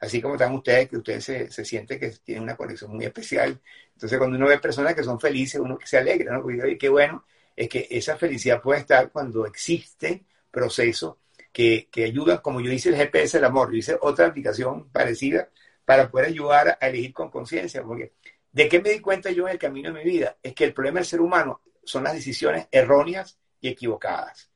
Así 0.00 0.22
como 0.22 0.36
están 0.36 0.54
ustedes, 0.54 0.88
que 0.88 0.96
ustedes 0.96 1.22
se, 1.22 1.50
se 1.50 1.66
sienten 1.66 2.00
que 2.00 2.08
tienen 2.24 2.44
una 2.44 2.56
conexión 2.56 2.96
muy 2.96 3.04
especial. 3.04 3.60
Entonces, 3.92 4.16
cuando 4.16 4.38
uno 4.38 4.46
ve 4.46 4.58
personas 4.58 4.94
que 4.94 5.04
son 5.04 5.20
felices, 5.20 5.60
uno 5.60 5.78
se 5.84 5.98
alegra, 5.98 6.32
¿no? 6.32 6.42
Porque, 6.42 6.78
qué 6.78 6.88
bueno, 6.88 7.26
es 7.54 7.68
que 7.68 7.86
esa 7.90 8.16
felicidad 8.16 8.62
puede 8.62 8.80
estar 8.80 9.12
cuando 9.12 9.44
existen 9.44 10.24
procesos 10.50 11.16
que, 11.52 11.88
que 11.92 12.04
ayudan, 12.04 12.38
como 12.38 12.62
yo 12.62 12.72
hice 12.72 12.88
el 12.88 12.96
GPS 12.96 13.36
del 13.36 13.44
amor, 13.44 13.70
yo 13.70 13.76
hice 13.76 13.98
otra 14.00 14.28
aplicación 14.28 14.88
parecida 14.88 15.50
para 15.84 16.10
poder 16.10 16.28
ayudar 16.28 16.78
a 16.80 16.86
elegir 16.86 17.12
con 17.12 17.30
conciencia, 17.30 17.82
porque 17.82 18.14
¿de 18.50 18.66
qué 18.66 18.80
me 18.80 18.90
di 18.90 19.00
cuenta 19.00 19.30
yo 19.30 19.46
en 19.46 19.52
el 19.52 19.58
camino 19.58 19.92
de 19.92 20.02
mi 20.02 20.10
vida? 20.10 20.38
Es 20.42 20.54
que 20.54 20.64
el 20.64 20.72
problema 20.72 21.00
del 21.00 21.06
ser 21.06 21.20
humano 21.20 21.60
son 21.84 22.04
las 22.04 22.14
decisiones 22.14 22.66
erróneas 22.70 23.38
y 23.60 23.68
equivocadas, 23.68 24.47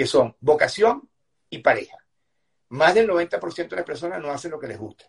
que 0.00 0.06
son 0.06 0.34
vocación 0.40 1.10
y 1.50 1.58
pareja. 1.58 1.98
Más 2.70 2.94
del 2.94 3.06
90% 3.06 3.68
de 3.68 3.76
las 3.76 3.84
personas 3.84 4.18
no 4.18 4.30
hacen 4.30 4.50
lo 4.50 4.58
que 4.58 4.66
les 4.66 4.78
gusta 4.78 5.04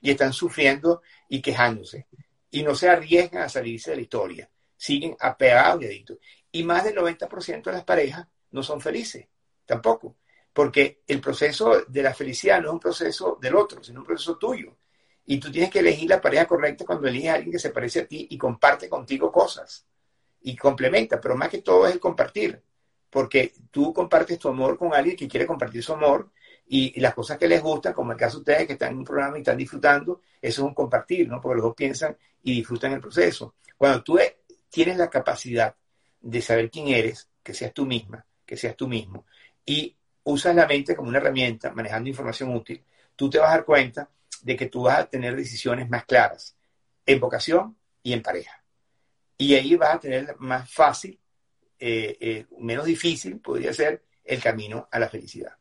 y 0.00 0.10
están 0.10 0.32
sufriendo 0.32 1.02
y 1.28 1.42
quejándose 1.42 2.06
y 2.50 2.62
no 2.62 2.74
se 2.74 2.88
arriesgan 2.88 3.42
a 3.42 3.50
salirse 3.50 3.90
de 3.90 3.96
la 3.96 4.02
historia, 4.02 4.50
siguen 4.74 5.18
apegados 5.20 5.82
y 5.82 5.84
adictos. 5.84 6.16
Y 6.50 6.62
más 6.62 6.82
del 6.84 6.96
90% 6.96 7.62
de 7.62 7.72
las 7.72 7.84
parejas 7.84 8.26
no 8.52 8.62
son 8.62 8.80
felices, 8.80 9.28
tampoco, 9.66 10.16
porque 10.50 11.02
el 11.06 11.20
proceso 11.20 11.82
de 11.86 12.02
la 12.02 12.14
felicidad 12.14 12.62
no 12.62 12.68
es 12.68 12.72
un 12.72 12.80
proceso 12.80 13.38
del 13.38 13.54
otro, 13.54 13.84
sino 13.84 14.00
un 14.00 14.06
proceso 14.06 14.38
tuyo. 14.38 14.78
Y 15.26 15.38
tú 15.38 15.52
tienes 15.52 15.68
que 15.68 15.80
elegir 15.80 16.08
la 16.08 16.22
pareja 16.22 16.46
correcta 16.46 16.86
cuando 16.86 17.06
eliges 17.06 17.32
a 17.32 17.34
alguien 17.34 17.52
que 17.52 17.58
se 17.58 17.68
parece 17.68 18.00
a 18.00 18.06
ti 18.06 18.28
y 18.30 18.38
comparte 18.38 18.88
contigo 18.88 19.30
cosas 19.30 19.84
y 20.40 20.56
complementa, 20.56 21.20
pero 21.20 21.36
más 21.36 21.50
que 21.50 21.60
todo 21.60 21.86
es 21.86 21.92
el 21.92 22.00
compartir, 22.00 22.62
porque 23.10 23.52
tú 23.70 23.92
compartes 23.92 24.38
tu 24.38 24.48
amor 24.48 24.78
con 24.78 24.94
alguien 24.94 25.16
que 25.16 25.28
quiere 25.28 25.46
compartir 25.46 25.82
su 25.82 25.92
amor 25.92 26.30
y, 26.66 26.98
las 27.00 27.14
cosas 27.14 27.36
que 27.36 27.48
les 27.48 27.60
gustan, 27.60 27.92
como 27.92 28.12
el 28.12 28.18
caso 28.18 28.38
de 28.38 28.40
ustedes 28.40 28.66
que 28.68 28.72
están 28.74 28.92
en 28.92 28.98
un 28.98 29.04
programa 29.04 29.36
y 29.36 29.40
están 29.40 29.56
disfrutando, 29.56 30.20
eso 30.40 30.62
es 30.62 30.68
un 30.68 30.74
compartir, 30.74 31.28
¿no? 31.28 31.40
Porque 31.40 31.56
los 31.56 31.64
dos 31.64 31.74
piensan 31.74 32.16
y 32.44 32.54
disfrutan 32.54 32.92
el 32.92 33.00
proceso. 33.00 33.54
Cuando 33.76 34.02
tú 34.04 34.18
tienes 34.68 34.96
la 34.96 35.10
capacidad 35.10 35.74
de 36.20 36.40
saber 36.40 36.70
quién 36.70 36.88
eres, 36.88 37.28
que 37.42 37.54
seas 37.54 37.74
tú 37.74 37.86
misma, 37.86 38.24
que 38.46 38.56
seas 38.56 38.76
tú 38.76 38.86
mismo, 38.86 39.26
y 39.66 39.96
usas 40.22 40.54
la 40.54 40.66
mente 40.66 40.94
como 40.94 41.08
una 41.08 41.18
herramienta, 41.18 41.72
manejando 41.72 42.08
información 42.08 42.54
útil, 42.54 42.84
tú 43.16 43.28
te 43.28 43.38
vas 43.38 43.48
a 43.48 43.56
dar 43.56 43.64
cuenta 43.64 44.08
de 44.42 44.56
que 44.56 44.66
tú 44.66 44.82
vas 44.82 45.00
a 45.00 45.06
tener 45.06 45.36
decisiones 45.36 45.88
más 45.90 46.04
claras 46.04 46.56
en 47.04 47.20
vocación 47.20 47.76
y 48.02 48.12
en 48.12 48.22
pareja. 48.22 48.62
Y 49.36 49.54
ahí 49.54 49.74
vas 49.74 49.96
a 49.96 50.00
tener 50.00 50.36
más 50.38 50.70
fácil, 50.70 51.18
eh, 51.80 52.16
eh, 52.20 52.46
menos 52.58 52.84
difícil, 52.84 53.40
podría 53.40 53.72
ser, 53.72 54.04
el 54.24 54.40
camino 54.40 54.88
a 54.90 54.98
la 54.98 55.08
felicidad. 55.08 55.52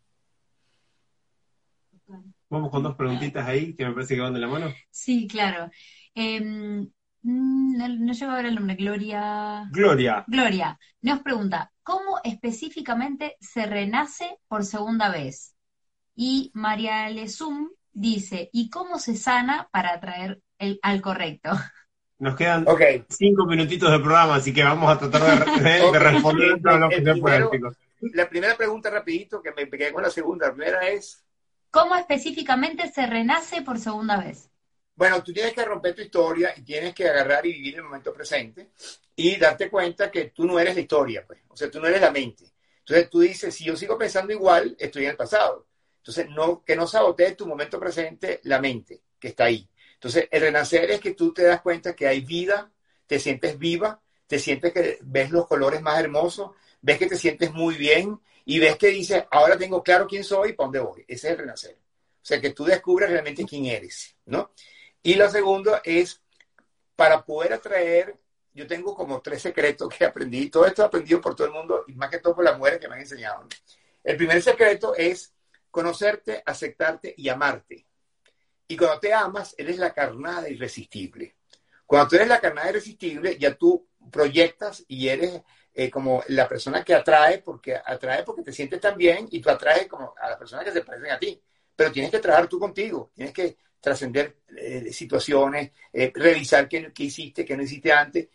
Vamos 2.50 2.72
con 2.72 2.84
dos 2.84 2.96
preguntitas 2.96 3.48
ahí 3.48 3.74
que 3.76 3.86
me 3.86 3.94
parece 3.94 4.16
que 4.16 4.22
van 4.22 4.34
de 4.34 4.40
la 4.40 4.48
mano. 4.48 4.74
Sí, 4.90 5.28
claro. 5.28 5.72
Em, 6.14 6.90
no, 7.22 7.88
no 7.88 8.14
llego 8.14 8.32
a 8.32 8.36
ver 8.36 8.46
el 8.48 8.56
nombre, 8.56 8.76
Gloria. 8.76 9.68
Gloria. 9.72 10.24
Gloria 10.28 10.80
nos 11.02 11.22
pregunta, 11.22 11.72
¿cómo 11.84 12.20
específicamente 12.24 13.38
se 13.40 13.66
renace 13.66 14.38
por 14.48 14.66
segunda 14.66 15.10
vez? 15.10 15.56
Y 16.16 16.52
María 16.54 17.10
Lesum 17.10 17.70
dice, 17.94 18.50
¿y 18.52 18.70
cómo 18.70 19.00
se 19.00 19.16
sana 19.16 19.70
para 19.72 19.94
atraer 19.94 20.42
el, 20.58 20.80
al 20.82 21.02
correcto? 21.02 21.52
Nos 22.20 22.36
quedan 22.36 22.66
cinco 23.08 23.46
minutitos 23.46 23.90
de 23.90 24.00
programa, 24.00 24.36
así 24.36 24.54
que 24.54 24.62
vamos 24.62 24.92
a 24.92 25.00
tratar 25.00 25.62
de, 25.62 26.00
responder 26.00 26.62
todo 26.62 26.78
lo 26.78 26.90
que 26.90 27.02
se 27.02 27.16
pueda, 27.16 27.50
La 28.14 28.30
primera 28.30 28.58
pregunta, 28.58 28.90
rapidito, 28.90 29.42
que 29.42 29.54
me 29.54 29.70
quedé 29.70 29.94
con 29.94 30.04
la 30.04 30.10
segunda. 30.10 30.48
La 30.48 30.54
primera 30.54 30.88
es... 30.90 31.24
¿Cómo 31.72 31.96
específicamente 31.96 32.92
se 32.92 33.06
renace 33.06 33.62
por 33.62 33.80
segunda 33.80 34.18
vez? 34.18 34.50
Bueno, 34.96 35.24
tú 35.24 35.32
tienes 35.32 35.54
que 35.54 35.64
romper 35.64 35.96
tu 35.96 36.02
historia 36.02 36.54
y 36.58 36.62
tienes 36.62 36.94
que 36.94 37.08
agarrar 37.08 37.46
y 37.46 37.54
vivir 37.54 37.76
el 37.76 37.84
momento 37.84 38.14
presente 38.14 38.72
y 39.16 39.38
darte 39.38 39.70
cuenta 39.70 40.12
que 40.12 40.26
tú 40.26 40.46
no 40.46 40.60
eres 40.60 40.76
la 40.76 40.82
historia, 40.82 41.24
pues. 41.26 41.40
O 41.48 41.56
sea, 41.56 41.72
tú 41.72 41.80
no 41.80 41.88
eres 41.88 42.02
la 42.02 42.12
mente. 42.12 42.44
Entonces 42.80 43.10
tú 43.10 43.22
dices, 43.22 43.56
si 43.56 43.64
yo 43.64 43.78
sigo 43.78 43.98
pensando 43.98 44.34
igual, 44.34 44.76
estoy 44.78 45.06
en 45.06 45.12
el 45.12 45.16
pasado. 45.16 45.68
Entonces, 46.00 46.30
no, 46.30 46.66
que 46.66 46.76
no 46.76 46.86
sabotees 46.86 47.38
tu 47.38 47.48
momento 47.48 47.80
presente 47.80 48.42
la 48.44 48.60
mente 48.60 49.04
que 49.18 49.30
está 49.30 49.46
ahí. 49.46 49.70
Entonces, 50.00 50.30
el 50.32 50.42
renacer 50.42 50.90
es 50.92 51.02
que 51.02 51.14
tú 51.14 51.34
te 51.34 51.44
das 51.44 51.60
cuenta 51.60 51.94
que 51.94 52.08
hay 52.08 52.22
vida, 52.22 52.72
te 53.06 53.20
sientes 53.20 53.60
viva, 53.60 54.02
te 54.28 54.40
sientes 54.40 54.72
que 54.72 54.98
ves 55.02 55.30
los 55.30 55.46
colores 55.46 55.82
más 55.82 56.00
hermosos, 56.00 56.52
ves 56.82 56.98
que 56.98 57.08
te 57.08 57.18
sientes 57.18 57.52
muy 57.52 57.76
bien 57.76 58.18
y 58.46 58.60
ves 58.60 58.78
que 58.78 58.88
dices, 58.88 59.26
ahora 59.30 59.58
tengo 59.58 59.84
claro 59.84 60.08
quién 60.08 60.24
soy 60.24 60.52
y 60.52 60.54
para 60.54 60.68
dónde 60.68 60.80
voy. 60.80 61.06
Ese 61.06 61.28
es 61.28 61.34
el 61.34 61.40
renacer. 61.40 61.74
O 61.74 62.26
sea, 62.26 62.40
que 62.40 62.52
tú 62.52 62.64
descubres 62.64 63.10
realmente 63.10 63.44
quién 63.44 63.66
eres, 63.66 64.16
¿no? 64.26 64.54
Y 65.04 65.16
lo 65.16 65.30
segundo 65.30 65.82
es, 65.84 66.22
para 66.96 67.26
poder 67.26 67.52
atraer, 67.52 68.16
yo 68.54 68.68
tengo 68.68 68.96
como 68.96 69.20
tres 69.20 69.42
secretos 69.42 69.94
que 69.94 70.06
aprendí, 70.06 70.50
todo 70.50 70.66
esto 70.66 70.86
aprendido 70.86 71.20
por 71.20 71.36
todo 71.36 71.48
el 71.48 71.54
mundo 71.54 71.84
y 71.88 71.94
más 71.96 72.10
que 72.10 72.20
todo 72.20 72.36
por 72.36 72.46
las 72.46 72.58
mujeres 72.58 72.80
que 72.80 72.88
me 72.88 72.96
han 72.96 73.02
enseñado. 73.02 73.46
El 74.02 74.16
primer 74.16 74.42
secreto 74.42 74.96
es 74.96 75.34
conocerte, 75.70 76.42
aceptarte 76.46 77.14
y 77.18 77.28
amarte. 77.28 77.89
Y 78.72 78.78
cuando 78.78 79.00
te 79.00 79.12
amas, 79.12 79.56
eres 79.58 79.80
la 79.80 79.92
carnada 79.92 80.48
irresistible. 80.48 81.38
Cuando 81.88 82.08
tú 82.08 82.16
eres 82.18 82.28
la 82.28 82.40
carnada 82.40 82.70
irresistible, 82.70 83.36
ya 83.40 83.56
tú 83.56 83.88
proyectas 84.12 84.86
y 84.88 85.08
eres 85.08 85.42
eh, 85.74 85.90
como 85.90 86.24
la 86.28 86.48
persona 86.48 86.84
que 86.84 86.94
atrae, 86.94 87.40
porque 87.40 87.76
atrae 87.76 88.24
porque 88.24 88.44
te 88.44 88.54
sientes 88.54 88.80
tan 88.80 88.96
bien 88.96 89.28
y 89.32 89.42
tú 89.42 89.50
atraes 89.50 89.88
como 89.88 90.14
a 90.22 90.30
las 90.30 90.38
personas 90.38 90.66
que 90.66 90.72
se 90.72 90.82
parecen 90.82 91.10
a 91.10 91.18
ti. 91.18 91.42
Pero 91.76 91.92
tienes 91.92 92.12
que 92.12 92.20
trabajar 92.20 92.48
tú 92.48 92.60
contigo, 92.60 93.12
tienes 93.16 93.34
que 93.34 93.58
trascender 93.82 94.38
eh, 94.56 94.94
situaciones, 94.94 95.72
eh, 95.92 96.12
revisar 96.14 96.70
qué, 96.70 96.94
qué, 96.94 97.04
hiciste, 97.06 97.44
qué 97.44 97.58
no 97.58 97.64
hiciste 97.64 97.92
antes, 97.92 98.28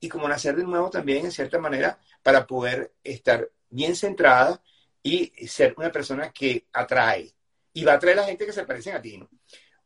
y 0.00 0.08
como 0.08 0.26
nacer 0.26 0.56
de 0.56 0.64
nuevo 0.64 0.88
también, 0.88 1.26
en 1.26 1.32
cierta 1.32 1.58
manera, 1.58 1.98
para 2.22 2.46
poder 2.46 2.94
estar 3.04 3.46
bien 3.68 3.94
centrada 3.94 4.62
y 5.02 5.30
ser 5.46 5.74
una 5.76 5.92
persona 5.92 6.32
que 6.32 6.66
atrae. 6.72 7.30
Y 7.74 7.84
va 7.84 7.92
a 7.92 7.96
atraer 7.96 8.18
a 8.18 8.22
la 8.22 8.28
gente 8.28 8.46
que 8.46 8.54
se 8.54 8.64
parecen 8.64 8.94
a 8.94 9.02
ti, 9.02 9.18
¿no? 9.18 9.28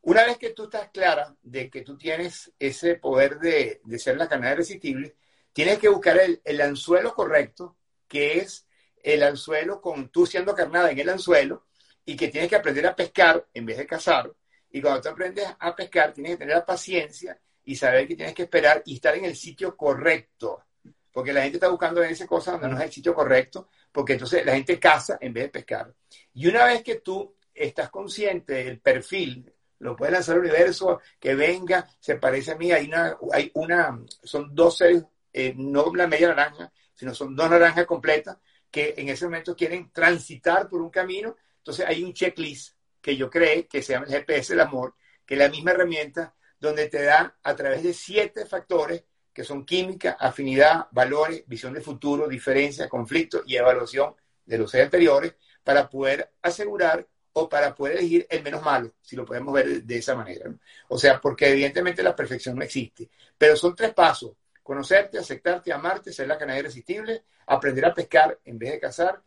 Una 0.07 0.23
vez 0.23 0.37
que 0.37 0.51
tú 0.51 0.63
estás 0.63 0.89
clara 0.89 1.35
de 1.41 1.69
que 1.69 1.81
tú 1.81 1.97
tienes 1.97 2.53
ese 2.57 2.95
poder 2.95 3.39
de, 3.39 3.81
ser 3.99 4.15
la 4.15 4.29
canal 4.29 4.53
irresistible, 4.53 5.17
tienes 5.51 5.79
que 5.79 5.89
buscar 5.89 6.17
el, 6.17 6.61
anzuelo 6.61 7.13
correcto, 7.13 7.75
que 8.07 8.37
es 8.37 8.65
el 9.03 9.21
anzuelo 9.21 9.81
con 9.81 10.07
tú 10.07 10.25
siendo 10.25 10.55
carnada 10.55 10.91
en 10.91 10.99
el 10.99 11.09
anzuelo, 11.09 11.65
y 12.05 12.15
que 12.15 12.29
tienes 12.29 12.49
que 12.49 12.55
aprender 12.55 12.87
a 12.87 12.95
pescar 12.95 13.45
en 13.53 13.65
vez 13.65 13.79
de 13.79 13.85
cazar. 13.85 14.33
Y 14.71 14.81
cuando 14.81 15.01
tú 15.01 15.09
aprendes 15.09 15.45
a 15.59 15.75
pescar, 15.75 16.13
tienes 16.13 16.31
que 16.31 16.37
tener 16.37 16.55
la 16.55 16.65
paciencia 16.65 17.37
y 17.65 17.75
saber 17.75 18.07
que 18.07 18.15
tienes 18.15 18.33
que 18.33 18.43
esperar 18.43 18.83
y 18.85 18.95
estar 18.95 19.13
en 19.13 19.25
el 19.25 19.35
sitio 19.35 19.75
correcto. 19.75 20.63
Porque 21.11 21.33
la 21.33 21.41
gente 21.41 21.57
está 21.57 21.67
buscando 21.67 22.01
en 22.01 22.11
esa 22.11 22.25
cosa 22.25 22.53
donde 22.53 22.69
no 22.69 22.77
es 22.77 22.83
el 22.85 22.93
sitio 22.93 23.13
correcto, 23.13 23.67
porque 23.91 24.13
entonces 24.13 24.45
la 24.45 24.53
gente 24.53 24.79
caza 24.79 25.17
en 25.19 25.33
vez 25.33 25.43
de 25.43 25.49
pescar. 25.49 25.93
Y 26.33 26.47
una 26.47 26.63
vez 26.63 26.81
que 26.81 26.95
tú 27.01 27.35
estás 27.53 27.89
consciente 27.89 28.53
del 28.53 28.79
perfil 28.79 29.53
lo 29.79 29.95
puede 29.95 30.11
lanzar 30.11 30.35
al 30.35 30.41
universo, 30.41 31.01
que 31.19 31.35
venga, 31.35 31.87
se 31.99 32.15
parece 32.15 32.51
a 32.51 32.55
mí, 32.55 32.71
hay 32.71 32.87
una, 32.87 33.17
hay 33.31 33.51
una, 33.53 33.99
son 34.23 34.53
dos 34.53 34.77
seres, 34.77 35.03
eh, 35.31 35.53
no 35.55 35.93
la 35.95 36.07
media 36.07 36.29
naranja, 36.29 36.71
sino 36.93 37.13
son 37.13 37.35
dos 37.35 37.49
naranjas 37.49 37.85
completas, 37.85 38.37
que 38.71 38.95
en 38.97 39.09
ese 39.09 39.25
momento 39.25 39.55
quieren 39.55 39.91
transitar 39.91 40.67
por 40.67 40.81
un 40.81 40.89
camino. 40.89 41.35
Entonces 41.57 41.85
hay 41.85 42.03
un 42.03 42.13
checklist 42.13 42.75
que 43.01 43.15
yo 43.15 43.29
creé, 43.29 43.67
que 43.67 43.81
se 43.81 43.93
llama 43.93 44.07
el 44.07 44.13
GPS 44.13 44.53
del 44.53 44.61
amor, 44.61 44.95
que 45.25 45.35
es 45.35 45.39
la 45.39 45.49
misma 45.49 45.71
herramienta 45.71 46.33
donde 46.59 46.89
te 46.89 47.03
da 47.03 47.37
a 47.43 47.55
través 47.55 47.83
de 47.83 47.93
siete 47.93 48.45
factores 48.45 49.03
que 49.31 49.43
son 49.43 49.65
química, 49.65 50.17
afinidad, 50.19 50.87
valores, 50.91 51.43
visión 51.45 51.71
de 51.71 51.81
futuro, 51.81 52.27
diferencia, 52.27 52.89
conflicto 52.89 53.43
y 53.45 53.55
evaluación 53.55 54.15
de 54.43 54.57
los 54.57 54.71
seis 54.71 54.85
anteriores 54.85 55.35
para 55.63 55.87
poder 55.87 56.33
asegurar 56.41 57.07
o 57.39 57.47
para 57.47 57.75
poder 57.75 57.97
elegir 57.97 58.25
el 58.29 58.41
menos 58.41 58.63
malo, 58.63 58.91
si 59.01 59.15
lo 59.15 59.23
podemos 59.23 59.53
ver 59.53 59.83
de 59.83 59.97
esa 59.97 60.15
manera. 60.15 60.51
O 60.87 60.97
sea, 60.97 61.21
porque 61.21 61.49
evidentemente 61.49 62.01
la 62.01 62.15
perfección 62.15 62.55
no 62.55 62.63
existe, 62.63 63.09
pero 63.37 63.55
son 63.55 63.75
tres 63.75 63.93
pasos. 63.93 64.31
Conocerte, 64.63 65.19
aceptarte, 65.19 65.71
amarte, 65.71 66.11
ser 66.11 66.27
la 66.27 66.37
canalla 66.37 66.59
irresistible, 66.59 67.23
aprender 67.45 67.85
a 67.85 67.93
pescar 67.93 68.39
en 68.43 68.57
vez 68.57 68.71
de 68.71 68.79
cazar, 68.79 69.21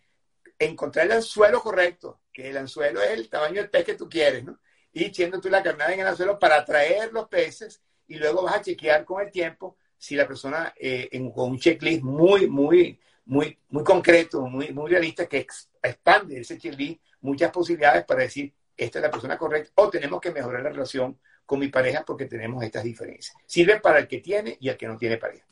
encontrar 0.59 1.07
el 1.07 1.13
anzuelo 1.13 1.63
correcto, 1.63 2.21
que 2.33 2.51
el 2.51 2.57
anzuelo 2.57 3.01
es 3.01 3.11
el 3.11 3.29
tamaño 3.29 3.61
del 3.61 3.71
pez 3.71 3.85
que 3.85 3.95
tú 3.95 4.09
quieres, 4.09 4.45
¿no? 4.45 4.59
Y 4.93 5.05
echando 5.05 5.41
tú 5.41 5.49
la 5.49 5.63
carnada 5.63 5.95
en 5.95 6.01
el 6.01 6.07
anzuelo 6.09 6.39
para 6.39 6.57
atraer 6.57 7.13
los 7.13 7.29
peces 7.29 7.81
y 8.09 8.17
luego 8.17 8.43
vas 8.43 8.57
a 8.57 8.63
chequear 8.63 9.05
con 9.05 9.23
el 9.23 9.31
tiempo 9.31 9.77
si 9.97 10.17
la 10.17 10.27
persona 10.27 10.75
eh, 10.77 11.09
en, 11.13 11.31
con 11.31 11.51
un 11.51 11.61
checklist 11.61 12.03
muy, 12.03 12.49
muy, 12.49 12.99
muy, 13.27 13.57
muy 13.69 13.85
concreto, 13.85 14.43
muy, 14.43 14.73
muy 14.73 14.91
realista, 14.91 15.27
que 15.27 15.47
expande 15.83 16.41
ese 16.41 16.59
checklist 16.59 17.01
muchas 17.21 17.51
posibilidades 17.51 18.05
para 18.05 18.23
decir, 18.23 18.53
esta 18.77 18.99
es 18.99 19.03
la 19.03 19.11
persona 19.11 19.37
correcta 19.37 19.71
o 19.75 19.91
tenemos 19.91 20.21
que 20.21 20.31
mejorar 20.31 20.63
la 20.63 20.71
relación 20.71 21.19
con 21.45 21.59
mi 21.59 21.69
pareja 21.69 22.05
porque 22.07 22.27
tenemos 22.27 22.63
estas 22.63 22.85
diferencias. 22.85 23.37
Sirve 23.47 23.81
para 23.81 23.99
el 23.99 24.09
que 24.09 24.19
tiene 24.19 24.57
y 24.61 24.69
el 24.69 24.77
que 24.77 24.87
no 24.87 24.97
tiene 24.97 25.17
pareja. 25.17 25.47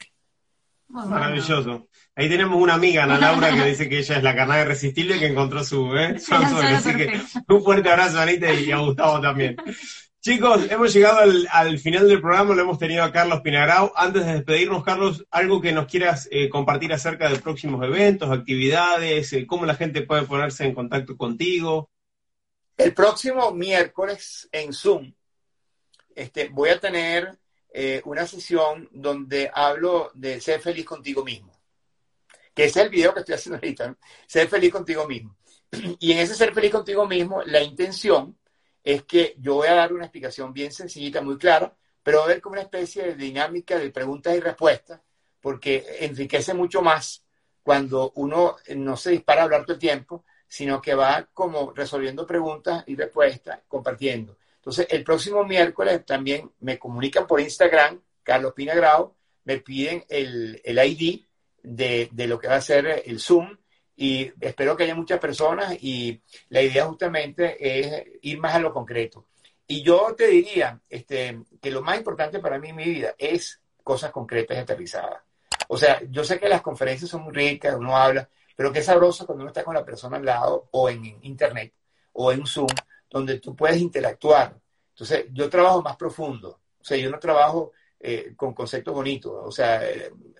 Maravilloso. 0.89 1.89
Ahí 2.14 2.29
tenemos 2.31 2.61
una 2.61 2.74
amiga, 2.74 3.05
Ana 3.05 3.18
Laura, 3.18 3.53
que 3.53 3.64
dice 3.64 3.89
que 3.89 3.99
ella 3.99 4.16
es 4.16 4.22
la 4.22 4.35
carnada 4.35 4.62
irresistible 4.62 5.18
que 5.18 5.26
encontró 5.26 5.62
su, 5.62 5.95
¿eh? 5.97 6.18
su. 6.18 6.35
Así 6.35 6.95
que 6.95 7.20
un 7.49 7.62
fuerte 7.62 7.91
abrazo, 7.91 8.20
Anita, 8.20 8.53
y 8.53 8.70
a 8.70 8.79
Gustavo 8.79 9.20
también. 9.20 9.57
Chicos, 10.29 10.70
hemos 10.70 10.93
llegado 10.93 11.20
al, 11.20 11.79
final 11.79 12.07
del 12.07 12.20
programa, 12.20 12.55
lo 12.55 12.61
hemos 12.61 12.79
tenido 12.79 13.03
a 13.03 13.11
Carlos 13.11 13.41
Pinagrau. 13.41 13.91
Antes 13.97 14.26
de 14.26 14.35
despedirnos, 14.35 14.85
Carlos, 14.85 15.26
algo 15.31 15.59
que 15.59 15.72
nos 15.72 15.87
quieras 15.87 16.29
eh, 16.31 16.51
compartir 16.51 16.93
acerca 16.93 17.31
de 17.31 17.39
próximos 17.39 17.83
eventos, 17.83 18.31
actividades, 18.31 19.33
eh, 19.33 19.47
cómo 19.47 19.64
la 19.64 19.74
gente 19.74 20.03
puede 20.03 20.26
ponerse 20.26 20.66
en 20.66 20.74
contacto 20.74 21.16
contigo. 21.16 21.89
El 22.76 22.93
próximo 22.93 23.53
miércoles 23.53 24.47
en 24.53 24.74
Zoom 24.74 25.14
este, 26.14 26.51
voy 26.51 26.68
a 26.68 26.79
tener 26.79 27.39
eh, 27.72 28.03
una 28.05 28.26
sesión 28.26 28.87
donde 28.93 29.51
hablo 29.51 30.11
de 30.12 30.43
ser 30.43 30.61
feliz 30.61 30.85
contigo 30.85 31.24
mismo, 31.24 31.59
que 32.53 32.64
es 32.66 32.76
el 32.76 32.91
video 32.91 33.14
que 33.14 33.20
estoy 33.20 33.37
haciendo 33.37 33.57
ahorita, 33.57 33.97
ser 34.26 34.47
feliz 34.47 34.72
contigo 34.72 35.09
mismo. 35.09 35.39
Y 36.01 36.12
en 36.12 36.18
ese 36.18 36.35
ser 36.35 36.53
feliz 36.53 36.70
contigo 36.70 37.07
mismo, 37.07 37.43
la 37.45 37.62
intención 37.62 38.38
es 38.83 39.03
que 39.05 39.35
yo 39.39 39.55
voy 39.55 39.68
a 39.68 39.74
dar 39.74 39.93
una 39.93 40.05
explicación 40.05 40.53
bien 40.53 40.72
sencillita, 40.72 41.20
muy 41.20 41.37
clara, 41.37 41.74
pero 42.03 42.18
va 42.18 42.24
a 42.24 42.26
haber 42.26 42.41
como 42.41 42.55
una 42.55 42.62
especie 42.62 43.03
de 43.03 43.14
dinámica 43.14 43.79
de 43.79 43.91
preguntas 43.91 44.37
y 44.37 44.41
respuestas, 44.41 45.01
porque 45.41 45.85
enriquece 46.01 46.55
mucho 46.55 46.83
más 46.83 47.24
cuando 47.62 48.12
uno 48.16 48.57
no 48.76 48.97
se 48.97 49.11
dispara 49.11 49.43
a 49.43 49.45
hablar 49.45 49.62
todo 49.64 49.74
el 49.74 49.79
tiempo, 49.79 50.24
sino 50.47 50.81
que 50.81 50.95
va 50.95 51.29
como 51.35 51.72
resolviendo 51.72 52.26
preguntas 52.26 52.83
y 52.87 52.97
respuestas, 52.97 53.61
compartiendo. 53.68 54.39
Entonces, 54.57 54.87
el 54.91 55.05
próximo 55.05 55.45
miércoles 55.45 56.05
también 56.07 56.51
me 56.61 56.79
comunican 56.79 57.26
por 57.26 57.41
Instagram, 57.41 58.01
Carlos 58.22 58.55
Pinagrao, 58.55 59.14
me 59.45 59.59
piden 59.59 60.05
el, 60.09 60.61
el 60.64 60.79
ID 60.79 61.24
de, 61.62 62.09
de, 62.12 62.26
lo 62.26 62.39
que 62.39 62.49
va 62.49 62.57
a 62.57 62.61
ser 62.61 63.03
el 63.05 63.20
Zoom 63.20 63.57
y 64.01 64.32
espero 64.40 64.76
que 64.76 64.84
haya 64.84 64.94
muchas 64.94 65.18
personas 65.18 65.76
y 65.80 66.22
la 66.51 66.62
idea 66.62 66.86
justamente 66.86 67.57
es 67.59 68.05
ir 68.22 68.38
más 68.38 68.55
a 68.55 68.61
lo 68.61 68.72
concreto. 68.72 69.26
Y 69.66 69.82
yo 69.82 70.14
te 70.16 70.28
diría 70.28 70.80
este, 70.88 71.42
que 71.61 71.72
lo 71.72 71.82
más 71.82 71.99
importante 71.99 72.38
para 72.38 72.61
mí 72.61 72.68
en 72.68 72.76
mi 72.76 72.84
vida 72.84 73.16
es 73.18 73.61
cosas 73.82 74.12
concretas 74.12 74.57
y 74.57 74.61
aterrizadas. 74.61 75.20
O 75.66 75.76
sea, 75.76 76.01
yo 76.11 76.22
sé 76.22 76.38
que 76.38 76.49
las 76.49 76.62
conferencias 76.62 77.11
son 77.11 77.22
muy 77.22 77.34
ricas, 77.34 77.74
uno 77.74 77.96
habla, 77.96 78.28
pero 78.55 78.72
qué 78.72 78.82
sabroso 78.82 79.26
cuando 79.26 79.42
uno 79.42 79.51
está 79.51 79.64
con 79.64 79.74
la 79.74 79.84
persona 79.84 80.16
al 80.16 80.24
lado 80.24 80.68
o 80.70 80.88
en 80.88 81.05
internet 81.22 81.72
o 82.12 82.30
en 82.30 82.46
Zoom, 82.46 82.68
donde 83.11 83.40
tú 83.40 83.57
puedes 83.57 83.78
interactuar. 83.78 84.57
Entonces, 84.90 85.26
yo 85.32 85.51
trabajo 85.51 85.82
más 85.82 85.96
profundo. 85.96 86.61
O 86.80 86.84
sea, 86.84 86.96
yo 86.96 87.11
no 87.11 87.18
trabajo 87.18 87.72
eh, 87.99 88.32
con 88.36 88.55
conceptos 88.55 88.94
bonitos. 88.94 89.32
O 89.44 89.51
sea, 89.51 89.82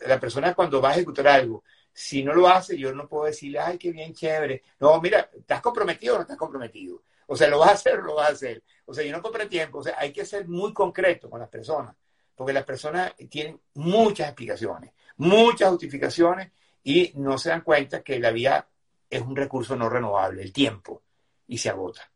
la 0.07 0.21
persona 0.21 0.55
cuando 0.55 0.81
va 0.81 0.91
a 0.91 0.95
ejecutar 0.95 1.27
algo 1.27 1.65
si 1.99 2.23
no 2.23 2.33
lo 2.33 2.47
hace, 2.47 2.79
yo 2.79 2.95
no 2.95 3.09
puedo 3.09 3.25
decirle, 3.25 3.59
ay, 3.59 3.77
qué 3.77 3.91
bien, 3.91 4.15
chévere. 4.15 4.63
No, 4.79 5.01
mira, 5.01 5.29
¿estás 5.37 5.61
comprometido 5.61 6.15
o 6.15 6.19
no 6.19 6.23
estás 6.23 6.37
comprometido? 6.37 7.03
O 7.27 7.35
sea, 7.35 7.49
¿lo 7.49 7.59
vas 7.59 7.71
a 7.71 7.73
hacer 7.73 7.99
o 7.99 8.03
lo 8.03 8.15
vas 8.15 8.29
a 8.29 8.33
hacer? 8.35 8.63
O 8.85 8.95
sea, 8.95 9.05
yo 9.05 9.11
no 9.11 9.21
compré 9.21 9.47
tiempo. 9.47 9.79
O 9.79 9.83
sea, 9.83 9.97
hay 9.99 10.13
que 10.13 10.25
ser 10.25 10.47
muy 10.47 10.73
concreto 10.73 11.29
con 11.29 11.41
las 11.41 11.49
personas, 11.49 11.97
porque 12.37 12.53
las 12.53 12.65
personas 12.65 13.17
tienen 13.29 13.61
muchas 13.75 14.29
explicaciones, 14.29 14.93
muchas 15.17 15.71
justificaciones 15.71 16.53
y 16.85 17.11
no 17.17 17.37
se 17.37 17.49
dan 17.49 17.63
cuenta 17.63 18.01
que 18.01 18.21
la 18.21 18.31
vida 18.31 18.69
es 19.11 19.21
un 19.21 19.35
recurso 19.35 19.75
no 19.75 19.89
renovable, 19.89 20.41
el 20.41 20.53
tiempo, 20.53 21.03
y 21.49 21.59
se 21.59 21.69
agota. 21.69 22.09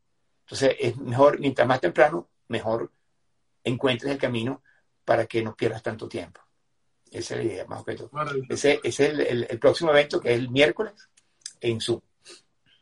Entonces, 0.42 0.76
es 0.78 0.96
mejor, 0.96 1.40
mientras 1.40 1.66
más 1.66 1.80
temprano, 1.80 2.28
mejor 2.46 2.92
encuentres 3.64 4.12
el 4.12 4.18
camino 4.18 4.62
para 5.04 5.26
que 5.26 5.42
no 5.42 5.56
pierdas 5.56 5.82
tanto 5.82 6.08
tiempo. 6.08 6.40
Esa 7.12 7.34
es 7.34 7.44
la 7.44 7.52
idea, 7.52 7.66
más 7.66 7.82
o 7.82 7.84
menos. 7.86 8.10
Ese, 8.48 8.80
es 8.82 9.00
el, 9.00 9.58
próximo 9.60 9.90
evento, 9.90 10.18
que 10.18 10.32
es 10.32 10.38
el 10.38 10.50
miércoles, 10.50 10.94
en 11.60 11.80
Zoom. 11.80 12.00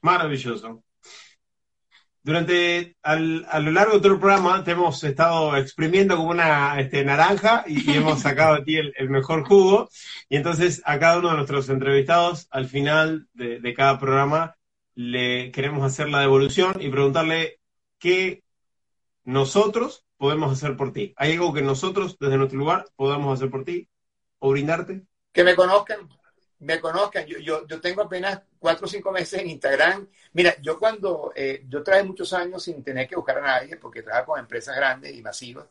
Maravilloso. 0.03 0.85
Durante, 2.23 2.97
a 3.03 3.17
lo 3.17 3.71
largo 3.73 3.95
de 3.95 4.01
todo 4.01 4.13
el 4.13 4.21
programa, 4.21 4.63
te 4.63 4.73
hemos 4.73 5.03
estado 5.03 5.57
exprimiendo 5.57 6.17
como 6.17 6.31
una 6.31 6.79
este, 6.79 7.05
naranja 7.05 7.65
y, 7.67 7.91
hemos 7.91 8.21
sacado 8.23 8.57
de 8.57 8.63
ti 8.63 8.77
el, 8.77 9.11
mejor 9.11 9.45
jugo. 9.45 9.89
Y 10.29 10.37
entonces, 10.37 10.81
a 10.85 11.01
cada 11.01 11.19
uno 11.19 11.31
de 11.31 11.37
nuestros 11.37 11.69
entrevistados, 11.69 12.47
al 12.51 12.67
final 12.67 13.27
de, 13.33 13.59
de 13.59 13.75
cada 13.75 13.99
programa, 13.99 14.55
le 14.95 15.51
queremos 15.51 15.83
hacer 15.85 16.09
la 16.09 16.21
devolución 16.21 16.77
y 16.81 16.89
preguntarle 16.89 17.59
qué 17.99 18.45
nosotros 19.25 20.05
podemos 20.19 20.53
hacer 20.53 20.77
por 20.77 20.93
ti. 20.93 21.15
¿Hay 21.17 21.33
algo 21.33 21.53
que 21.53 21.63
nosotros, 21.63 22.17
desde 22.21 22.37
nuestro 22.37 22.59
lugar, 22.59 22.85
podamos 22.95 23.37
hacer 23.37 23.51
por 23.51 23.65
ti? 23.65 23.89
O? 24.41 24.55
Que 25.33 25.45
me 25.45 25.55
conozcan, 25.55 26.09
me 26.61 26.81
conozcan. 26.81 27.27
Yo, 27.27 27.39
yo, 27.39 27.67
yo 27.67 27.81
tengo 27.81 28.03
apenas 28.03 28.41
cuatro 28.59 28.87
o 28.87 28.89
cinco 28.89 29.13
meses 29.13 29.41
en 29.41 29.51
Instagram. 29.51 30.09
Mira, 30.33 30.57
yo 30.61 30.79
cuando, 30.79 31.33
eh, 31.35 31.65
yo 31.69 31.83
traje 31.83 32.03
muchos 32.03 32.33
años 32.33 32.63
sin 32.63 32.83
tener 32.83 33.09
que 33.09 33.17
buscar 33.17 33.39
a 33.39 33.43
nadie, 33.43 33.77
porque 33.77 34.03
trabajo 34.03 34.33
con 34.33 34.41
empresas 34.41 34.75
grandes 34.77 35.15
y 35.15 35.23
masivas, 35.23 35.67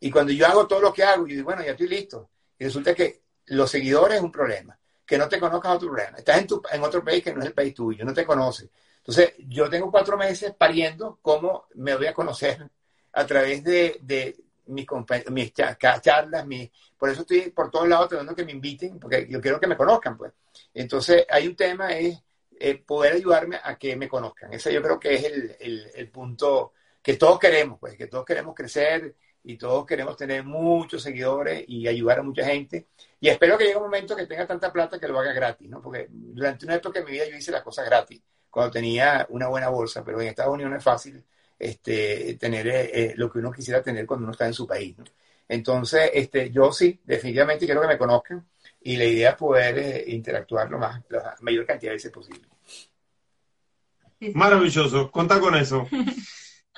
y 0.00 0.10
cuando 0.10 0.32
yo 0.32 0.46
hago 0.46 0.66
todo 0.66 0.80
lo 0.80 0.92
que 0.92 1.02
hago, 1.02 1.26
yo 1.26 1.34
digo, 1.34 1.46
bueno, 1.46 1.62
ya 1.62 1.72
estoy 1.72 1.88
listo. 1.88 2.30
Y 2.58 2.64
resulta 2.64 2.94
que 2.94 3.22
los 3.46 3.70
seguidores 3.70 4.18
es 4.18 4.22
un 4.22 4.32
problema, 4.32 4.78
que 5.04 5.18
no 5.18 5.28
te 5.28 5.40
conozcas 5.40 5.76
otro 5.76 5.88
problema. 5.88 6.18
Estás 6.18 6.38
en, 6.38 6.46
tu, 6.46 6.62
en 6.70 6.82
otro 6.82 7.04
país 7.04 7.22
que 7.22 7.32
no 7.32 7.40
es 7.40 7.46
el 7.46 7.54
país 7.54 7.74
tuyo, 7.74 8.04
no 8.04 8.14
te 8.14 8.24
conoce. 8.24 8.70
Entonces, 8.98 9.34
yo 9.38 9.68
tengo 9.70 9.90
cuatro 9.90 10.16
meses 10.16 10.52
pariendo 10.56 11.18
cómo 11.22 11.66
me 11.74 11.96
voy 11.96 12.06
a 12.06 12.14
conocer 12.14 12.68
a 13.12 13.26
través 13.26 13.64
de, 13.64 14.36
mis, 14.68 14.86
mis 15.30 15.52
charlas, 15.52 16.46
mis, 16.46 16.70
por 16.96 17.10
eso 17.10 17.22
estoy 17.22 17.50
por 17.50 17.70
todos 17.70 17.88
lados 17.88 18.08
tratando 18.08 18.34
que 18.34 18.44
me 18.44 18.52
inviten, 18.52 18.98
porque 18.98 19.26
yo 19.28 19.40
quiero 19.40 19.58
que 19.60 19.66
me 19.66 19.76
conozcan, 19.76 20.16
pues. 20.16 20.32
Entonces, 20.74 21.26
hay 21.28 21.46
un 21.46 21.56
tema, 21.56 21.92
es 21.92 22.22
eh, 22.58 22.82
poder 22.84 23.14
ayudarme 23.14 23.58
a 23.62 23.76
que 23.76 23.96
me 23.96 24.08
conozcan. 24.08 24.52
Ese 24.52 24.72
yo 24.72 24.82
creo 24.82 24.98
que 24.98 25.14
es 25.14 25.24
el, 25.24 25.56
el, 25.60 25.90
el, 25.94 26.10
punto 26.10 26.72
que 27.02 27.14
todos 27.16 27.38
queremos, 27.38 27.78
pues, 27.78 27.96
que 27.96 28.06
todos 28.06 28.24
queremos 28.24 28.54
crecer 28.54 29.14
y 29.44 29.56
todos 29.56 29.86
queremos 29.86 30.16
tener 30.16 30.44
muchos 30.44 31.02
seguidores 31.02 31.64
y 31.66 31.86
ayudar 31.86 32.18
a 32.18 32.22
mucha 32.22 32.44
gente. 32.44 32.88
Y 33.20 33.28
espero 33.28 33.56
que 33.56 33.64
llegue 33.64 33.76
un 33.76 33.84
momento 33.84 34.16
que 34.16 34.26
tenga 34.26 34.46
tanta 34.46 34.72
plata 34.72 34.98
que 34.98 35.08
lo 35.08 35.18
haga 35.18 35.32
gratis, 35.32 35.68
¿no? 35.68 35.80
Porque 35.80 36.08
durante 36.10 36.66
una 36.66 36.74
época 36.74 36.98
de 37.00 37.06
mi 37.06 37.12
vida 37.12 37.28
yo 37.28 37.36
hice 37.36 37.52
las 37.52 37.62
cosas 37.62 37.86
gratis, 37.86 38.20
cuando 38.50 38.72
tenía 38.72 39.26
una 39.30 39.48
buena 39.48 39.68
bolsa, 39.68 40.04
pero 40.04 40.20
en 40.20 40.28
Estados 40.28 40.54
Unidos 40.54 40.70
no 40.70 40.78
es 40.78 40.84
fácil 40.84 41.24
este, 41.58 42.34
tener 42.34 42.68
eh, 42.68 42.90
eh, 42.92 43.14
lo 43.16 43.30
que 43.30 43.38
uno 43.38 43.50
quisiera 43.52 43.82
tener 43.82 44.06
cuando 44.06 44.24
uno 44.24 44.32
está 44.32 44.46
en 44.46 44.54
su 44.54 44.66
país. 44.66 44.94
Entonces, 45.48 46.10
este, 46.12 46.50
yo 46.50 46.70
sí, 46.72 47.00
definitivamente 47.04 47.64
quiero 47.64 47.80
que 47.80 47.88
me 47.88 47.98
conozcan 47.98 48.46
y 48.82 48.96
la 48.96 49.04
idea 49.04 49.30
es 49.30 49.36
poder 49.36 49.78
eh, 49.78 50.04
interactuar 50.08 50.70
lo 50.70 50.78
más, 50.78 51.02
la 51.08 51.34
mayor 51.40 51.66
cantidad 51.66 51.90
de 51.90 51.96
veces 51.96 52.12
posible. 52.12 52.42
Maravilloso, 54.34 55.10
contá 55.10 55.40
con 55.40 55.54
eso. 55.54 55.88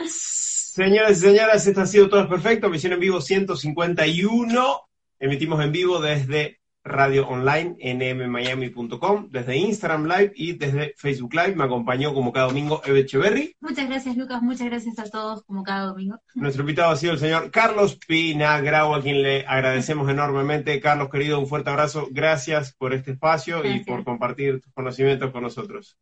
Señoras 0.07 1.19
y 1.19 1.21
señores, 1.21 1.67
esto 1.67 1.81
ha 1.81 1.87
sido 1.87 2.09
todo 2.09 2.29
perfecto. 2.29 2.71
Misión 2.71 2.93
en 2.93 3.01
vivo 3.01 3.21
151. 3.21 4.81
Emitimos 5.19 5.65
en 5.65 5.73
vivo 5.73 6.01
desde 6.01 6.60
radio 6.83 7.29
online 7.29 7.77
nmmiami.com, 7.79 9.29
desde 9.31 9.57
Instagram 9.57 10.07
Live 10.07 10.33
y 10.35 10.53
desde 10.53 10.95
Facebook 10.97 11.35
Live. 11.35 11.55
Me 11.55 11.65
acompañó 11.65 12.15
como 12.15 12.33
cada 12.33 12.47
domingo 12.47 12.81
Eve 12.85 13.01
Echeverry. 13.01 13.57
Muchas 13.61 13.89
gracias, 13.89 14.17
Lucas. 14.17 14.43
Muchas 14.43 14.69
gracias 14.69 14.99
a 14.99 15.11
todos 15.11 15.43
como 15.45 15.63
cada 15.63 15.87
domingo. 15.87 16.19
Nuestro 16.35 16.63
invitado 16.63 16.91
ha 16.91 16.97
sido 16.97 17.13
el 17.13 17.19
señor 17.19 17.51
Carlos 17.51 17.99
Pinagrau, 18.07 18.95
a 18.95 19.03
quien 19.03 19.23
le 19.23 19.47
agradecemos 19.47 20.09
enormemente. 20.11 20.81
Carlos, 20.81 21.11
querido, 21.11 21.39
un 21.39 21.47
fuerte 21.47 21.71
abrazo. 21.71 22.09
Gracias 22.11 22.73
por 22.75 22.95
este 22.95 23.13
espacio 23.13 23.65
y 23.65 23.85
por 23.85 24.05
compartir 24.05 24.61
tus 24.61 24.73
conocimientos 24.73 25.31
con 25.31 25.43
nosotros. 25.43 25.99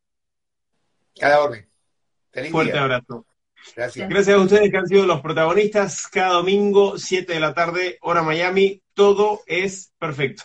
Cada 1.18 1.40
orden. 1.40 1.68
Feliz 2.30 2.52
Fuerte 2.52 2.78
abrazo. 2.78 3.26
Gracias. 3.74 4.08
Gracias 4.08 4.36
a 4.36 4.40
ustedes 4.40 4.70
que 4.70 4.76
han 4.76 4.86
sido 4.86 5.04
los 5.06 5.20
protagonistas. 5.20 6.06
Cada 6.06 6.34
domingo, 6.34 6.96
7 6.96 7.32
de 7.32 7.40
la 7.40 7.54
tarde, 7.54 7.98
hora 8.00 8.22
Miami. 8.22 8.82
Todo 8.94 9.40
es 9.46 9.92
perfecto. 9.98 10.44